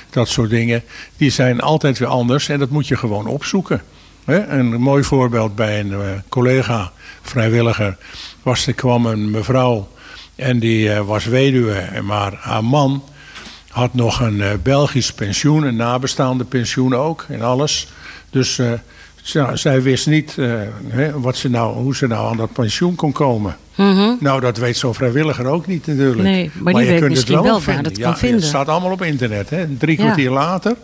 dat 0.09 0.27
soort 0.27 0.49
dingen. 0.49 0.83
Die 1.17 1.29
zijn 1.29 1.61
altijd 1.61 1.97
weer 1.97 2.07
anders 2.07 2.49
en 2.49 2.59
dat 2.59 2.69
moet 2.69 2.87
je 2.87 2.95
gewoon 2.95 3.27
opzoeken. 3.27 3.81
Een 4.25 4.81
mooi 4.81 5.03
voorbeeld 5.03 5.55
bij 5.55 5.79
een 5.79 6.23
collega, 6.29 6.91
vrijwilliger, 7.21 7.97
was 8.43 8.67
er 8.67 8.73
kwam 8.73 9.05
een 9.05 9.31
mevrouw 9.31 9.87
en 10.35 10.59
die 10.59 10.91
was 10.91 11.25
weduwe, 11.25 12.01
maar 12.03 12.33
haar 12.39 12.63
man 12.63 13.03
had 13.67 13.93
nog 13.93 14.19
een 14.19 14.43
Belgisch 14.63 15.13
pensioen, 15.13 15.63
een 15.63 15.75
nabestaande 15.75 16.43
pensioen 16.43 16.95
ook 16.95 17.25
en 17.29 17.41
alles. 17.41 17.87
Dus 18.30 18.59
eh, 18.59 18.71
ja, 19.23 19.55
zij 19.55 19.82
wist 19.82 20.07
niet 20.07 20.36
eh, 20.38 20.53
hè, 20.88 21.19
wat 21.19 21.38
ze 21.38 21.49
nou, 21.49 21.75
hoe 21.75 21.95
ze 21.95 22.07
nou 22.07 22.30
aan 22.30 22.38
dat 22.38 22.53
pensioen 22.53 22.95
kon 22.95 23.11
komen. 23.11 23.57
Nou, 24.19 24.39
dat 24.41 24.57
weet 24.57 24.77
zo'n 24.77 24.93
vrijwilliger 24.93 25.45
ook 25.45 25.67
niet 25.67 25.88
natuurlijk. 25.88 26.21
Nee, 26.21 26.51
maar 26.53 26.73
die 26.73 26.84
je 26.84 26.89
weet 26.89 26.99
kunt 26.99 27.01
het 27.01 27.19
misschien 27.19 27.41
wel 27.41 27.51
waar 27.51 27.61
vinden. 27.75 27.91
ja, 27.95 28.03
kan 28.03 28.17
vinden. 28.17 28.39
Het 28.39 28.47
staat 28.47 28.67
allemaal 28.67 28.91
op 28.91 29.01
internet. 29.01 29.49
Hè. 29.49 29.65
Drie 29.77 29.97
Ja. 29.97 30.03
kwartier 30.03 30.32
later 30.32 30.75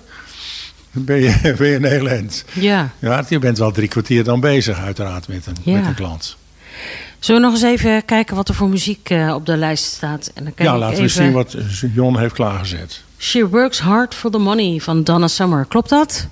ben 0.91 1.21
je, 1.21 1.39
ben 1.57 1.67
je 1.67 1.75
een 1.75 1.83
heel 1.83 2.07
eind. 2.07 2.45
Ja. 2.53 2.89
Ja, 2.99 3.25
je 3.29 3.39
bent 3.39 3.57
wel 3.57 3.71
drie 3.71 3.87
kwartier 3.87 4.23
dan 4.23 4.39
bezig 4.39 4.79
uiteraard 4.79 5.27
met 5.27 5.45
een, 5.45 5.73
met 5.73 5.85
een 5.85 5.93
klant. 5.95 6.37
Zullen 7.19 7.41
we 7.41 7.47
nog 7.47 7.55
eens 7.55 7.79
even 7.79 8.05
kijken 8.05 8.35
wat 8.35 8.49
er 8.49 8.55
voor 8.55 8.69
muziek 8.69 9.09
eh, 9.09 9.33
op 9.35 9.45
de 9.45 9.57
lijst 9.57 9.83
staat? 9.83 10.31
En 10.33 10.43
dan 10.43 10.53
ja, 10.55 10.77
laten 10.77 10.93
even... 11.03 11.03
we 11.05 11.23
zien 11.23 11.31
wat 11.31 11.55
Jon 11.93 12.19
heeft 12.19 12.33
klaargezet. 12.33 13.03
She 13.17 13.49
Works 13.49 13.79
Hard 13.79 14.13
for 14.15 14.31
the 14.31 14.37
Money 14.37 14.79
van 14.79 15.03
Donna 15.03 15.27
Summer. 15.27 15.65
Klopt 15.65 15.89
dat? 15.89 16.27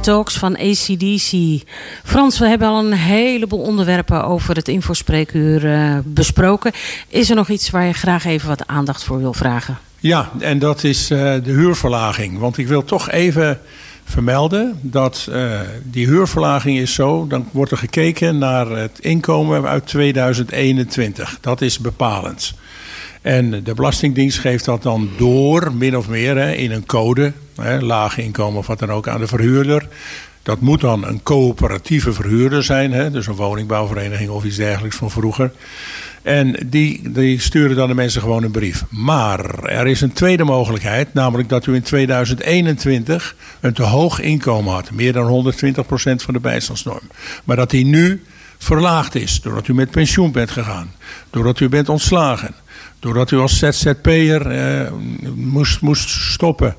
Talks 0.00 0.38
van 0.38 0.56
ACDC. 0.56 1.62
Frans, 2.04 2.38
we 2.38 2.46
hebben 2.46 2.68
al 2.68 2.84
een 2.84 2.92
heleboel 2.92 3.60
onderwerpen 3.60 4.24
over 4.24 4.56
het 4.56 4.68
infospreekuur 4.68 5.72
eh, 5.72 5.98
besproken. 6.04 6.72
Is 7.08 7.30
er 7.30 7.36
nog 7.36 7.48
iets 7.48 7.70
waar 7.70 7.84
je 7.84 7.92
graag 7.92 8.24
even 8.24 8.48
wat 8.48 8.66
aandacht 8.66 9.04
voor 9.04 9.18
wil 9.18 9.32
vragen? 9.32 9.78
Ja, 9.98 10.30
en 10.38 10.58
dat 10.58 10.84
is 10.84 11.10
eh, 11.10 11.18
de 11.18 11.50
huurverlaging. 11.50 12.38
Want 12.38 12.58
ik 12.58 12.66
wil 12.66 12.84
toch 12.84 13.10
even 13.10 13.60
vermelden 14.04 14.78
dat 14.80 15.28
eh, 15.30 15.60
die 15.82 16.06
huurverlaging 16.06 16.78
is 16.78 16.94
zo. 16.94 17.26
Dan 17.26 17.48
wordt 17.50 17.70
er 17.70 17.78
gekeken 17.78 18.38
naar 18.38 18.66
het 18.66 18.98
inkomen 18.98 19.66
uit 19.66 19.86
2021. 19.86 21.38
Dat 21.40 21.60
is 21.60 21.78
bepalend. 21.78 22.54
En 23.22 23.64
de 23.64 23.74
Belastingdienst 23.74 24.38
geeft 24.38 24.64
dat 24.64 24.82
dan 24.82 25.10
door, 25.16 25.72
min 25.74 25.96
of 25.96 26.08
meer, 26.08 26.36
hè, 26.36 26.52
in 26.52 26.70
een 26.70 26.86
code. 26.86 27.32
Hè, 27.60 27.80
laag 27.80 28.18
inkomen 28.18 28.58
of 28.58 28.66
wat 28.66 28.78
dan 28.78 28.90
ook 28.90 29.08
aan 29.08 29.20
de 29.20 29.26
verhuurder. 29.26 29.88
Dat 30.42 30.60
moet 30.60 30.80
dan 30.80 31.06
een 31.06 31.22
coöperatieve 31.22 32.12
verhuurder 32.12 32.62
zijn. 32.62 32.92
Hè, 32.92 33.10
dus 33.10 33.26
een 33.26 33.34
woningbouwvereniging 33.34 34.30
of 34.30 34.44
iets 34.44 34.56
dergelijks 34.56 34.96
van 34.96 35.10
vroeger. 35.10 35.52
En 36.22 36.56
die, 36.66 37.12
die 37.12 37.40
sturen 37.40 37.76
dan 37.76 37.88
de 37.88 37.94
mensen 37.94 38.20
gewoon 38.20 38.42
een 38.42 38.50
brief. 38.50 38.84
Maar 38.88 39.64
er 39.64 39.86
is 39.86 40.00
een 40.00 40.12
tweede 40.12 40.44
mogelijkheid, 40.44 41.14
namelijk 41.14 41.48
dat 41.48 41.66
u 41.66 41.74
in 41.74 41.82
2021 41.82 43.36
een 43.60 43.72
te 43.72 43.82
hoog 43.82 44.20
inkomen 44.20 44.72
had. 44.72 44.90
Meer 44.90 45.12
dan 45.12 45.52
120% 45.52 45.54
van 46.14 46.34
de 46.34 46.40
bijstandsnorm. 46.40 47.10
Maar 47.44 47.56
dat 47.56 47.70
die 47.70 47.84
nu 47.84 48.22
verlaagd 48.58 49.14
is, 49.14 49.40
doordat 49.40 49.68
u 49.68 49.74
met 49.74 49.90
pensioen 49.90 50.32
bent 50.32 50.50
gegaan. 50.50 50.92
Doordat 51.30 51.60
u 51.60 51.68
bent 51.68 51.88
ontslagen. 51.88 52.54
Doordat 53.02 53.30
u 53.30 53.38
als 53.38 53.58
ZZP'er 53.58 54.50
eh, 54.50 54.92
moest, 55.34 55.80
moest 55.80 56.08
stoppen. 56.08 56.76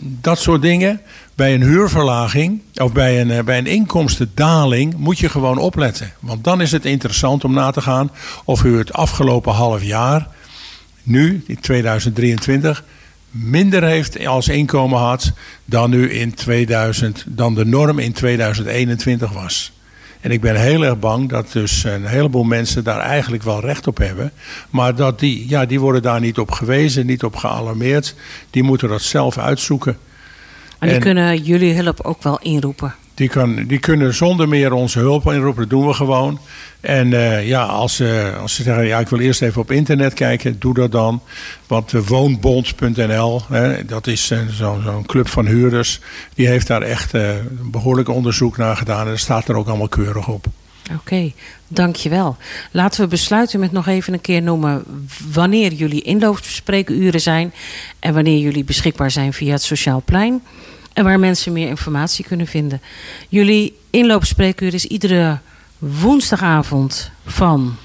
Dat 0.00 0.38
soort 0.38 0.62
dingen. 0.62 1.00
Bij 1.34 1.54
een 1.54 1.62
huurverlaging 1.62 2.60
of 2.74 2.92
bij 2.92 3.20
een, 3.20 3.30
eh, 3.30 3.44
bij 3.44 3.58
een 3.58 3.66
inkomstendaling 3.66 4.96
moet 4.96 5.18
je 5.18 5.28
gewoon 5.28 5.58
opletten. 5.58 6.12
Want 6.20 6.44
dan 6.44 6.60
is 6.60 6.72
het 6.72 6.84
interessant 6.84 7.44
om 7.44 7.52
na 7.52 7.70
te 7.70 7.80
gaan 7.80 8.10
of 8.44 8.64
u 8.64 8.78
het 8.78 8.92
afgelopen 8.92 9.52
half 9.52 9.82
jaar, 9.82 10.28
nu 11.02 11.42
in 11.46 11.60
2023, 11.60 12.84
minder 13.30 13.84
heeft 13.84 14.26
als 14.26 14.48
inkomen 14.48 14.98
had 14.98 15.32
dan 15.64 15.92
u 15.92 16.20
in 16.20 16.34
2000, 16.34 17.24
dan 17.26 17.54
de 17.54 17.64
norm 17.64 17.98
in 17.98 18.12
2021 18.12 19.32
was. 19.32 19.72
En 20.20 20.30
ik 20.30 20.40
ben 20.40 20.56
heel 20.60 20.84
erg 20.84 20.98
bang 20.98 21.28
dat 21.28 21.52
dus 21.52 21.84
een 21.84 22.06
heleboel 22.06 22.44
mensen 22.44 22.84
daar 22.84 23.00
eigenlijk 23.00 23.42
wel 23.42 23.60
recht 23.60 23.86
op 23.86 23.98
hebben. 23.98 24.32
Maar 24.70 24.94
dat 24.94 25.18
die, 25.18 25.48
ja, 25.48 25.66
die 25.66 25.80
worden 25.80 26.02
daar 26.02 26.20
niet 26.20 26.38
op 26.38 26.50
gewezen, 26.50 27.06
niet 27.06 27.24
op 27.24 27.36
gealarmeerd. 27.36 28.14
Die 28.50 28.62
moeten 28.62 28.88
dat 28.88 29.02
zelf 29.02 29.38
uitzoeken. 29.38 29.98
En 30.78 30.86
die 30.86 30.96
En- 30.96 31.02
kunnen 31.02 31.42
jullie 31.42 31.74
hulp 31.74 32.00
ook 32.00 32.22
wel 32.22 32.38
inroepen. 32.42 32.94
Die, 33.18 33.66
die 33.66 33.78
kunnen 33.78 34.14
zonder 34.14 34.48
meer 34.48 34.72
onze 34.72 34.98
hulp 34.98 35.32
inroepen. 35.32 35.60
Dat 35.60 35.70
doen 35.70 35.86
we 35.86 35.92
gewoon. 35.92 36.38
En 36.80 37.12
eh, 37.12 37.48
ja, 37.48 37.62
als, 37.62 37.96
ze 37.96 38.32
als 38.40 38.54
ze 38.54 38.62
zeggen, 38.62 38.86
ja, 38.86 38.98
ik 38.98 39.08
wil 39.08 39.18
eerst 39.18 39.42
even 39.42 39.60
op 39.60 39.70
internet 39.70 40.14
kijken, 40.14 40.58
doe 40.58 40.74
dat 40.74 40.92
dan. 40.92 41.22
Want 41.66 41.92
uh, 41.92 42.00
woonbond.nl, 42.00 43.42
hè, 43.48 43.84
dat 43.84 44.06
is 44.06 44.30
eh, 44.30 44.38
zo'n 44.48 45.06
club 45.06 45.28
van 45.28 45.46
huurders, 45.46 46.00
die 46.34 46.46
heeft 46.46 46.66
daar 46.66 46.82
echt 46.82 47.14
eh, 47.14 47.30
behoorlijk 47.50 48.08
onderzoek 48.08 48.56
naar 48.56 48.76
gedaan. 48.76 49.04
En 49.04 49.10
dat 49.10 49.18
staat 49.18 49.48
er 49.48 49.56
ook 49.56 49.68
allemaal 49.68 49.88
keurig 49.88 50.28
op. 50.28 50.46
Oké, 50.94 51.32
dankjewel. 51.68 52.36
Laten 52.70 53.00
we 53.00 53.06
besluiten 53.06 53.60
met 53.60 53.72
nog 53.72 53.86
even 53.86 54.12
een 54.12 54.20
keer 54.20 54.42
noemen 54.42 54.84
wanneer 55.32 55.72
jullie 55.72 56.02
inloopspreekuren 56.02 57.20
zijn 57.20 57.52
en 57.98 58.14
wanneer 58.14 58.38
jullie 58.38 58.64
beschikbaar 58.64 59.10
zijn 59.10 59.32
via 59.32 59.52
het 59.52 59.62
Sociaal 59.62 60.02
Plein 60.04 60.42
en 60.98 61.04
waar 61.04 61.18
mensen 61.18 61.52
meer 61.52 61.68
informatie 61.68 62.24
kunnen 62.24 62.46
vinden. 62.46 62.80
Jullie 63.28 63.78
inloopspreekuur 63.90 64.74
is 64.74 64.84
iedere 64.84 65.38
woensdagavond 65.78 67.10
van 67.26 67.76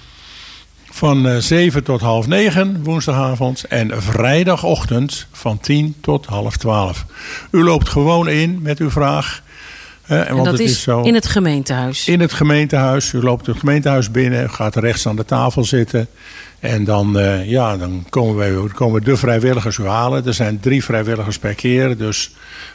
Van 0.90 1.28
eh 1.28 1.38
7 1.38 1.84
tot 1.84 2.02
half 2.02 2.28
9 2.28 2.84
woensdagavond 2.84 3.64
en 3.64 4.02
vrijdagochtend 4.02 5.28
van 5.32 5.60
10 5.60 5.96
tot 6.02 6.26
half 6.26 6.58
12. 6.58 7.06
U 7.52 7.64
loopt 7.64 7.90
gewoon 7.90 8.30
in 8.30 8.62
met 8.62 8.80
uw 8.80 8.90
vraag. 8.90 9.44
hè, 10.04 10.20
en 10.20 10.28
en 10.28 10.34
want 10.34 10.46
dat 10.46 10.58
het 10.58 10.70
is 10.70 10.82
zo. 10.82 11.02
in 11.02 11.14
het 11.14 11.28
gemeentehuis. 11.28 12.08
In 12.08 12.20
het 12.20 12.34
gemeentehuis. 12.34 13.14
U 13.14 13.22
loopt 13.22 13.46
het 13.46 13.58
gemeentehuis 13.58 14.12
binnen, 14.12 14.50
gaat 14.50 14.76
rechts 14.76 15.08
aan 15.08 15.16
de 15.16 15.26
tafel 15.26 15.64
zitten. 15.64 16.08
En 16.64 16.84
dan, 16.84 17.20
eh, 17.20 17.50
ja, 17.50 17.78
dan 17.78 18.06
komen, 18.10 18.36
wij, 18.36 18.70
komen 18.74 19.04
de 19.04 19.18
vrijwilligers 19.18 19.78
u 19.78 19.86
halen. 19.86 20.26
Er 20.26 20.34
zijn 20.34 20.60
drie 20.60 20.84
vrijwilligers 20.84 21.40
per 21.40 21.56
keer. 21.56 21.98
Dus 21.98 22.32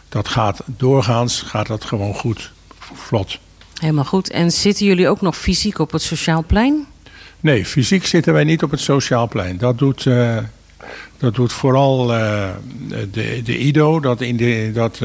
dat 0.08 0.28
gaat 0.28 0.60
doorgaans 0.66 1.42
gaat 1.42 1.66
dat 1.66 1.84
gewoon 1.84 2.14
goed, 2.14 2.52
vlot. 2.94 3.38
Helemaal 3.74 4.04
goed. 4.04 4.30
En 4.30 4.50
zitten 4.50 4.86
jullie 4.86 5.08
ook 5.08 5.20
nog 5.20 5.36
fysiek 5.36 5.78
op 5.78 5.92
het 5.92 6.02
Sociaal 6.02 6.44
Plein? 6.46 6.86
Nee, 7.40 7.64
fysiek 7.64 8.06
zitten 8.06 8.32
wij 8.32 8.44
niet 8.44 8.62
op 8.62 8.70
het 8.70 8.80
sociaal 8.80 9.28
plein. 9.28 9.58
Dat 9.58 9.78
doet, 9.78 10.06
eh, 10.06 10.36
dat 11.18 11.34
doet 11.34 11.52
vooral 11.52 12.14
eh, 12.14 12.48
de, 13.10 13.42
de 13.44 13.58
IDO, 13.58 14.00
dat, 14.00 14.20
in 14.20 14.36
de, 14.36 14.70
dat 14.74 15.00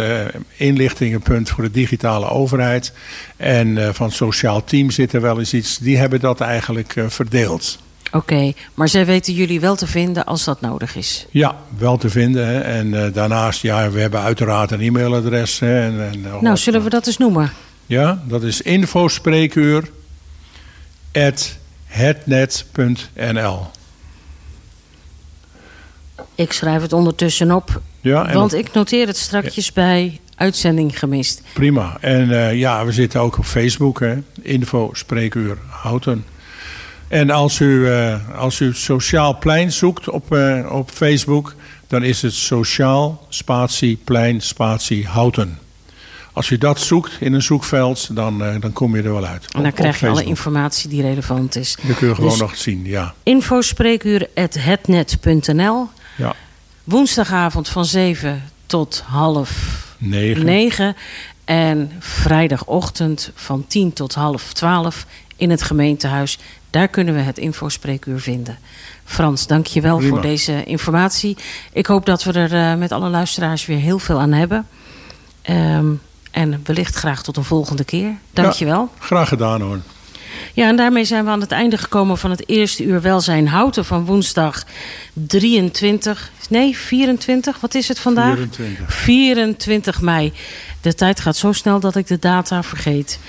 inlichtingenpunt 0.56 1.50
voor 1.50 1.64
de 1.64 1.72
digitale 1.72 2.30
overheid. 2.30 2.94
En 3.38 3.96
van 3.96 4.06
het 4.06 4.16
sociaal 4.16 4.64
team 4.64 4.90
zit 4.92 5.14
er 5.14 5.22
wel 5.22 5.40
eens 5.40 5.54
iets. 5.54 5.78
Die 5.78 5.98
hebben 5.98 6.20
dat 6.20 6.42
eigenlijk 6.42 6.96
verdeeld. 7.08 7.82
Oké, 8.14 8.54
maar 8.74 8.90
zij 8.90 9.06
weten 9.06 9.34
jullie 9.34 9.60
wel 9.60 9.76
te 9.76 9.88
vinden 9.88 10.26
als 10.26 10.44
dat 10.44 10.62
nodig 10.62 10.96
is. 10.96 11.26
Ja, 11.32 11.56
wel 11.78 11.98
te 11.98 12.10
vinden. 12.10 12.48
Hè. 12.48 12.60
En 12.60 13.06
eh, 13.06 13.14
daarnaast, 13.14 13.62
ja, 13.62 13.90
we 13.92 14.00
hebben 14.00 14.20
uiteraard 14.20 14.72
een 14.72 14.82
e-mailadres. 14.82 15.60
Hè, 15.60 15.82
en, 15.82 16.10
en, 16.12 16.22
nog 16.22 16.32
Nou, 16.32 16.48
wat. 16.48 16.60
zullen 16.60 16.84
we 16.84 16.90
dat 16.90 17.08
eens 17.08 17.18
noemen? 17.18 17.52
Ja, 17.86 18.24
dat 18.28 18.44
is 18.44 18.62
infospreekuur 18.62 19.90
at 21.14 21.58
hetnet.nl. 21.86 23.68
Ik 26.36 26.52
schrijf 26.54 26.82
het 26.82 26.94
ondertussen 26.94 27.52
op, 27.52 27.82
Ja, 28.02 28.34
want 28.34 28.54
ik 28.54 28.74
noteer 28.74 29.08
het 29.08 29.18
strakjes 29.18 29.74
bij 29.74 30.20
uitzending 30.36 31.00
gemist. 31.00 31.42
Prima. 31.54 31.98
En 32.00 32.32
eh, 32.32 32.60
ja, 32.60 32.86
we 32.86 32.92
zitten 32.92 33.22
ook 33.22 33.38
op 33.38 33.46
Facebook, 33.46 34.00
hè. 34.00 34.16
Info 34.42 34.90
Spreekuur 34.94 35.58
Houten. 35.70 36.26
En 37.14 37.30
als 37.30 37.60
u, 37.60 37.90
eh, 37.92 38.16
als 38.38 38.60
u 38.60 38.74
Sociaal 38.74 39.38
Plein 39.38 39.72
zoekt 39.72 40.10
op, 40.10 40.36
eh, 40.36 40.72
op 40.72 40.90
Facebook, 40.90 41.56
dan 41.88 42.04
is 42.04 42.22
het 42.22 42.34
Sociaal 42.34 43.26
Spatie 43.30 44.00
Plein 44.04 44.42
Spatie 44.42 45.08
Houten. 45.08 45.60
Als 46.34 46.50
u 46.50 46.58
dat 46.58 46.80
zoekt 46.80 47.12
in 47.20 47.34
een 47.34 47.42
zoekveld, 47.42 48.16
dan, 48.16 48.44
eh, 48.44 48.56
dan 48.60 48.74
kom 48.74 48.96
je 48.96 49.02
er 49.02 49.14
wel 49.14 49.26
uit. 49.26 49.44
En 49.44 49.62
dan 49.62 49.66
Op- 49.72 49.76
krijg 49.76 50.00
je 50.00 50.08
alle 50.08 50.24
informatie 50.24 50.90
die 50.90 51.02
relevant 51.02 51.56
is. 51.56 51.78
Dan 51.82 51.96
kun 51.96 52.08
je 52.08 52.16
gewoon 52.16 52.30
Dus 52.30 52.40
nog 52.40 52.58
zien, 52.58 52.86
ja. 52.86 53.14
infospreekuur.hetnet.nl 53.24 55.88
ja. 56.16 56.36
Woensdagavond 56.84 57.70
van 57.70 57.86
7 57.86 58.44
tot 58.66 59.04
half 59.06 59.52
Negen. 59.98 60.46
9. 60.46 60.96
En 61.46 61.92
vrijdagochtend 62.00 63.32
van 63.36 63.66
10 63.68 63.94
tot 63.94 64.14
half 64.14 64.54
12 64.54 65.06
in 65.36 65.50
het 65.50 65.62
gemeentehuis. 65.62 66.38
Daar 66.74 66.88
kunnen 66.88 67.14
we 67.14 67.20
het 67.20 67.38
infospreekuur 67.38 68.20
vinden. 68.20 68.58
Frans, 69.06 69.48
dank 69.48 69.66
je 69.66 69.82
wel 69.82 70.00
voor 70.00 70.22
deze 70.22 70.64
informatie. 70.64 71.38
Ik 71.74 71.86
hoop 71.86 72.06
dat 72.06 72.24
we 72.24 72.32
er 72.32 72.54
eh, 72.54 72.78
met 72.78 72.92
alle 72.92 73.10
luisteraars 73.10 73.66
weer 73.66 73.78
heel 73.78 74.00
veel 74.00 74.20
aan 74.20 74.32
hebben. 74.32 74.68
Ehm, 75.42 75.86
en 76.32 76.62
wellicht 76.64 76.96
graag 76.96 77.24
tot 77.24 77.38
een 77.38 77.44
volgende 77.44 77.84
keer. 77.84 78.16
Dank 78.32 78.54
je 78.54 78.66
wel. 78.66 78.90
Graag 79.00 79.28
gedaan 79.28 79.62
hoor. 79.62 79.80
Ja, 80.54 80.68
en 80.68 80.76
daarmee 80.76 81.06
zijn 81.06 81.24
we 81.26 81.30
aan 81.30 81.42
het 81.42 81.52
einde 81.52 81.78
gekomen 81.78 82.18
van 82.18 82.30
het 82.30 82.50
eerste 82.50 82.84
uur 82.84 83.02
Welzijn 83.02 83.48
Houten 83.48 83.86
van 83.86 84.06
woensdag 84.06 84.64
23, 85.14 86.32
nee 86.50 86.78
24, 86.78 87.60
wat 87.60 87.76
is 87.76 87.88
het 87.88 88.00
vandaag? 88.00 88.36
24. 88.36 88.94
24 88.94 90.02
mei. 90.02 90.34
De 90.84 90.94
tijd 90.94 91.20
gaat 91.20 91.36
zo 91.36 91.52
snel 91.52 91.80
dat 91.80 91.96
ik 91.96 92.08
de 92.08 92.20
data 92.20 92.64
vergeet. 92.64 93.20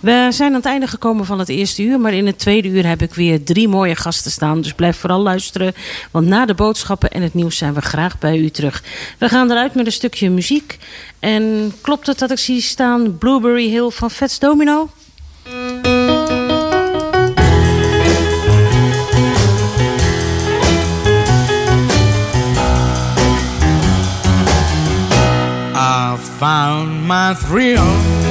We 0.00 0.28
zijn 0.30 0.48
aan 0.48 0.54
het 0.54 0.64
einde 0.64 0.86
gekomen 0.86 1.24
van 1.24 1.38
het 1.38 1.48
eerste 1.48 1.82
uur, 1.82 2.00
maar 2.00 2.12
in 2.12 2.26
het 2.26 2.38
tweede 2.38 2.68
uur 2.68 2.86
heb 2.86 3.02
ik 3.02 3.14
weer 3.14 3.44
drie 3.44 3.68
mooie 3.68 3.96
gasten 3.96 4.30
staan. 4.30 4.60
Dus 4.60 4.72
blijf 4.72 4.96
vooral 4.96 5.20
luisteren, 5.20 5.74
want 6.10 6.26
na 6.26 6.46
de 6.46 6.54
boodschappen 6.54 7.10
en 7.10 7.22
het 7.22 7.34
nieuws 7.34 7.56
zijn 7.56 7.74
we 7.74 7.80
graag 7.80 8.18
bij 8.18 8.38
u 8.38 8.50
terug. 8.50 8.82
We 9.18 9.28
gaan 9.28 9.50
eruit 9.50 9.74
met 9.74 9.86
een 9.86 9.92
stukje 9.92 10.30
muziek. 10.30 10.78
En 11.18 11.72
klopt 11.80 12.06
het 12.06 12.18
dat 12.18 12.30
ik 12.30 12.38
zie 12.38 12.60
staan 12.60 13.18
Blueberry 13.18 13.68
Hill 13.68 13.90
van 13.90 14.10
Fats 14.10 14.38
Domino? 14.38 14.90
Found 26.40 27.06
my 27.06 27.34
thrill 27.34 28.29